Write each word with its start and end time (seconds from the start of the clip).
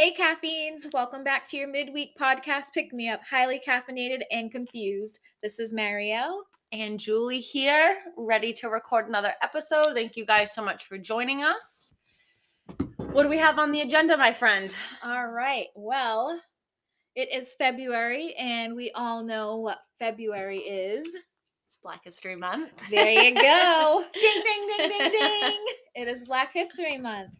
Hey, 0.00 0.12
caffeines! 0.12 0.86
Welcome 0.94 1.24
back 1.24 1.46
to 1.48 1.58
your 1.58 1.68
midweek 1.68 2.16
podcast 2.18 2.72
pick 2.72 2.90
me 2.90 3.10
up, 3.10 3.20
highly 3.28 3.60
caffeinated 3.60 4.20
and 4.30 4.50
confused. 4.50 5.20
This 5.42 5.60
is 5.60 5.74
Marielle. 5.74 6.38
and 6.72 6.98
Julie 6.98 7.40
here, 7.40 7.94
ready 8.16 8.54
to 8.54 8.70
record 8.70 9.08
another 9.08 9.34
episode. 9.42 9.88
Thank 9.92 10.16
you 10.16 10.24
guys 10.24 10.54
so 10.54 10.64
much 10.64 10.84
for 10.84 10.96
joining 10.96 11.42
us. 11.42 11.92
What 12.96 13.24
do 13.24 13.28
we 13.28 13.36
have 13.36 13.58
on 13.58 13.72
the 13.72 13.82
agenda, 13.82 14.16
my 14.16 14.32
friend? 14.32 14.74
All 15.04 15.28
right, 15.28 15.66
well, 15.74 16.40
it 17.14 17.30
is 17.30 17.52
February, 17.58 18.32
and 18.38 18.74
we 18.74 18.92
all 18.92 19.22
know 19.22 19.58
what 19.58 19.80
February 19.98 20.60
is. 20.60 21.14
It's 21.66 21.76
Black 21.76 22.04
History 22.04 22.36
Month. 22.36 22.70
There 22.90 23.22
you 23.22 23.34
go. 23.34 24.04
ding, 24.14 24.42
ding, 24.44 24.66
ding, 24.66 24.98
ding, 24.98 25.10
ding. 25.10 25.64
It 25.94 26.08
is 26.08 26.24
Black 26.24 26.54
History 26.54 26.96
Month. 26.96 27.34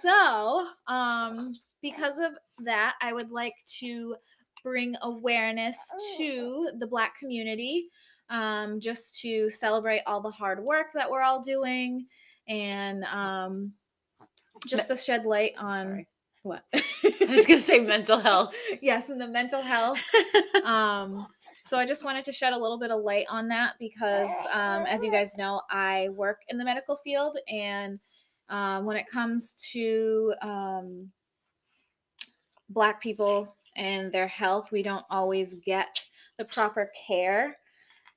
So, 0.00 0.66
um, 0.86 1.54
because 1.84 2.18
of 2.18 2.32
that, 2.64 2.94
I 3.02 3.12
would 3.12 3.30
like 3.30 3.52
to 3.80 4.16
bring 4.62 4.96
awareness 5.02 5.76
to 6.16 6.70
the 6.78 6.86
Black 6.86 7.18
community, 7.18 7.90
um, 8.30 8.80
just 8.80 9.20
to 9.20 9.50
celebrate 9.50 10.00
all 10.06 10.22
the 10.22 10.30
hard 10.30 10.64
work 10.64 10.86
that 10.94 11.10
we're 11.10 11.20
all 11.20 11.42
doing, 11.42 12.06
and 12.48 13.04
um, 13.04 13.72
just 14.66 14.88
to 14.88 14.96
shed 14.96 15.26
light 15.26 15.52
on 15.58 15.76
Sorry. 15.76 16.08
what. 16.42 16.64
I 16.74 17.26
was 17.28 17.44
gonna 17.44 17.60
say 17.60 17.80
mental 17.80 18.18
health. 18.18 18.54
yes, 18.80 19.10
and 19.10 19.20
the 19.20 19.28
mental 19.28 19.60
health 19.60 20.00
um, 20.64 21.26
so 21.66 21.78
I 21.78 21.84
just 21.84 22.02
wanted 22.02 22.24
to 22.24 22.32
shed 22.32 22.54
a 22.54 22.58
little 22.58 22.78
bit 22.78 22.92
of 22.92 23.02
light 23.02 23.26
on 23.28 23.48
that 23.48 23.74
because, 23.78 24.30
um, 24.54 24.86
as 24.86 25.04
you 25.04 25.10
guys 25.10 25.36
know, 25.36 25.60
I 25.70 26.08
work 26.14 26.38
in 26.48 26.56
the 26.56 26.64
medical 26.64 26.96
field, 26.96 27.38
and 27.46 27.98
um, 28.48 28.86
when 28.86 28.96
it 28.96 29.06
comes 29.06 29.54
to 29.72 30.32
um, 30.40 31.10
Black 32.68 33.02
people 33.02 33.56
and 33.76 34.12
their 34.12 34.28
health, 34.28 34.72
we 34.72 34.82
don't 34.82 35.04
always 35.10 35.54
get 35.54 36.04
the 36.38 36.44
proper 36.44 36.90
care. 37.06 37.56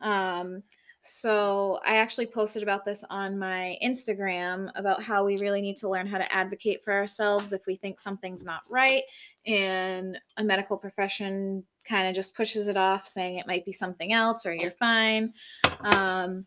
Um, 0.02 0.64
so 1.02 1.80
I 1.86 1.98
actually 1.98 2.26
posted 2.28 2.64
about 2.64 2.84
this 2.84 3.04
on 3.10 3.40
my 3.40 3.78
Instagram 3.84 4.70
about 4.76 5.02
how 5.02 5.26
we 5.26 5.38
really 5.38 5.62
need 5.62 5.78
to 5.78 5.90
learn 5.90 6.06
how 6.06 6.18
to 6.18 6.34
advocate 6.34 6.84
for 6.84 6.94
ourselves 6.94 7.54
if 7.54 7.66
we 7.66 7.78
think 7.78 8.00
something's 8.00 8.44
not 8.44 8.64
right 8.70 9.04
and 9.46 10.20
a 10.36 10.44
medical 10.44 10.78
profession 10.78 11.64
kind 11.88 12.10
of 12.10 12.16
just 12.16 12.36
pushes 12.36 12.68
it 12.68 12.76
off 12.76 13.08
saying 13.08 13.38
it 13.38 13.48
might 13.48 13.64
be 13.64 13.72
something 13.72 14.12
else 14.12 14.46
or 14.46 14.54
you're 14.54 14.72
fine 14.72 15.32
um, 15.80 16.46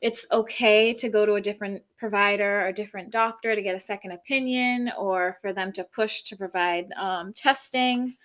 it's 0.00 0.26
okay 0.32 0.94
to 0.94 1.08
go 1.08 1.26
to 1.26 1.34
a 1.34 1.40
different 1.40 1.82
provider 1.96 2.66
or 2.66 2.72
different 2.72 3.10
doctor 3.10 3.54
to 3.54 3.62
get 3.62 3.74
a 3.74 3.80
second 3.80 4.12
opinion 4.12 4.90
or 4.98 5.38
for 5.42 5.52
them 5.52 5.72
to 5.72 5.84
push 5.84 6.22
to 6.22 6.36
provide 6.36 6.92
um, 6.96 7.32
testing. 7.32 8.16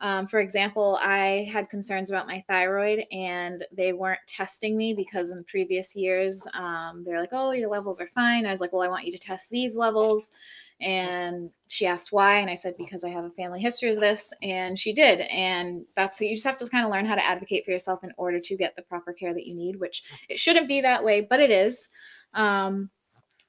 Um, 0.00 0.26
for 0.26 0.40
example 0.40 0.98
i 1.00 1.48
had 1.50 1.70
concerns 1.70 2.10
about 2.10 2.26
my 2.26 2.44
thyroid 2.48 3.04
and 3.12 3.64
they 3.72 3.92
weren't 3.92 4.18
testing 4.26 4.76
me 4.76 4.92
because 4.92 5.30
in 5.30 5.44
previous 5.44 5.94
years 5.94 6.46
um, 6.52 7.04
they're 7.04 7.20
like 7.20 7.30
oh 7.32 7.52
your 7.52 7.70
levels 7.70 8.00
are 8.00 8.08
fine. 8.08 8.44
I 8.44 8.50
was 8.50 8.60
like 8.60 8.72
well 8.72 8.82
i 8.82 8.88
want 8.88 9.06
you 9.06 9.12
to 9.12 9.18
test 9.18 9.50
these 9.50 9.76
levels 9.76 10.32
and 10.80 11.50
she 11.68 11.86
asked 11.86 12.12
why 12.12 12.38
and 12.38 12.50
i 12.50 12.54
said 12.54 12.74
because 12.76 13.04
i 13.04 13.08
have 13.08 13.24
a 13.24 13.30
family 13.30 13.60
history 13.60 13.90
of 13.90 14.00
this 14.00 14.32
and 14.42 14.78
she 14.78 14.92
did. 14.92 15.20
And 15.20 15.84
that's 15.96 16.20
you 16.20 16.34
just 16.34 16.46
have 16.46 16.56
to 16.58 16.68
kind 16.68 16.84
of 16.84 16.90
learn 16.90 17.06
how 17.06 17.14
to 17.14 17.24
advocate 17.24 17.64
for 17.64 17.70
yourself 17.70 18.02
in 18.02 18.12
order 18.16 18.40
to 18.40 18.56
get 18.56 18.76
the 18.76 18.82
proper 18.82 19.12
care 19.12 19.34
that 19.34 19.46
you 19.46 19.54
need 19.54 19.80
which 19.80 20.02
it 20.28 20.38
shouldn't 20.38 20.68
be 20.68 20.80
that 20.80 21.04
way 21.04 21.20
but 21.28 21.40
it 21.40 21.50
is. 21.50 21.88
Um, 22.34 22.90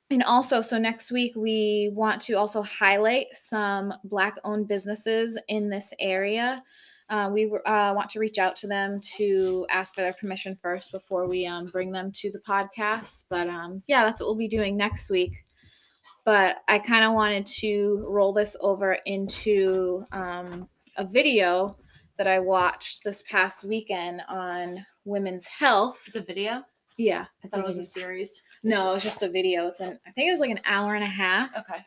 and 0.10 0.24
also 0.24 0.62
so 0.62 0.78
next 0.78 1.12
week 1.12 1.34
we 1.36 1.92
want 1.94 2.22
to 2.24 2.34
also 2.34 2.62
highlight 2.62 3.28
some 3.34 3.94
black 4.04 4.38
owned 4.44 4.68
businesses 4.68 5.40
in 5.48 5.70
this 5.70 5.94
area. 6.00 6.64
Uh, 7.08 7.30
we 7.32 7.46
uh, 7.46 7.94
want 7.96 8.10
to 8.10 8.20
reach 8.20 8.40
out 8.40 8.56
to 8.56 8.66
them 8.68 9.00
to 9.18 9.68
ask 9.70 9.94
for 9.94 10.02
their 10.02 10.14
permission 10.14 10.58
first 10.60 10.92
before 10.92 11.28
we 11.28 11.46
um, 11.46 11.68
bring 11.68 11.92
them 11.92 12.12
to 12.12 12.32
the 12.32 12.40
podcast 12.40 13.26
but 13.30 13.48
um, 13.48 13.84
yeah 13.86 14.04
that's 14.04 14.20
what 14.20 14.28
we'll 14.28 14.36
be 14.36 14.48
doing 14.48 14.76
next 14.76 15.12
week 15.12 15.45
but 16.26 16.58
I 16.68 16.80
kind 16.80 17.06
of 17.06 17.14
wanted 17.14 17.46
to 17.62 18.06
roll 18.10 18.34
this 18.34 18.58
over 18.62 18.94
into 19.06 20.04
um, 20.12 20.68
a 20.98 21.06
video 21.06 21.78
that 22.18 22.28
I 22.28 22.40
watched 22.40 23.04
this 23.04 23.22
past 23.30 23.64
weekend 23.64 24.22
on 24.28 24.86
women's 25.06 25.46
health. 25.48 26.02
It's 26.08 26.16
a 26.16 26.22
video. 26.22 26.64
Yeah, 26.98 27.26
I 27.26 27.48
it's 27.48 27.58
it 27.58 27.64
was 27.66 27.78
a 27.78 27.84
series. 27.84 28.42
no, 28.64 28.94
it's 28.94 29.04
just 29.04 29.22
a 29.22 29.30
video. 29.30 29.68
It's 29.68 29.82
an 29.82 30.00
I 30.08 30.12
think 30.12 30.28
it 30.30 30.32
was 30.32 30.40
like 30.40 30.52
an 30.52 30.62
hour 30.66 30.96
and 30.96 31.04
a 31.04 31.08
half, 31.08 31.56
Okay. 31.58 31.80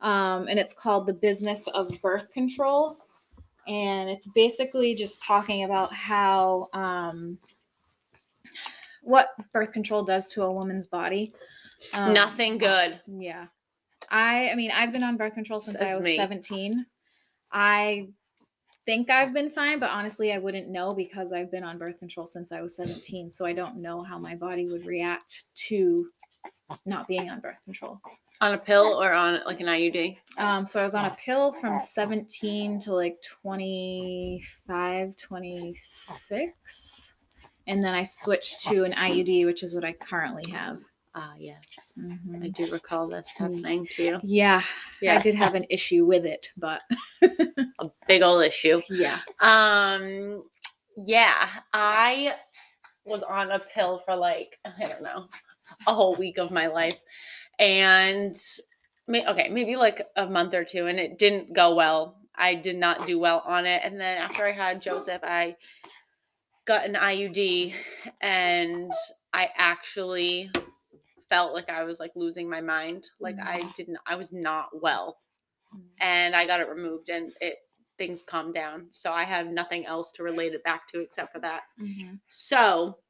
um, 0.00 0.48
and 0.48 0.58
it's 0.58 0.74
called 0.74 1.06
"The 1.06 1.12
Business 1.14 1.68
of 1.68 1.88
Birth 2.02 2.32
Control," 2.32 2.98
and 3.68 4.10
it's 4.10 4.26
basically 4.34 4.96
just 4.96 5.22
talking 5.22 5.62
about 5.62 5.94
how 5.94 6.68
um, 6.72 7.38
what 9.02 9.28
birth 9.52 9.70
control 9.72 10.02
does 10.02 10.32
to 10.32 10.42
a 10.42 10.52
woman's 10.52 10.88
body. 10.88 11.32
Um, 11.94 12.12
Nothing 12.12 12.58
good. 12.58 13.00
yeah. 13.06 13.46
I 14.10 14.50
I 14.50 14.54
mean, 14.54 14.70
I've 14.70 14.92
been 14.92 15.02
on 15.02 15.16
birth 15.16 15.34
control 15.34 15.60
since 15.60 15.80
I 15.80 15.96
was 15.96 16.04
me. 16.04 16.16
17. 16.16 16.86
I 17.52 18.08
think 18.86 19.10
I've 19.10 19.34
been 19.34 19.50
fine, 19.50 19.78
but 19.80 19.90
honestly, 19.90 20.32
I 20.32 20.38
wouldn't 20.38 20.68
know 20.68 20.94
because 20.94 21.32
I've 21.32 21.50
been 21.50 21.64
on 21.64 21.76
birth 21.78 21.98
control 21.98 22.26
since 22.26 22.52
I 22.52 22.60
was 22.60 22.76
17. 22.76 23.30
So 23.30 23.44
I 23.44 23.52
don't 23.52 23.78
know 23.78 24.02
how 24.02 24.18
my 24.18 24.34
body 24.34 24.66
would 24.66 24.86
react 24.86 25.44
to 25.68 26.08
not 26.84 27.08
being 27.08 27.28
on 27.30 27.40
birth 27.40 27.60
control. 27.64 28.00
On 28.40 28.52
a 28.52 28.58
pill 28.58 29.02
or 29.02 29.12
on 29.12 29.40
like 29.46 29.60
an 29.60 29.66
IUD? 29.66 30.18
Um, 30.38 30.66
so 30.66 30.78
I 30.78 30.82
was 30.82 30.94
on 30.94 31.06
a 31.06 31.16
pill 31.18 31.52
from 31.52 31.80
17 31.80 32.78
to 32.80 32.92
like 32.92 33.20
25, 33.22 35.16
26. 35.16 37.14
And 37.66 37.82
then 37.82 37.94
I 37.94 38.02
switched 38.04 38.64
to 38.66 38.84
an 38.84 38.92
IUD, 38.92 39.46
which 39.46 39.62
is 39.62 39.74
what 39.74 39.84
I 39.84 39.92
currently 39.92 40.52
have. 40.52 40.82
Ah, 41.18 41.32
yes. 41.38 41.94
Mhm. 41.98 42.44
I 42.44 42.48
do 42.48 42.70
recall 42.70 43.08
this 43.08 43.30
happening 43.38 43.86
to 43.92 44.02
you. 44.04 44.20
Yeah, 44.22 44.60
Yeah, 45.00 45.14
I 45.18 45.22
did 45.22 45.34
have 45.34 45.54
an 45.54 45.64
issue 45.70 46.04
with 46.04 46.26
it, 46.26 46.50
but 46.58 46.82
a 47.22 47.90
big 48.06 48.20
old 48.22 48.44
issue. 48.44 48.82
yeah. 48.90 49.20
Um, 49.40 50.44
yeah, 50.96 51.48
I 51.72 52.36
was 53.06 53.22
on 53.22 53.50
a 53.50 53.58
pill 53.58 53.98
for 54.00 54.14
like 54.14 54.58
I 54.66 54.84
don't 54.84 55.02
know 55.02 55.28
a 55.86 55.94
whole 55.94 56.16
week 56.16 56.36
of 56.38 56.50
my 56.50 56.66
life, 56.66 57.00
and 57.58 58.36
may, 59.08 59.26
okay, 59.26 59.48
maybe 59.48 59.76
like 59.76 60.06
a 60.16 60.26
month 60.26 60.52
or 60.52 60.64
two, 60.64 60.86
and 60.86 61.00
it 61.00 61.18
didn't 61.18 61.54
go 61.54 61.74
well. 61.74 62.18
I 62.34 62.54
did 62.56 62.76
not 62.76 63.06
do 63.06 63.18
well 63.18 63.42
on 63.46 63.64
it, 63.64 63.80
and 63.84 63.98
then 63.98 64.18
after 64.18 64.46
I 64.46 64.52
had 64.52 64.82
Joseph, 64.82 65.22
I 65.24 65.56
got 66.66 66.84
an 66.84 66.94
IUD, 66.94 67.72
and 68.20 68.92
I 69.32 69.48
actually 69.56 70.50
felt 71.30 71.54
like 71.54 71.70
I 71.70 71.84
was 71.84 72.00
like 72.00 72.12
losing 72.16 72.48
my 72.50 72.60
mind. 72.60 73.08
Like 73.20 73.36
I 73.44 73.64
didn't, 73.76 73.98
I 74.06 74.16
was 74.16 74.32
not 74.32 74.80
well 74.82 75.20
and 76.00 76.36
I 76.36 76.46
got 76.46 76.60
it 76.60 76.68
removed 76.68 77.08
and 77.10 77.32
it 77.40 77.58
things 77.98 78.22
calmed 78.22 78.54
down. 78.54 78.88
So 78.92 79.12
I 79.12 79.24
have 79.24 79.48
nothing 79.48 79.86
else 79.86 80.12
to 80.12 80.22
relate 80.22 80.54
it 80.54 80.64
back 80.64 80.88
to 80.88 81.00
except 81.00 81.32
for 81.32 81.40
that. 81.40 81.62
Mhm. 81.78 82.20
So 82.28 83.00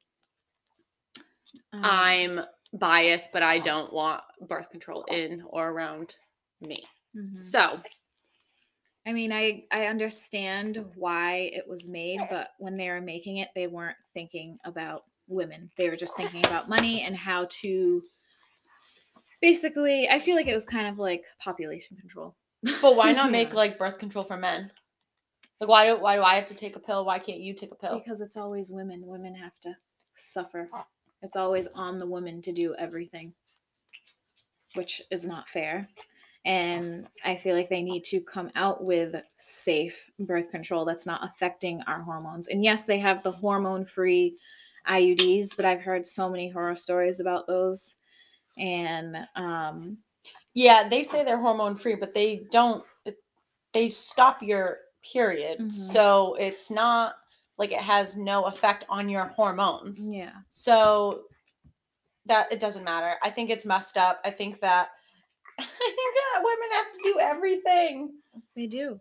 Um, 1.73 1.83
I'm 1.83 2.41
biased, 2.73 3.31
but 3.31 3.43
I 3.43 3.59
don't 3.59 3.93
want 3.93 4.23
birth 4.41 4.69
control 4.69 5.03
in 5.05 5.41
or 5.43 5.69
around 5.69 6.15
me. 6.59 6.85
mhm. 7.13 7.51
So 7.51 7.81
I 9.05 9.13
mean, 9.13 9.31
I 9.31 9.65
I 9.71 9.85
understand 9.85 10.77
why 10.95 11.49
it 11.53 11.67
was 11.67 11.87
made, 11.87 12.27
but 12.29 12.51
when 12.59 12.77
they 12.77 12.89
were 12.89 13.01
making 13.01 13.37
it, 13.37 13.49
they 13.55 13.67
weren't 13.67 13.97
thinking 14.13 14.59
about 14.65 15.05
women. 15.27 15.69
They 15.77 15.89
were 15.89 15.95
just 15.95 16.15
thinking 16.17 16.45
about 16.45 16.69
money 16.69 17.03
and 17.03 17.15
how 17.15 17.47
to. 17.61 18.01
Basically, 19.41 20.09
I 20.09 20.19
feel 20.19 20.35
like 20.35 20.47
it 20.47 20.55
was 20.55 20.65
kind 20.65 20.87
of 20.87 20.97
like 20.97 21.25
population 21.39 21.97
control. 21.97 22.35
but 22.81 22.95
why 22.95 23.11
not 23.11 23.31
make 23.31 23.53
like 23.53 23.77
birth 23.77 23.99
control 23.99 24.23
for 24.23 24.37
men? 24.37 24.71
Like 25.59 25.69
why 25.69 25.85
do 25.87 25.99
why 25.99 26.15
do 26.15 26.23
I 26.23 26.35
have 26.35 26.47
to 26.47 26.55
take 26.55 26.75
a 26.75 26.79
pill? 26.79 27.05
Why 27.05 27.19
can't 27.19 27.39
you 27.39 27.53
take 27.53 27.71
a 27.71 27.75
pill? 27.75 27.99
Because 27.99 28.21
it's 28.21 28.37
always 28.37 28.71
women. 28.71 29.05
Women 29.05 29.35
have 29.35 29.59
to 29.61 29.75
suffer. 30.15 30.69
It's 31.21 31.35
always 31.35 31.67
on 31.69 31.97
the 31.97 32.05
woman 32.05 32.41
to 32.43 32.51
do 32.51 32.75
everything, 32.77 33.33
which 34.75 35.01
is 35.11 35.27
not 35.27 35.49
fair. 35.49 35.89
And 36.45 37.07
I 37.25 37.35
feel 37.35 37.55
like 37.55 37.69
they 37.69 37.81
need 37.81 38.05
to 38.05 38.21
come 38.21 38.51
out 38.55 38.83
with 38.83 39.15
safe 39.35 40.09
birth 40.19 40.49
control 40.49 40.85
that's 40.85 41.05
not 41.05 41.23
affecting 41.23 41.81
our 41.81 42.01
hormones. 42.01 42.47
And 42.47 42.63
yes, 42.63 42.85
they 42.85 42.99
have 42.99 43.21
the 43.21 43.31
hormone 43.31 43.85
free 43.85 44.37
IUDs, 44.87 45.55
but 45.55 45.65
I've 45.65 45.81
heard 45.81 46.05
so 46.07 46.29
many 46.29 46.49
horror 46.49 46.75
stories 46.75 47.19
about 47.19 47.47
those. 47.47 47.97
And 48.57 49.17
um, 49.35 49.97
Yeah, 50.53 50.87
they 50.89 51.03
say 51.03 51.23
they're 51.23 51.39
hormone 51.39 51.77
free, 51.77 51.95
but 51.95 52.13
they 52.13 52.47
don't. 52.51 52.83
it- 53.05 53.21
They 53.73 53.89
stop 53.89 54.41
your 54.41 54.79
period, 55.13 55.59
Mhm. 55.59 55.71
so 55.71 56.35
it's 56.35 56.71
not 56.71 57.15
like 57.57 57.71
it 57.71 57.81
has 57.81 58.15
no 58.17 58.43
effect 58.45 58.85
on 58.89 59.09
your 59.09 59.25
hormones. 59.25 60.09
yeah. 60.11 60.33
So 60.49 61.25
that 62.25 62.51
it 62.51 62.59
doesn't 62.59 62.83
matter. 62.83 63.15
I 63.23 63.29
think 63.29 63.49
it's 63.49 63.65
messed 63.65 63.97
up. 63.97 64.19
I 64.25 64.31
think 64.31 64.59
that 64.61 64.89
I 65.59 65.63
think 65.63 66.15
that 66.33 66.43
women 66.43 66.69
have 66.73 66.93
to 66.93 66.99
do 67.03 67.19
everything. 67.19 68.13
They 68.55 68.67
do. 68.67 68.99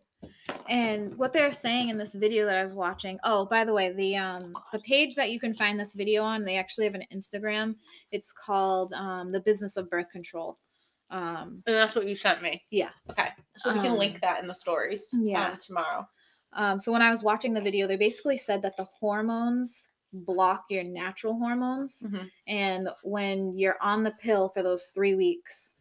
And 0.69 1.17
what 1.17 1.33
they're 1.33 1.53
saying 1.53 1.89
in 1.91 1.99
this 1.99 2.15
video 2.15 2.45
that 2.47 2.57
I 2.57 2.63
was 2.63 2.75
watching. 2.75 3.19
Oh, 3.25 3.47
by 3.47 3.65
the 3.65 3.73
way, 3.73 3.93
the 3.93 4.17
um 4.17 4.55
the 4.73 4.81
page 4.81 5.15
that 5.17 5.31
you 5.31 5.39
can 5.41 5.55
find 5.55 5.79
this 5.79 5.95
video 5.95 6.23
on, 6.23 6.45
they 6.45 6.57
actually 6.57 6.85
have 6.87 6.95
an 6.95 7.05
Instagram. 7.13 7.77
It's 8.11 8.33
called 8.33 8.93
um 8.93 9.33
the 9.33 9.41
business 9.41 9.77
of 9.77 9.89
birth 9.91 10.11
control. 10.11 10.59
Um 11.11 11.63
And 11.67 11.77
that's 11.77 11.95
what 11.95 12.07
you 12.09 12.17
sent 12.17 12.43
me. 12.43 12.65
Yeah. 12.71 12.91
Okay. 13.11 13.29
So 13.57 13.73
we 13.73 13.79
can 13.81 13.93
Um, 13.93 13.99
link 13.99 14.21
that 14.23 14.41
in 14.43 14.49
the 14.49 14.55
stories. 14.55 15.09
yeah. 15.15 15.51
um, 15.51 15.57
tomorrow. 15.59 16.09
um 16.53 16.81
so 16.81 16.91
when 16.93 17.03
I 17.03 17.11
was 17.11 17.23
watching 17.23 17.53
the 17.55 17.61
video, 17.61 17.87
they 17.87 17.97
basically 17.97 18.37
said 18.37 18.63
that 18.63 18.77
the 18.77 18.85
hormones 18.85 19.91
block 20.13 20.65
your 20.71 20.85
natural 20.85 21.35
hormones 21.39 22.03
Mhm. 22.03 22.31
and 22.47 22.89
when 23.03 23.59
you're 23.59 23.77
on 23.83 24.03
the 24.03 24.13
pill 24.13 24.49
for 24.49 24.63
those 24.63 24.87
3 24.95 25.15
weeks 25.15 25.75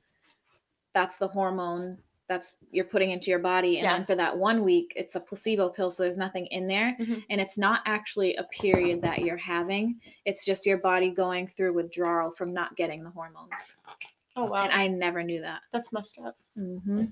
that's 0.94 1.18
the 1.18 1.28
hormone 1.28 1.98
that's 2.28 2.58
you're 2.72 2.86
putting 2.86 3.12
into 3.12 3.30
your 3.30 3.40
body 3.40 3.78
and 3.78 3.86
Yeah. 3.86 3.94
then 3.98 4.06
for 4.06 4.16
that 4.16 4.38
one 4.38 4.64
week 4.64 4.94
it's 4.96 5.16
a 5.16 5.20
placebo 5.20 5.70
pill 5.70 5.92
so 5.92 6.04
there's 6.04 6.18
nothing 6.18 6.48
in 6.48 6.68
there 6.68 6.96
Mhm. 7.00 7.24
and 7.30 7.40
it's 7.40 7.58
not 7.58 7.82
actually 7.86 8.36
a 8.36 8.44
period 8.46 9.02
that 9.04 9.20
you're 9.20 9.38
having 9.38 10.00
it's 10.26 10.44
just 10.46 10.66
your 10.66 10.78
body 10.78 11.10
going 11.12 11.48
through 11.48 11.74
withdrawal 11.74 12.32
from 12.32 12.54
not 12.54 12.76
getting 12.76 13.04
the 13.04 13.10
hormones 13.12 13.78
Oh 14.36 14.46
wow. 14.46 14.64
and 14.64 14.72
i 14.74 14.88
never 14.88 15.24
knew 15.24 15.42
that 15.42 15.62
that's 15.72 15.94
messed 15.94 16.20
up. 16.20 16.36
mm-hmm. 16.58 17.00
um 17.00 17.10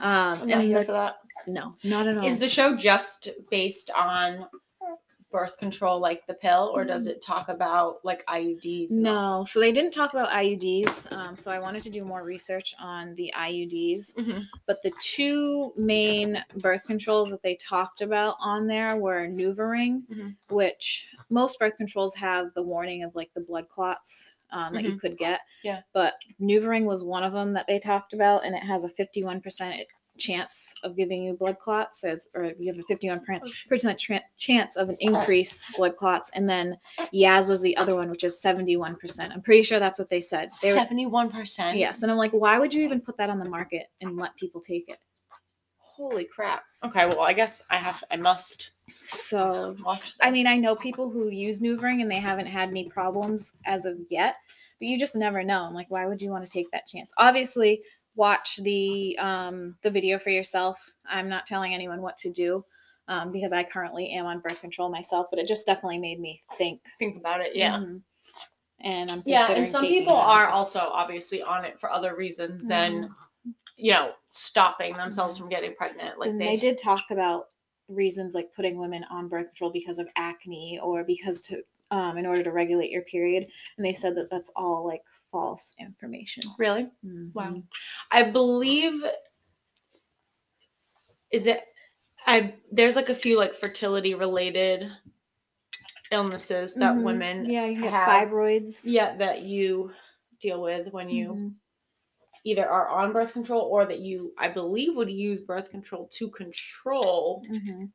I'm 0.00 0.48
not 0.48 0.62
here 0.64 0.84
for 0.84 0.92
that. 0.92 1.16
no 1.46 1.76
not 1.84 2.06
at 2.08 2.16
all 2.18 2.24
Is 2.24 2.38
the 2.38 2.48
show 2.48 2.74
just 2.76 3.28
based 3.50 3.90
on 3.90 4.46
birth 5.34 5.58
control 5.58 5.98
like 5.98 6.24
the 6.28 6.34
pill 6.34 6.70
or 6.72 6.84
does 6.84 7.08
it 7.08 7.20
talk 7.20 7.48
about 7.48 7.96
like 8.04 8.24
IUDs? 8.26 8.92
and 8.92 9.08
all? 9.08 9.40
no 9.40 9.44
so 9.44 9.58
they 9.58 9.72
didn't 9.72 9.90
talk 9.90 10.12
about 10.12 10.28
iuds 10.30 11.10
um, 11.12 11.36
so 11.36 11.50
i 11.50 11.58
wanted 11.58 11.82
to 11.82 11.90
do 11.90 12.04
more 12.04 12.22
research 12.22 12.72
on 12.78 13.14
the 13.16 13.32
iuds 13.36 14.14
Mhm. 14.14 14.44
but 14.68 14.80
the 14.84 14.92
two 15.02 15.72
main 15.76 16.38
birth 16.58 16.84
controls 16.84 17.30
that 17.32 17.42
they 17.42 17.56
talked 17.56 18.00
about 18.00 18.36
on 18.38 18.68
there 18.68 18.96
were 18.96 19.26
NuvaRing, 19.26 20.02
Mhm. 20.12 20.36
which 20.50 21.08
most 21.30 21.58
birth 21.58 21.76
controls 21.76 22.14
have 22.14 22.54
the 22.54 22.62
warning 22.62 23.02
of 23.02 23.10
like 23.16 23.30
the 23.34 23.40
blood 23.40 23.68
clots 23.68 24.36
um, 24.50 24.72
that 24.74 24.84
you 24.84 24.96
could 24.96 25.16
get. 25.18 25.40
Yeah. 25.64 25.80
But 25.92 26.14
NuvaRing 26.40 26.84
was 26.84 27.02
one 27.02 27.24
of 27.24 27.32
them 27.32 27.54
that 27.54 27.66
they 27.66 27.80
talked 27.80 28.12
about, 28.12 28.44
and 28.44 28.54
it 28.54 28.62
has 28.62 28.84
a 28.84 28.88
51% 28.88 29.80
chance 30.18 30.74
of 30.82 30.96
giving 30.96 31.22
you 31.24 31.34
blood 31.34 31.58
clots, 31.58 32.04
as 32.04 32.28
or 32.34 32.52
you 32.58 32.72
have 32.72 32.78
a 32.78 32.92
51% 32.92 33.98
tra- 33.98 34.20
chance 34.38 34.76
of 34.76 34.88
an 34.88 34.96
increased 35.00 35.76
blood 35.76 35.96
clots. 35.96 36.30
And 36.34 36.48
then 36.48 36.76
Yaz 37.12 37.48
was 37.48 37.60
the 37.60 37.76
other 37.76 37.96
one, 37.96 38.10
which 38.10 38.24
is 38.24 38.40
71%. 38.40 39.30
I'm 39.32 39.42
pretty 39.42 39.62
sure 39.62 39.78
that's 39.78 39.98
what 39.98 40.08
they 40.08 40.20
said. 40.20 40.50
They 40.62 40.70
were- 40.72 40.78
71%. 40.78 41.78
Yes, 41.78 42.02
and 42.02 42.12
I'm 42.12 42.18
like, 42.18 42.32
why 42.32 42.58
would 42.58 42.72
you 42.72 42.82
even 42.82 43.00
put 43.00 43.16
that 43.16 43.30
on 43.30 43.38
the 43.38 43.44
market 43.48 43.86
and 44.00 44.16
let 44.16 44.36
people 44.36 44.60
take 44.60 44.88
it? 44.88 44.98
Holy 45.78 46.24
crap. 46.24 46.64
Okay, 46.82 47.06
well, 47.06 47.20
I 47.22 47.32
guess 47.32 47.62
I 47.70 47.76
have 47.76 48.02
I 48.10 48.16
must 48.16 48.72
So, 49.04 49.76
watch 49.84 50.04
this. 50.04 50.16
I 50.20 50.30
mean, 50.30 50.46
I 50.46 50.56
know 50.56 50.74
people 50.74 51.08
who 51.10 51.28
use 51.30 51.60
Nuvaring 51.60 52.02
and 52.02 52.10
they 52.10 52.18
haven't 52.18 52.46
had 52.46 52.68
any 52.68 52.88
problems 52.88 53.54
as 53.64 53.86
of 53.86 53.98
yet, 54.10 54.34
but 54.80 54.88
you 54.88 54.98
just 54.98 55.14
never 55.14 55.44
know. 55.44 55.62
I'm 55.62 55.72
like, 55.74 55.90
why 55.90 56.06
would 56.06 56.20
you 56.20 56.30
want 56.30 56.42
to 56.44 56.50
take 56.50 56.68
that 56.72 56.86
chance? 56.88 57.12
Obviously, 57.16 57.82
watch 58.16 58.58
the 58.62 59.16
um, 59.18 59.76
the 59.82 59.90
video 59.90 60.18
for 60.18 60.30
yourself. 60.30 60.90
I'm 61.06 61.28
not 61.28 61.46
telling 61.46 61.74
anyone 61.74 62.00
what 62.00 62.16
to 62.18 62.30
do 62.30 62.64
um, 63.08 63.32
because 63.32 63.52
I 63.52 63.62
currently 63.62 64.10
am 64.10 64.26
on 64.26 64.40
birth 64.40 64.60
control 64.60 64.90
myself, 64.90 65.26
but 65.30 65.38
it 65.38 65.46
just 65.46 65.66
definitely 65.66 65.98
made 65.98 66.20
me 66.20 66.42
think. 66.56 66.82
think 66.98 67.16
about 67.16 67.40
it. 67.40 67.54
Yeah. 67.54 67.78
Mhm. 67.78 68.02
And 68.80 69.10
I'm 69.10 69.22
Yeah, 69.24 69.50
and 69.50 69.66
some 69.68 69.86
people 69.86 70.14
it. 70.14 70.24
are 70.24 70.48
also 70.48 70.80
obviously 70.80 71.42
on 71.42 71.64
it 71.64 71.78
for 71.78 71.90
other 71.90 72.14
reasons 72.16 72.64
than 72.64 73.14
you 73.76 73.92
know 73.92 74.12
stopping 74.30 74.96
themselves 74.96 75.38
from 75.38 75.48
getting 75.48 75.74
pregnant. 75.74 76.18
Like 76.18 76.32
they, 76.32 76.38
they 76.38 76.56
did 76.56 76.78
talk 76.78 77.04
about 77.10 77.48
reasons 77.88 78.34
like 78.34 78.52
putting 78.54 78.78
women 78.78 79.04
on 79.10 79.28
birth 79.28 79.46
control 79.46 79.70
because 79.70 79.98
of 79.98 80.08
acne 80.16 80.78
or 80.82 81.04
because 81.04 81.42
to 81.42 81.62
um, 81.90 82.16
in 82.16 82.26
order 82.26 82.42
to 82.42 82.50
regulate 82.50 82.90
your 82.90 83.02
period 83.02 83.46
and 83.76 83.84
they 83.84 83.92
said 83.92 84.16
that 84.16 84.30
that's 84.30 84.50
all 84.56 84.86
like 84.86 85.02
false 85.34 85.74
information 85.80 86.44
really. 86.58 86.86
Mhm. 87.04 87.34
Wow. 87.34 87.62
I 88.12 88.22
believe 88.22 89.04
is 91.32 91.48
it 91.48 91.60
I 92.26 92.54
there's 92.70 92.94
like 92.94 93.08
a 93.08 93.14
few 93.16 93.36
like 93.36 93.50
fertility 93.52 94.14
related 94.14 94.88
illnesses 96.12 96.74
that 96.74 96.94
Mhm. 96.94 97.02
women 97.02 97.50
yeah 97.50 97.64
you 97.66 97.82
have- 97.82 98.08
fibroids 98.08 98.82
yeah 98.84 99.16
that 99.16 99.42
you 99.42 99.92
deal 100.38 100.62
with 100.62 100.92
when 100.92 101.08
you 101.10 101.28
Mhm. 101.34 101.54
either 102.44 102.68
are 102.68 102.88
on 102.88 103.12
birth 103.12 103.32
control 103.32 103.62
or 103.62 103.86
that 103.86 103.98
you 103.98 104.32
I 104.38 104.48
believe 104.48 104.94
would 104.94 105.10
use 105.10 105.40
birth 105.42 105.68
control 105.70 106.06
to 106.18 106.30
control 106.30 107.44
Mhm. 107.48 107.90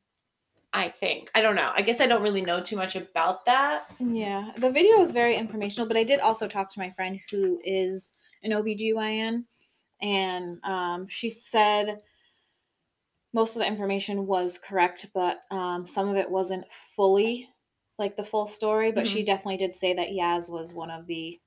I 0.72 0.88
think. 0.88 1.30
I 1.34 1.42
don't 1.42 1.56
know. 1.56 1.72
I 1.74 1.82
guess 1.82 2.00
I 2.00 2.06
don't 2.06 2.22
really 2.22 2.42
know 2.42 2.60
too 2.60 2.76
much 2.76 2.94
about 2.96 3.44
that. 3.46 3.86
yeah 3.98 4.50
the 4.56 4.70
video 4.70 4.98
was 4.98 5.10
very 5.12 5.34
informational 5.36 5.86
but 5.88 5.96
i 5.96 6.04
did 6.04 6.20
also 6.20 6.46
talk 6.46 6.70
to 6.70 6.78
my 6.80 6.90
friend 6.90 7.18
who 7.30 7.60
is 7.64 8.12
an 8.42 8.52
obgyn 8.52 9.44
and 10.02 10.58
um, 10.64 11.06
she 11.08 11.28
said 11.28 11.98
most 13.32 13.54
of 13.56 13.60
the 13.60 13.66
information 13.68 14.26
was 14.26 14.58
correct 14.58 15.06
but 15.14 15.40
um, 15.50 15.86
some 15.86 16.08
of 16.08 16.16
it 16.16 16.30
wasn't 16.30 16.64
fully 16.96 17.48
like 17.98 18.16
the 18.16 18.24
full 18.24 18.46
story 18.46 18.92
but 18.92 19.06
she 19.06 19.22
definitely 19.24 19.56
did 19.58 19.74
say 19.74 19.92
that 19.92 20.08
yaz 20.10 20.50
was 20.50 20.72
one 20.72 20.90
of 20.90 21.06
the 21.06 21.38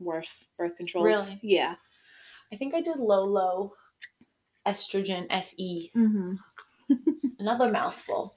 worst 0.00 0.48
birth 0.56 0.76
controls 0.76 1.04
Really? 1.06 1.38
yeah 1.42 1.74
I 2.52 2.56
think 2.56 2.74
I 2.74 2.80
did 2.80 2.98
low 2.98 3.24
low 3.24 3.74
estrogen 4.66 5.28
FE. 5.30 5.90
mm-hmm. 5.96 6.34
Another 7.38 7.70
mouthful. 7.70 8.34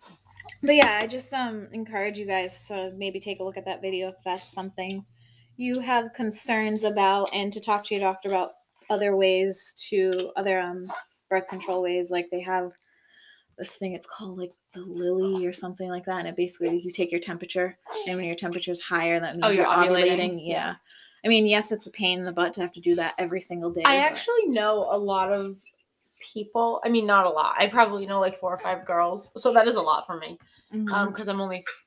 but 0.63 0.75
yeah 0.75 0.99
i 1.01 1.07
just 1.07 1.33
um 1.33 1.67
encourage 1.73 2.17
you 2.17 2.25
guys 2.25 2.67
to 2.67 2.91
maybe 2.95 3.19
take 3.19 3.39
a 3.39 3.43
look 3.43 3.57
at 3.57 3.65
that 3.65 3.81
video 3.81 4.09
if 4.09 4.15
that's 4.23 4.51
something 4.51 5.03
you 5.57 5.79
have 5.79 6.13
concerns 6.13 6.83
about 6.83 7.29
and 7.33 7.51
to 7.53 7.59
talk 7.59 7.83
to 7.85 7.95
your 7.95 8.01
doctor 8.01 8.29
about 8.29 8.51
other 8.89 9.15
ways 9.15 9.73
to 9.89 10.31
other 10.35 10.59
um 10.59 10.91
birth 11.29 11.47
control 11.47 11.81
ways 11.83 12.11
like 12.11 12.27
they 12.31 12.41
have 12.41 12.71
this 13.57 13.75
thing 13.77 13.93
it's 13.93 14.07
called 14.07 14.37
like 14.37 14.51
the 14.73 14.81
lily 14.81 15.45
or 15.45 15.53
something 15.53 15.89
like 15.89 16.05
that 16.05 16.19
and 16.19 16.27
it 16.27 16.35
basically 16.35 16.79
you 16.79 16.91
take 16.91 17.11
your 17.11 17.21
temperature 17.21 17.77
and 18.07 18.17
when 18.17 18.25
your 18.25 18.35
temperature 18.35 18.71
is 18.71 18.81
higher 18.81 19.19
that 19.19 19.35
means 19.37 19.43
Oh, 19.45 19.49
you're, 19.49 19.65
you're 19.65 19.73
ovulating? 19.95 20.17
ovulating 20.19 20.39
yeah. 20.47 20.53
Yeah. 20.53 20.73
i 21.25 21.27
mean 21.27 21.45
yes 21.47 21.71
it's 21.71 21.87
a 21.87 21.91
pain 21.91 22.19
in 22.19 22.25
the 22.25 22.31
butt 22.31 22.53
to 22.55 22.61
have 22.61 22.71
to 22.73 22.81
do 22.81 22.95
that 22.95 23.13
every 23.17 23.41
single 23.41 23.71
day 23.71 23.83
I 23.85 23.97
but- 23.97 24.11
actually 24.11 24.47
know 24.47 24.87
a 24.91 24.97
lot 24.97 25.31
of 25.31 25.57
people. 26.21 26.81
I 26.85 26.89
mean, 26.89 27.05
not 27.05 27.25
a 27.25 27.29
lot. 27.29 27.55
I 27.57 27.67
probably 27.67 28.05
know 28.05 28.19
like 28.19 28.35
four 28.35 28.53
or 28.53 28.57
five 28.59 28.85
girls. 28.85 29.31
So 29.37 29.51
that 29.53 29.67
is 29.67 29.75
a 29.75 29.81
lot 29.81 30.05
for 30.07 30.17
me. 30.17 30.37
Mhm. 30.73 30.91
Um, 30.91 31.09
because 31.09 31.27
I'm 31.27 31.41
only 31.41 31.59
f- 31.67 31.85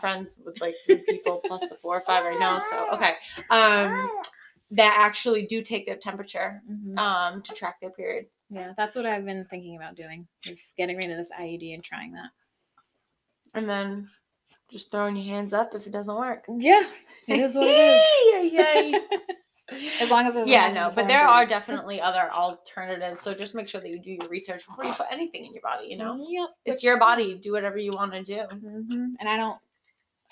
friends 0.00 0.38
with 0.44 0.60
like 0.60 0.74
three 0.86 1.02
people 1.08 1.40
plus 1.46 1.62
the 1.68 1.74
four 1.76 1.96
or 1.96 2.00
five 2.02 2.24
I 2.24 2.38
know. 2.38 2.58
So 2.70 2.88
okay. 2.96 3.14
Um, 3.50 4.10
that 4.74 4.94
actually 4.98 5.44
do 5.46 5.60
take 5.60 5.84
their 5.84 5.96
temperature 5.96 6.62
Mhm. 6.70 6.98
um 6.98 7.42
to 7.42 7.52
track 7.54 7.78
their 7.82 7.90
period. 7.90 8.24
yeah 8.48 8.72
that's 8.76 8.96
what 8.96 9.04
i've 9.04 9.26
been 9.26 9.44
thinking 9.44 9.76
about 9.76 9.94
doing 9.96 10.26
is 10.46 10.72
getting 10.78 10.96
rid 10.96 11.10
of 11.10 11.18
this 11.18 11.30
iud 11.38 11.74
and 11.74 11.84
trying 11.84 12.12
that 12.14 12.30
And 13.54 13.68
then 13.68 14.08
just 14.70 14.90
throwing 14.90 15.14
your 15.16 15.26
hands 15.26 15.52
up 15.52 15.74
if 15.74 15.86
it 15.86 15.92
doesn't 15.92 16.16
work. 16.16 16.44
yeah 16.48 16.84
it 17.28 17.38
is 17.38 17.54
what 17.54 17.68
it 17.68 17.76
is 17.76 18.02
Yay, 18.32 18.50
yay. 18.54 19.00
as 20.00 20.10
long 20.10 20.26
as 20.26 20.34
there's 20.34 20.48
yeah, 20.48 20.70
no, 20.72 20.90
but 20.94 21.08
there 21.08 21.26
are 21.26 21.46
definitely 21.46 22.00
other 22.00 22.30
alternatives. 22.32 23.20
So 23.20 23.34
just 23.34 23.54
make 23.54 23.68
sure 23.68 23.80
that 23.80 23.88
you 23.90 23.98
do 23.98 24.10
your 24.12 24.28
research 24.28 24.66
before 24.66 24.84
you 24.84 24.92
put 24.92 25.06
anything 25.10 25.44
in 25.46 25.52
your 25.52 25.62
body. 25.62 25.88
You 25.88 25.98
know, 25.98 26.26
Yep. 26.28 26.48
it's 26.64 26.82
your 26.82 26.98
body. 26.98 27.34
Do 27.34 27.52
whatever 27.52 27.78
you 27.78 27.92
want 27.92 28.12
to 28.12 28.22
do. 28.22 28.42
hmm 28.42 29.14
And 29.20 29.28
I 29.28 29.36
don't 29.36 29.58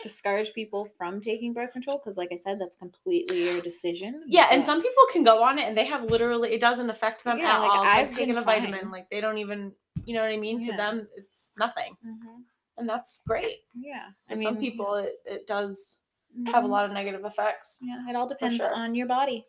discourage 0.02 0.52
people 0.54 0.88
from 0.96 1.20
taking 1.20 1.52
birth 1.52 1.72
control 1.72 1.98
because, 1.98 2.16
like 2.16 2.30
I 2.32 2.36
said, 2.36 2.60
that's 2.60 2.76
completely 2.76 3.44
your 3.44 3.60
decision. 3.60 4.22
Yeah, 4.26 4.48
and 4.50 4.64
some 4.64 4.80
people 4.80 5.04
can 5.12 5.22
go 5.22 5.42
on 5.42 5.58
it 5.58 5.68
and 5.68 5.76
they 5.76 5.86
have 5.86 6.04
literally 6.04 6.52
it 6.52 6.60
doesn't 6.60 6.90
affect 6.90 7.24
them 7.24 7.38
Yeah, 7.38 7.54
at 7.56 7.60
like, 7.60 7.70
all. 7.70 7.84
It's 7.84 7.94
I've 7.94 8.10
taking 8.10 8.28
been 8.34 8.38
a 8.38 8.42
vitamin. 8.42 8.90
Like 8.90 9.10
they 9.10 9.20
don't 9.20 9.38
even, 9.38 9.72
you 10.04 10.14
know 10.14 10.22
what 10.22 10.30
I 10.30 10.36
mean? 10.36 10.60
To 10.62 10.72
them, 10.72 11.06
it's 11.16 11.52
nothing, 11.58 11.96
Mhm. 12.06 12.44
and 12.78 12.88
that's 12.88 13.22
great. 13.26 13.58
Yeah. 13.74 14.08
I 14.28 14.34
For 14.34 14.40
some 14.42 14.56
people, 14.58 14.94
it, 14.94 15.16
it 15.24 15.46
does 15.46 15.98
yeah. 15.98 16.09
Have 16.46 16.64
a 16.64 16.66
Mhm. 16.66 16.70
lot 16.70 16.84
of 16.84 16.92
negative 16.92 17.24
effects. 17.24 17.78
Yeah, 17.82 18.08
it 18.08 18.16
all 18.16 18.26
depends 18.28 18.56
sure. 18.56 18.72
on 18.74 18.94
your 18.94 19.06
body. 19.06 19.46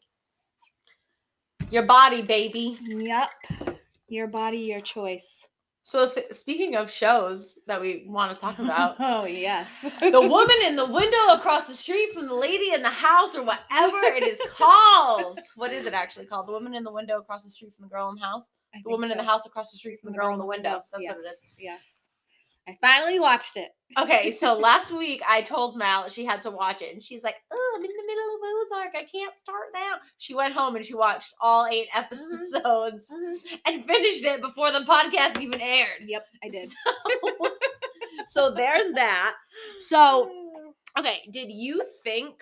Your 1.70 1.84
body, 1.84 2.22
baby. 2.22 2.78
Yep. 2.82 3.30
Your 4.08 4.28
body, 4.28 4.58
your 4.58 4.82
choice. 4.82 5.48
So 5.84 6.08
th- 6.08 6.32
speaking 6.32 6.76
of 6.76 6.92
shows 6.92 7.58
that 7.66 7.82
we 7.82 8.06
want 8.08 8.38
to 8.38 8.40
talk 8.40 8.60
about, 8.60 8.96
oh, 9.00 9.26
yes. 9.26 9.90
the 10.02 10.22
woman 10.22 10.56
in 10.64 10.76
the 10.76 10.86
window 10.86 11.34
across 11.34 11.68
the 11.68 11.74
street 11.74 12.14
from 12.14 12.28
the 12.28 12.34
lady 12.36 12.74
in 12.74 12.82
the 12.82 12.90
house, 12.90 13.36
or 13.36 13.44
whatever 13.44 13.98
it 14.04 14.24
is 14.24 14.42
called. 14.52 15.40
What 15.56 15.72
is 15.72 15.86
it 15.88 15.94
actually 15.94 16.28
called? 16.28 16.48
The 16.48 16.52
woman 16.52 16.76
in 16.76 16.84
the 16.84 16.92
window 16.92 17.18
across 17.20 17.44
the 17.44 17.50
street 17.50 17.74
from 17.76 17.86
the 17.86 17.90
girl 17.90 18.10
in 18.10 18.16
the 18.16 18.22
house. 18.22 18.52
I 18.76 18.80
The 18.84 18.90
woman 18.92 19.12
in 19.12 19.18
the 19.18 19.24
house 19.24 19.46
across 19.46 19.72
the 19.72 19.78
street 19.78 20.00
from 20.02 20.12
the 20.12 20.18
girl 20.20 20.34
in 20.34 20.40
the 20.40 20.46
window. 20.46 20.84
That's 20.92 21.04
yes. 21.04 21.16
what 21.16 21.26
it 21.26 21.30
is. 21.30 21.56
Yes. 21.60 22.10
I 22.68 22.78
finally 22.82 23.20
watched 23.20 23.58
it. 23.58 23.70
Okay, 23.98 24.32
so 24.32 24.58
last 24.60 24.92
week 24.92 25.22
I 25.28 25.42
told 25.42 25.78
Mal 25.78 26.08
she 26.10 26.26
had 26.26 26.42
to 26.44 26.52
watch 26.52 26.82
it, 26.82 26.94
and 26.94 27.04
she's 27.04 27.24
like, 27.24 27.36
"Oh, 27.52 27.74
I'm 27.76 27.84
in 27.84 27.90
the 27.90 28.04
middle 28.06 28.36
of 28.36 28.42
Ozark. 28.44 28.96
I 28.96 29.06
can't 29.12 29.38
start 29.38 29.68
now." 29.74 29.96
She 30.18 30.34
went 30.34 30.54
home 30.54 30.76
and 30.76 30.86
she 30.86 30.94
watched 30.94 31.34
all 31.42 31.68
eight 31.68 31.88
episodes 31.96 33.12
and 33.66 33.86
finished 33.86 34.24
it 34.24 34.42
before 34.42 34.72
the 34.72 34.80
podcast 34.82 35.40
even 35.42 35.62
aired. 35.62 36.04
Yep, 36.06 36.26
I 36.44 36.48
did. 36.48 36.70
So, 36.70 37.50
so 38.28 38.52
there's 38.52 38.92
that. 38.94 39.36
So 39.80 40.32
okay, 41.00 41.28
did 41.32 41.52
you 41.52 41.84
think? 42.04 42.36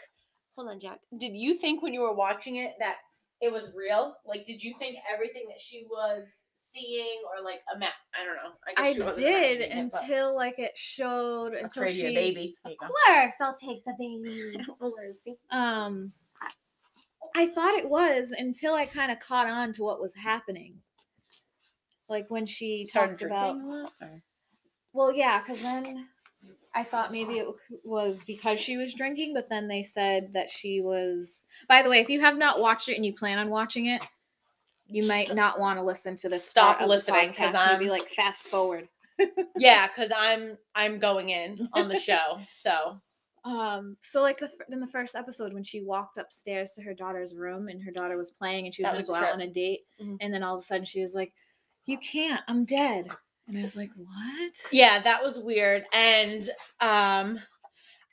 Hold 0.55 0.69
on, 0.69 0.79
Jack. 0.79 0.99
Did 1.17 1.35
you 1.35 1.57
think 1.57 1.81
when 1.81 1.93
you 1.93 2.01
were 2.01 2.13
watching 2.13 2.57
it 2.57 2.73
that 2.79 2.97
it 3.41 3.51
was 3.51 3.71
real? 3.75 4.15
Like, 4.25 4.45
did 4.45 4.61
you 4.61 4.75
think 4.79 4.97
everything 5.11 5.45
that 5.47 5.61
she 5.61 5.85
was 5.89 6.43
seeing, 6.53 7.21
or 7.25 7.43
like 7.43 7.61
a 7.73 7.79
map? 7.79 7.93
I 8.13 8.25
don't 8.25 8.35
know. 8.35 8.51
I 8.67 8.73
guess 8.87 8.95
she 8.95 9.01
wasn't 9.01 9.27
did 9.27 9.61
imagining 9.61 9.77
it, 9.77 9.93
until 9.93 10.35
like 10.35 10.59
it 10.59 10.77
showed 10.77 11.53
That's 11.53 11.63
until 11.63 11.83
right 11.83 11.93
she 11.93 12.01
here, 12.01 12.13
baby. 12.13 12.55
Of 12.65 12.73
course, 12.77 13.35
I'll 13.41 13.55
take 13.55 13.83
the 13.85 13.93
baby. 13.97 14.51
I 14.53 14.63
don't 14.63 14.81
know 14.81 14.89
where 14.91 15.07
his 15.07 15.19
baby. 15.19 15.37
Um, 15.51 16.11
I 17.35 17.47
thought 17.47 17.75
it 17.75 17.89
was 17.89 18.31
until 18.37 18.73
I 18.73 18.85
kind 18.85 19.11
of 19.11 19.19
caught 19.19 19.47
on 19.47 19.71
to 19.73 19.83
what 19.83 20.01
was 20.01 20.15
happening. 20.15 20.81
Like 22.09 22.25
when 22.29 22.45
she 22.45 22.85
started 22.85 23.19
talked 23.19 23.21
about, 23.21 23.53
drinking 23.53 23.71
a 23.71 23.75
lot, 23.83 23.93
or- 24.01 24.23
well, 24.93 25.13
yeah, 25.13 25.39
because 25.39 25.61
then 25.61 26.07
I 26.75 26.83
thought 26.83 27.11
maybe 27.11 27.39
it 27.39 27.47
was 27.83 28.23
because 28.23 28.59
she 28.59 28.77
was 28.77 28.93
drinking, 28.93 29.33
but 29.33 29.49
then 29.49 29.67
they 29.67 29.81
said 29.83 30.33
that 30.33 30.49
she 30.49 30.81
was. 30.81 31.45
By 31.67 31.81
the 31.81 31.89
way, 31.89 31.99
if 31.99 32.09
you 32.09 32.19
have 32.21 32.37
not 32.37 32.59
watched 32.59 32.89
it 32.89 32.95
and 32.95 33.05
you 33.05 33.13
plan 33.13 33.39
on 33.39 33.49
watching 33.49 33.87
it, 33.87 34.05
you 34.87 35.07
might 35.07 35.25
Stop- 35.25 35.35
not 35.35 35.59
want 35.59 35.79
to 35.79 35.83
listen 35.83 36.15
to 36.17 36.29
this. 36.29 36.43
stop 36.47 36.77
part 36.77 36.81
of 36.81 36.87
the 36.87 36.93
listening, 36.95 37.33
'cause 37.33 37.53
podcast, 37.53 37.71
Maybe 37.73 37.85
I'm- 37.89 37.99
like 37.99 38.09
fast 38.09 38.47
forward. 38.49 38.87
Yeah, 39.57 39.87
because 39.87 40.11
I'm 40.15 40.57
I'm 40.75 40.97
going 40.99 41.29
in 41.29 41.67
on 41.73 41.89
the 41.89 41.97
show. 41.99 42.39
So 42.49 43.01
Um, 43.43 43.97
so 44.01 44.21
like 44.21 44.37
the 44.37 44.49
in 44.71 44.79
the 44.79 44.87
first 44.87 45.15
episode 45.15 45.53
when 45.53 45.63
she 45.63 45.81
walked 45.81 46.17
upstairs 46.17 46.73
to 46.73 46.81
her 46.83 46.93
daughter's 46.93 47.35
room 47.35 47.67
and 47.67 47.81
her 47.83 47.91
daughter 47.91 48.15
was 48.17 48.31
playing 48.31 48.65
and 48.65 48.73
she 48.73 48.81
was 48.81 48.87
That 48.87 48.91
gonna 48.91 48.97
was 48.99 49.07
go 49.09 49.15
out 49.15 49.33
on 49.33 49.41
a 49.41 49.47
date 49.47 49.85
Mhm. 49.99 50.17
and 50.21 50.33
then 50.33 50.43
all 50.43 50.55
of 50.55 50.61
a 50.61 50.65
sudden 50.65 50.85
she 50.85 51.01
was 51.01 51.15
like, 51.15 51.33
"You 51.85 51.97
can't, 51.97 52.41
I'm 52.47 52.63
dead," 52.63 53.09
and 53.49 53.57
I 53.57 53.63
was 53.63 53.75
like, 53.75 53.89
"What?" 53.97 54.51
yeah, 54.71 54.99
that 54.99 55.23
was 55.23 55.37
weird. 55.37 55.83
And 55.93 56.43
um 56.79 57.39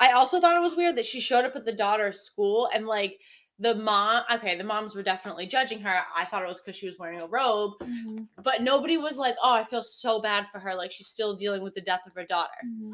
I 0.01 0.13
also 0.13 0.41
thought 0.41 0.57
it 0.57 0.61
was 0.61 0.77
weird 0.77 0.97
that 0.97 1.05
she 1.07 1.21
showed 1.21 1.45
up 1.45 1.57
at 1.57 1.65
the 1.65 1.73
daughter's 1.73 2.21
school 2.21 2.69
and 2.75 2.87
like 2.87 3.19
the 3.59 3.75
mom 3.75 4.25
okay, 4.35 4.57
the 4.57 4.65
moms 4.65 4.95
were 4.95 5.03
definitely 5.03 5.47
judging 5.47 5.81
her. 5.81 6.01
I 6.15 6.25
thought 6.25 6.43
it 6.43 6.49
was 6.49 6.61
because 6.61 6.77
she 6.77 6.87
was 6.87 6.99
wearing 6.99 7.21
a 7.21 7.27
robe, 7.27 7.73
Mhm, 7.81 8.29
but 8.43 8.63
nobody 8.63 8.97
was 8.97 9.17
like, 9.17 9.37
Oh, 9.43 9.53
I 9.55 9.65
feel 9.65 9.83
so 9.83 10.21
bad 10.21 10.49
for 10.51 10.59
her. 10.59 10.75
Like 10.75 10.93
she's 10.93 11.09
still 11.09 11.35
dealing 11.35 11.63
with 11.63 11.75
the 11.75 11.81
death 11.81 12.03
of 12.07 12.15
her 12.15 12.25
daughter. 12.27 12.51
mhm. 12.67 12.93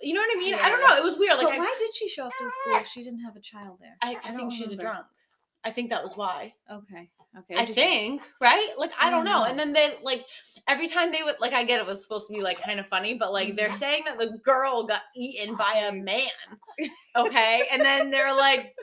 You 0.00 0.12
know 0.12 0.20
what 0.20 0.36
I 0.36 0.40
mean? 0.40 0.54
I 0.54 0.68
don't 0.68 0.80
know. 0.86 0.96
It 0.96 1.04
was 1.04 1.16
weird. 1.16 1.38
Like 1.38 1.54
I, 1.54 1.58
why 1.58 1.76
did 1.78 1.94
she 1.94 2.08
show 2.08 2.26
up 2.26 2.32
to 2.32 2.50
school 2.50 2.76
if 2.80 2.88
she 2.88 3.02
didn't 3.02 3.20
have 3.20 3.36
a 3.36 3.40
child 3.40 3.78
there? 3.80 3.96
I, 4.02 4.18
I, 4.22 4.28
don't 4.32 4.36
think 4.36 4.52
she's 4.52 4.72
a 4.72 4.76
drunk. 4.76 5.06
I 5.64 5.70
think 5.70 5.88
that 5.90 6.02
was 6.02 6.14
why. 6.14 6.52
Okay, 6.70 7.08
okay. 7.38 7.56
I 7.56 7.66
think, 7.66 8.22
right? 8.42 8.70
Like 8.78 8.92
I, 9.00 9.08
I 9.08 9.10
don't 9.10 9.24
know. 9.24 9.40
know. 9.40 9.44
And 9.44 9.58
then 9.58 9.72
they 9.72 9.94
like 10.02 10.24
every 10.68 10.86
time 10.86 11.12
they 11.12 11.22
would 11.22 11.36
like 11.40 11.52
I 11.52 11.64
get 11.64 11.80
it 11.80 11.86
was 11.86 12.02
supposed 12.02 12.28
to 12.28 12.34
be 12.34 12.40
like 12.42 12.60
kind 12.62 12.78
of 12.80 12.86
funny, 12.86 13.14
but 13.14 13.32
like 13.32 13.56
they're 13.56 13.68
Mhm. 13.68 13.72
saying 13.74 14.02
that 14.06 14.18
the 14.18 14.38
girl 14.44 14.84
got 14.84 15.02
eaten 15.16 15.54
by 15.56 15.84
a 15.88 15.92
man. 15.92 16.28
Okay. 17.16 17.68
And 17.70 17.80
then 17.82 18.10
they're 18.10 18.34
like, 18.34 18.74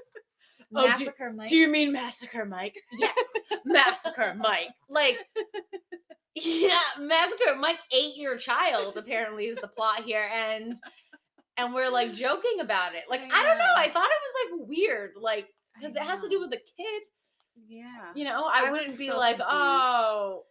Oh, 0.74 0.93
do- 0.98 1.10
Mike. 1.36 1.50
Do 1.50 1.58
you 1.58 1.67
mean 1.67 1.91
massacre 1.91 2.46
Mike? 2.46 2.81
Yes. 2.98 3.34
massacre 3.65 4.34
Mike. 4.38 4.70
Like 4.89 5.17
Yeah, 6.36 6.79
massacre 6.98 7.55
Mike 7.60 7.79
ate 7.91 8.15
your 8.15 8.38
child, 8.38 8.96
apparently 8.96 9.48
is 9.48 9.58
the 9.58 9.67
plot 9.67 10.03
here. 10.05 10.29
And 10.34 10.77
and 11.58 11.74
we're 11.74 11.89
like 11.91 12.13
joking 12.25 12.62
about 12.62 12.96
it. 12.96 13.03
Like, 13.10 13.22
I 13.22 13.43
don't 13.43 13.58
know. 13.58 13.74
I 13.75 13.89
thought 13.89 14.08
it 14.08 14.22
was 14.24 14.62
like 14.62 14.70
weird, 14.70 15.12
like, 15.20 15.48
because 15.75 15.96
it 15.98 16.03
has 16.03 16.22
to 16.24 16.29
do 16.29 16.39
with 16.39 16.51
the 16.51 16.58
kid. 16.77 17.01
Yeah. 17.67 18.12
You 18.15 18.25
know, 18.25 18.43
I, 18.46 18.65
I 18.67 18.72
wouldn't 18.72 18.98
be 18.98 19.08
so 19.08 19.17
like, 19.17 19.38
confused. 19.38 19.50
oh, 19.51 20.43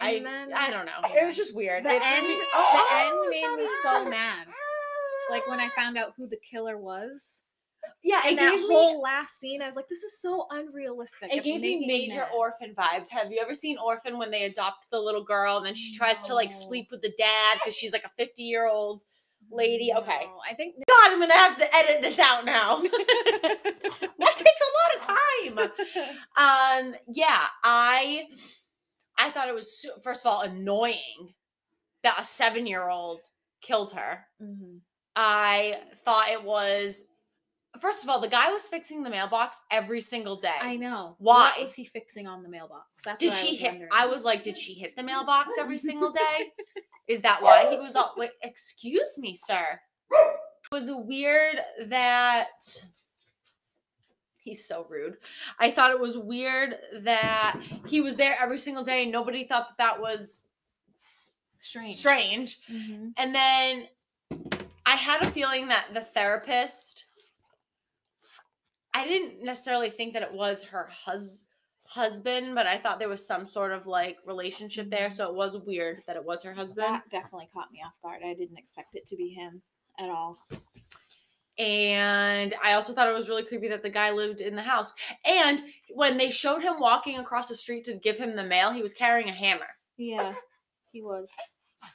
I, 0.00 0.10
And 0.12 0.26
then- 0.26 0.52
I 0.54 0.70
don't 0.70 0.86
know. 0.86 0.92
It 1.20 1.26
was 1.26 1.36
just 1.36 1.54
weird. 1.54 1.82
The 1.84 1.90
It 1.90 2.02
end, 2.02 2.02
made 2.02 2.28
me- 2.28 2.34
the 2.36 2.46
oh, 2.54 3.20
end 3.22 3.30
made 3.30 3.62
me 3.64 3.68
sorry. 3.82 4.04
so 4.04 4.10
mad. 4.10 4.46
Like 5.30 5.48
when 5.48 5.60
I 5.60 5.68
found 5.76 5.98
out 5.98 6.12
who 6.16 6.28
the 6.28 6.38
killer 6.50 6.78
was. 6.78 7.42
Yeah, 8.02 8.22
And 8.26 8.38
that 8.38 8.54
whole 8.68 8.96
me 8.96 9.02
last 9.02 9.40
scene, 9.40 9.60
I 9.62 9.66
was 9.66 9.74
like, 9.74 9.88
this 9.88 10.02
is 10.02 10.20
so 10.20 10.46
unrealistic. 10.50 11.30
it 11.32 11.38
It's 11.38 11.44
gave 11.44 11.60
me 11.60 11.84
major 11.86 12.18
mad. 12.20 12.28
orphan 12.34 12.74
vibes. 12.76 13.08
Have 13.10 13.32
you 13.32 13.40
ever 13.40 13.54
seen 13.54 13.76
Orphan 13.78 14.18
when 14.18 14.30
they 14.30 14.44
adopt 14.44 14.86
the 14.92 15.00
little 15.00 15.24
girl 15.24 15.56
and 15.56 15.66
then 15.66 15.74
she 15.74 15.96
tries 15.96 16.22
to 16.24 16.34
like 16.34 16.52
sleep 16.52 16.88
with 16.90 17.02
the 17.02 17.12
dad 17.18 17.54
because 17.54 17.74
she's 17.76 17.92
like 17.92 18.04
a 18.04 18.10
50 18.16 18.42
year 18.42 18.68
old 18.68 19.02
lady? 19.50 19.92
Okay. 19.96 20.26
I 20.48 20.54
think 20.54 20.74
God, 21.08 21.12
I'm 21.14 21.20
gonna 21.20 21.34
have 21.34 21.56
to 21.56 21.76
edit 21.76 22.02
this 22.02 22.18
out 22.18 22.44
now. 22.44 22.78
that 22.82 24.34
takes 24.36 24.60
a 24.60 24.74
lot 24.76 24.94
of 24.96 25.00
time. 25.56 25.58
Um, 26.36 26.94
yeah, 27.14 27.44
I 27.64 28.24
I 29.16 29.30
thought 29.30 29.48
it 29.48 29.54
was 29.54 29.86
first 30.02 30.24
of 30.26 30.32
all 30.32 30.42
annoying 30.42 31.34
that 32.02 32.18
a 32.20 32.24
seven 32.24 32.66
year 32.66 32.88
old 32.88 33.22
killed 33.62 33.92
her. 33.92 34.24
Mhm. 34.42 34.80
I 35.16 35.80
thought 36.04 36.28
it 36.28 36.44
was 36.44 37.04
first 37.80 38.02
of 38.02 38.08
all, 38.10 38.20
the 38.20 38.28
guy 38.28 38.50
was 38.50 38.68
fixing 38.68 39.02
the 39.02 39.10
mailbox 39.10 39.60
every 39.70 40.00
single 40.00 40.36
day. 40.36 40.56
I 40.60 40.76
know. 40.76 41.16
Why? 41.18 41.52
What 41.56 41.60
was 41.60 41.74
he 41.74 41.84
fixing 41.84 42.26
on 42.26 42.42
the 42.42 42.48
mailbox? 42.48 42.86
That's 43.04 43.18
Did 43.18 43.28
what 43.28 43.36
I 43.36 43.38
she 43.42 43.50
was 43.50 43.58
hit? 43.58 43.70
wondering. 43.70 43.90
I 43.92 44.06
was 44.06 44.24
like, 44.24 44.42
did 44.42 44.56
she 44.56 44.74
hit 44.74 44.96
the 44.96 45.02
mailbox 45.02 45.54
every 45.58 45.78
single 45.78 46.10
day? 46.10 46.52
Is 47.08 47.22
that 47.22 47.40
why 47.42 47.70
he 47.70 47.78
was 47.78 47.96
all 47.96 48.12
like, 48.18 48.32
excuse 48.42 49.16
me, 49.16 49.34
sir? 49.34 49.80
It 50.70 50.74
was 50.74 50.90
weird 50.92 51.56
that 51.86 52.84
he's 54.36 54.66
so 54.66 54.86
rude. 54.90 55.16
I 55.58 55.70
thought 55.70 55.90
it 55.90 55.98
was 55.98 56.18
weird 56.18 56.76
that 57.00 57.58
he 57.86 58.02
was 58.02 58.16
there 58.16 58.36
every 58.38 58.58
single 58.58 58.84
day 58.84 59.04
and 59.04 59.12
nobody 59.12 59.44
thought 59.44 59.68
that 59.68 59.78
that 59.78 60.00
was 60.00 60.48
strange. 61.56 61.96
strange. 61.96 62.60
Mhm. 62.68 63.14
And 63.16 63.34
then 63.34 63.88
I 64.84 64.96
had 64.96 65.22
a 65.22 65.30
feeling 65.30 65.68
that 65.68 65.88
the 65.94 66.02
therapist, 66.02 67.06
I 68.92 69.06
didn't 69.06 69.42
necessarily 69.42 69.88
think 69.88 70.12
that 70.12 70.22
it 70.22 70.32
was 70.32 70.64
her 70.64 70.86
hus- 70.92 71.46
husband, 71.86 72.54
but 72.54 72.66
I 72.66 72.76
thought 72.76 72.98
there 72.98 73.08
was 73.08 73.26
some 73.26 73.46
sort 73.46 73.72
of 73.72 73.86
like 73.86 74.18
relationship 74.26 74.90
there. 74.90 75.10
So 75.10 75.28
it 75.30 75.34
was 75.34 75.56
weird 75.56 76.02
that 76.06 76.16
it 76.16 76.24
was 76.24 76.42
her 76.42 76.52
husband. 76.52 76.94
That 76.94 77.08
definitely 77.08 77.48
caught 77.54 77.72
me 77.72 77.82
off 77.86 77.98
guard. 78.02 78.20
I 78.22 78.34
didn't 78.34 78.58
expect 78.58 78.94
it 78.96 79.06
to 79.06 79.16
be 79.16 79.28
him 79.30 79.62
at 79.98 80.08
all. 80.10 80.38
And 81.58 82.54
I 82.62 82.74
also 82.74 82.92
thought 82.92 83.08
it 83.08 83.14
was 83.14 83.28
really 83.28 83.42
creepy 83.44 83.68
that 83.68 83.82
the 83.82 83.90
guy 83.90 84.12
lived 84.12 84.40
in 84.40 84.54
the 84.54 84.62
house. 84.62 84.94
And 85.24 85.60
when 85.92 86.16
they 86.16 86.30
showed 86.30 86.62
him 86.62 86.74
walking 86.78 87.18
across 87.18 87.48
the 87.48 87.56
street 87.56 87.82
to 87.84 87.94
give 87.94 88.16
him 88.16 88.36
the 88.36 88.44
mail, 88.44 88.72
he 88.72 88.80
was 88.82 88.94
carrying 88.94 89.28
a 89.28 89.32
hammer. 89.32 89.66
Yeah, 89.96 90.34
he 90.92 91.02
was. 91.02 91.28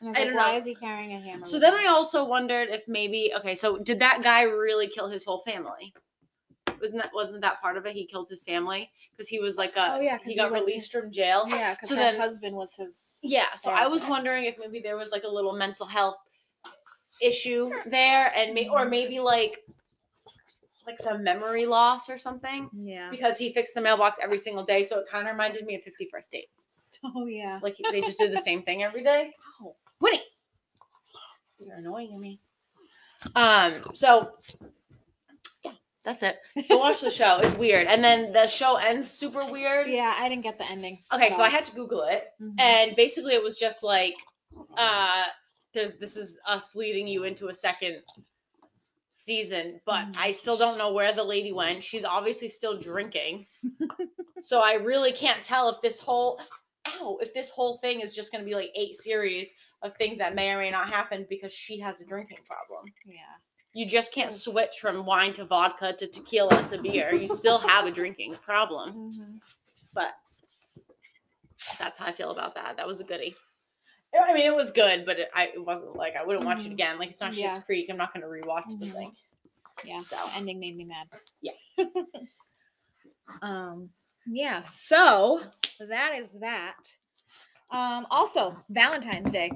And 0.02 0.10
I 0.10 0.12
was 0.12 0.16
I 0.18 0.20
like, 0.20 0.28
don't 0.28 0.38
why 0.38 0.52
know. 0.52 0.58
is 0.58 0.66
he 0.66 0.76
carrying 0.76 1.14
a 1.14 1.20
hammer? 1.22 1.46
So 1.46 1.60
then? 1.60 1.74
I 1.74 1.86
also 1.88 2.26
wondered 2.26 2.70
if 2.70 2.84
maybe 2.90 3.32
okay, 3.38 3.56
so 3.56 3.78
did 3.78 4.00
that 4.00 4.22
guy 4.22 4.42
really 4.44 4.88
kill 4.90 5.10
his 5.10 5.24
whole 5.24 5.42
family? 5.44 5.94
Wasn't 6.82 7.02
that 7.02 7.12
wasn't 7.14 7.42
that 7.42 7.62
part 7.62 7.78
of 7.78 7.86
it? 7.86 7.94
He 7.94 8.06
killed 8.06 8.28
his 8.30 8.44
family 8.44 8.90
because 9.12 9.30
he 9.30 9.40
was 9.40 9.58
like 9.58 9.78
a 9.78 9.94
Oh, 9.96 10.00
yeah, 10.02 10.18
'cause 10.18 10.28
he 10.28 10.36
got 10.36 10.52
went 10.52 10.66
released 10.66 10.92
from 10.92 11.10
jail. 11.12 11.46
Yeah, 11.48 11.74
because 11.76 11.88
So 11.88 11.96
her 11.96 12.02
then- 12.02 12.16
husband 12.18 12.56
was 12.58 12.76
his. 12.76 13.16
Yeah, 13.22 13.56
so 13.56 13.72
I 13.72 13.88
was 13.88 14.02
Therapist. 14.02 14.10
wondering 14.10 14.46
if 14.46 14.56
maybe 14.60 14.82
there 14.82 14.98
was 14.98 15.12
like 15.12 15.24
a 15.24 15.30
little 15.30 15.54
mental 15.54 15.86
health 15.86 16.18
issue 17.22 17.70
there, 17.86 18.32
and 18.36 18.54
may, 18.54 18.68
or 18.70 18.90
maybe 18.90 19.20
like 19.20 19.60
like 20.86 21.00
some 21.00 21.24
memory 21.24 21.66
loss 21.66 22.10
or 22.10 22.18
something 22.18 22.70
Yeah. 22.74 23.10
because 23.10 23.38
he 23.38 23.54
fixed 23.54 23.74
the 23.74 23.80
mailbox 23.80 24.20
every 24.22 24.38
single 24.38 24.64
day. 24.66 24.84
So 24.84 25.00
it 25.00 25.06
kind 25.10 25.26
of 25.26 25.32
reminded 25.32 25.66
me 25.66 25.76
of 25.76 25.82
Fifty 25.82 26.08
First 26.12 26.32
Dates. 26.32 26.68
Oh 27.16 27.26
yeah. 27.26 27.60
Like 27.62 27.76
they 27.92 28.00
just 28.02 28.20
did 28.20 28.32
the 28.34 28.40
same 28.40 28.64
thing 28.64 28.82
every 28.84 29.04
day. 29.04 29.32
Ow. 29.62 29.76
Winnie, 30.00 30.22
you're 31.60 31.76
annoying 31.76 32.20
me. 32.20 32.40
Um. 33.36 33.74
So 33.94 34.32
yeah, 35.64 35.72
that's 36.04 36.24
it. 36.24 36.38
Go 36.70 36.78
watch 36.78 37.02
the 37.02 37.10
show. 37.10 37.40
It's 37.42 37.56
weird, 37.56 37.88
and 37.88 38.04
then 38.04 38.32
the 38.32 38.48
show 38.48 38.76
ends 38.78 39.10
super 39.10 39.46
weird. 39.52 39.90
Yeah, 39.90 40.14
I 40.18 40.30
didn't 40.30 40.44
get 40.44 40.58
the 40.58 40.70
ending. 40.70 40.98
Okay, 41.14 41.32
so 41.32 41.42
I 41.44 41.50
had 41.50 41.66
to 41.66 41.76
Google 41.76 42.04
it, 42.04 42.26
Mhm. 42.42 42.56
and 42.60 42.96
basically 42.96 43.34
it 43.34 43.44
was 43.44 43.58
just 43.58 43.84
like, 43.84 44.16
uh, 44.78 45.26
there's 45.74 45.96
this 45.96 46.16
is 46.18 46.40
us 46.48 46.76
leading 46.76 47.08
you 47.08 47.24
into 47.24 47.48
a 47.50 47.56
second 47.56 48.02
season, 49.10 49.80
but 49.86 50.06
Mhm. 50.06 50.16
I 50.18 50.32
still 50.32 50.58
don't 50.58 50.78
know 50.78 50.92
where 50.92 51.12
the 51.14 51.24
lady 51.24 51.52
went. 51.52 51.84
She's 51.84 52.04
obviously 52.06 52.48
still 52.48 52.78
drinking, 52.78 53.46
so 54.42 54.62
I 54.62 54.74
really 54.74 55.12
can't 55.12 55.44
tell 55.44 55.70
if 55.70 55.82
this 55.82 56.00
whole 56.00 56.40
ow 56.88 57.18
if 57.22 57.34
this 57.34 57.50
whole 57.50 57.78
thing 57.78 58.02
is 58.02 58.14
just 58.14 58.32
going 58.32 58.44
to 58.44 58.50
be 58.50 58.56
like 58.56 58.72
eight 58.76 58.96
series 58.96 59.54
of 59.84 59.96
things 59.96 60.18
that 60.18 60.36
may 60.36 60.50
or 60.52 60.58
may 60.58 60.70
not 60.72 60.90
happen 60.90 61.26
because 61.30 61.54
she 61.54 61.80
has 61.80 62.02
a 62.02 62.06
drinking 62.06 62.40
problem. 62.46 62.86
Yeah. 63.06 63.16
You 63.74 63.86
just 63.86 64.14
can't 64.14 64.32
switch 64.32 64.80
from 64.80 65.06
wine 65.06 65.34
to 65.34 65.46
vodka 65.46 65.94
to 65.94 66.08
tequila 66.08 66.64
to 66.68 66.78
beer. 66.78 67.14
You 67.16 67.28
still 67.34 67.58
have 67.58 67.86
a 67.86 67.92
drinking 67.92 68.36
problem. 68.36 69.12
Mhm. 69.14 69.42
But 69.94 70.14
that's 71.80 71.98
how 72.00 72.06
I 72.08 72.12
feel 72.12 72.32
about 72.32 72.56
that. 72.56 72.78
That 72.78 72.86
was 72.88 73.00
a 73.00 73.04
goodie. 73.04 73.36
I 74.22 74.34
mean, 74.34 74.46
it 74.46 74.56
was 74.56 74.72
good, 74.72 75.06
but 75.06 75.20
it, 75.20 75.30
I, 75.34 75.46
it 75.54 75.64
wasn't 75.66 75.96
like 75.96 76.16
I 76.16 76.24
wouldn't 76.26 76.46
watch 76.46 76.66
it 76.66 76.70
Mhm. 76.70 76.74
again. 76.74 77.00
Like 77.00 77.10
it's 77.12 77.22
not 77.22 77.34
Yeah. 77.36 77.52
Schitt's 77.56 77.64
Creek. 77.64 77.88
I'm 77.90 77.98
not 77.98 78.14
gonna 78.14 78.28
rewatch 78.28 78.70
the 78.80 78.86
Mhm. 78.88 78.94
thing. 78.94 79.16
Yeah. 79.86 79.98
So. 79.98 80.18
ending 80.36 80.60
made 80.60 80.76
me 80.78 80.86
mad. 80.86 81.08
Yeah. 81.42 81.54
um. 83.42 83.90
Yeah. 84.26 84.62
So 84.64 85.42
that 85.80 86.16
is 86.16 86.34
that. 86.40 86.76
Um. 87.72 88.06
Also, 88.10 88.56
Valentine's 88.70 89.32
Day 89.32 89.52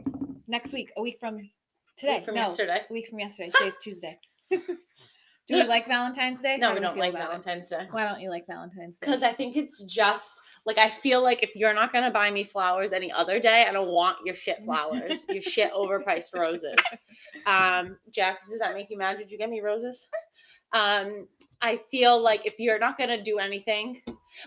next 0.48 0.74
week. 0.74 0.92
A 0.98 1.02
week 1.02 1.18
from 1.20 1.50
today. 1.98 2.22
from 2.26 2.36
no, 2.36 2.42
yesterday. 2.42 2.82
A 2.90 2.94
week 2.94 3.08
from 3.08 3.20
yesterday. 3.20 3.52
Today's 3.58 3.78
Tuesday. 3.78 4.20
Do 4.50 5.56
we 5.56 5.64
like 5.64 5.88
Valentine's 5.88 6.42
Day? 6.42 6.58
No, 6.58 6.70
How 6.70 6.74
we 6.74 6.82
do 6.82 6.88
don't 6.88 6.98
like 6.98 7.12
about 7.12 7.22
it? 7.22 7.28
Valentine's 7.28 7.70
Day. 7.70 7.88
Why 7.92 8.04
don't 8.04 8.20
you 8.20 8.30
like 8.30 8.46
Valentine's 8.48 9.00
Day? 9.00 9.06
Because 9.06 9.24
I 9.24 9.32
think 9.32 9.56
it's 9.56 9.84
just 9.84 10.38
like 10.68 10.78
I 10.78 10.90
feel 10.90 11.24
like 11.24 11.44
if 11.44 11.56
you're 11.56 11.74
not 11.74 11.94
gonna 11.94 12.12
buy 12.12 12.30
me 12.30 12.44
flowers 12.44 12.92
any 12.92 13.10
other 13.10 13.40
day, 13.40 13.66
I 13.68 13.72
don't 13.72 13.90
want 13.90 14.18
your 14.26 14.36
shit 14.36 14.62
flowers, 14.64 15.26
your 15.30 15.42
shit 15.42 15.72
overpriced 15.74 16.36
roses. 16.36 16.76
Um, 17.46 17.98
Jack, 18.12 18.40
does 18.50 18.60
that 18.60 18.74
make 18.74 18.90
you 18.90 18.98
mad? 18.98 19.18
Did 19.18 19.32
you 19.32 19.38
get 19.38 19.50
me 19.50 19.62
roses? 19.62 20.10
Um, 20.74 21.28
I 21.62 21.78
feel 21.90 22.22
like 22.22 22.46
if 22.46 22.60
you're 22.60 22.80
not 22.80 22.98
gonna 22.98 23.24
do 23.24 23.40
anything, 23.40 24.02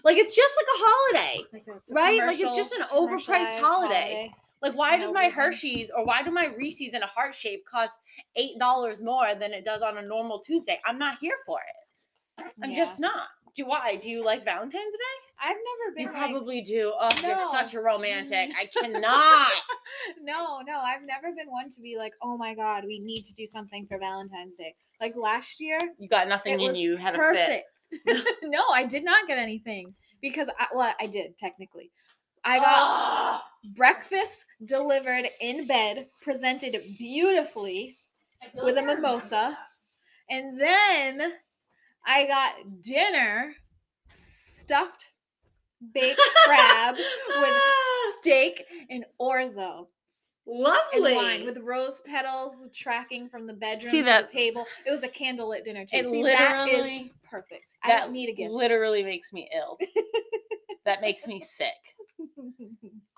like 0.04 0.18
it's 0.18 0.36
just 0.36 0.54
like 0.58 0.66
a 0.66 0.78
holiday. 0.78 1.44
Like 1.54 1.66
right? 1.92 2.26
Like, 2.26 2.38
it's 2.38 2.54
just 2.54 2.74
an 2.74 2.82
overpriced 2.82 3.24
commercialized 3.24 3.60
holiday. 3.60 4.30
Like, 4.60 4.74
why 4.74 4.98
does 4.98 5.10
my 5.10 5.26
reason. 5.28 5.40
Hershey's 5.40 5.90
or 5.96 6.04
why 6.04 6.22
do 6.22 6.30
my 6.30 6.48
Reese's 6.48 6.92
in 6.92 7.02
a 7.02 7.06
heart 7.06 7.34
shape 7.34 7.64
cost 7.64 8.00
eight 8.36 8.58
dollars 8.58 9.02
more 9.02 9.34
than 9.34 9.52
it 9.52 9.64
does 9.64 9.80
on 9.80 9.96
a 9.96 10.02
normal 10.02 10.40
Tuesday? 10.40 10.78
I'm 10.84 10.98
not 10.98 11.16
here 11.18 11.36
for 11.46 11.60
it. 11.66 12.52
I'm 12.62 12.70
Yeah. 12.70 12.76
just 12.76 13.00
not. 13.00 13.28
Do 13.54 13.64
why? 13.64 13.96
Do 13.96 14.10
you 14.10 14.22
like 14.22 14.44
Valentine's 14.44 14.92
Day? 14.92 15.29
I've 15.42 15.56
never 15.56 15.94
been 15.97 16.02
You 16.06 16.12
like- 16.12 16.30
probably 16.30 16.61
do. 16.62 16.92
Oh, 16.99 17.09
you're 17.23 17.38
such 17.38 17.75
a 17.75 17.80
romantic. 17.80 18.50
I 18.59 18.66
cannot. 18.66 19.49
no, 20.23 20.61
no, 20.66 20.78
I've 20.78 21.02
never 21.02 21.35
been 21.35 21.50
one 21.50 21.68
to 21.70 21.80
be 21.80 21.97
like, 21.97 22.12
oh 22.23 22.37
my 22.37 22.54
god, 22.54 22.85
we 22.87 22.99
need 23.00 23.23
to 23.25 23.35
do 23.35 23.47
something 23.47 23.87
for 23.87 23.99
Valentine's 23.99 24.56
Day. 24.56 24.75
Like 25.00 25.14
last 25.16 25.61
year, 25.61 25.78
You 25.99 26.09
got 26.09 26.28
nothing 26.28 26.54
it 26.54 26.61
in 26.61 26.68
was 26.68 26.80
you. 26.80 26.97
Had 26.97 27.14
a 27.16 27.35
fit. 27.35 27.64
no, 28.42 28.62
I 28.73 28.85
did 28.85 29.04
not 29.04 29.26
get 29.26 29.38
anything 29.38 29.94
because 30.20 30.49
I, 30.59 30.66
well, 30.75 30.94
I 31.00 31.06
did 31.06 31.37
technically. 31.38 31.90
I 32.44 32.59
got 32.59 32.66
Ah! 32.68 33.44
breakfast 33.76 34.47
delivered 34.64 35.26
in 35.40 35.66
bed, 35.66 36.06
presented 36.23 36.76
beautifully, 36.99 37.94
with 38.54 38.78
a 38.78 38.82
mimosa. 38.82 39.59
and 40.30 40.59
then 40.61 41.32
I 42.06 42.26
got 42.26 42.54
dinner 42.82 43.52
stuffed 44.12 45.06
baked 45.94 46.20
crab 46.44 46.96
with 46.96 47.54
steak 48.18 48.64
and 48.90 49.04
orzo. 49.20 49.87
and 50.46 50.58
Lovely. 50.62 51.14
wine 51.14 51.44
with 51.44 51.58
rose 51.58 52.00
petals 52.06 52.66
tracking 52.75 53.28
from 53.28 53.46
the 53.46 53.54
bedroom 53.54 53.90
See 53.90 53.99
to 53.99 54.04
that- 54.06 54.28
the 54.28 54.32
table. 54.34 54.66
It 54.87 54.90
was 54.90 55.02
a 55.02 55.08
candlelit 55.08 55.64
dinner 55.64 55.84
too. 55.84 55.96
It 55.96 56.06
See, 56.06 56.22
that 56.22 56.68
is 56.68 56.76
literally- 56.78 57.12
perfect. 57.30 57.76
I 57.84 57.88
that 57.88 58.00
don't 58.00 58.12
need 58.12 58.28
a 58.28 58.32
gift. 58.34 58.50
literally 58.52 59.02
makes 59.04 59.32
me 59.32 59.49
ill. 59.56 59.78
that 60.84 61.00
makes 61.00 61.26
me 61.26 61.40
sick. 61.40 61.72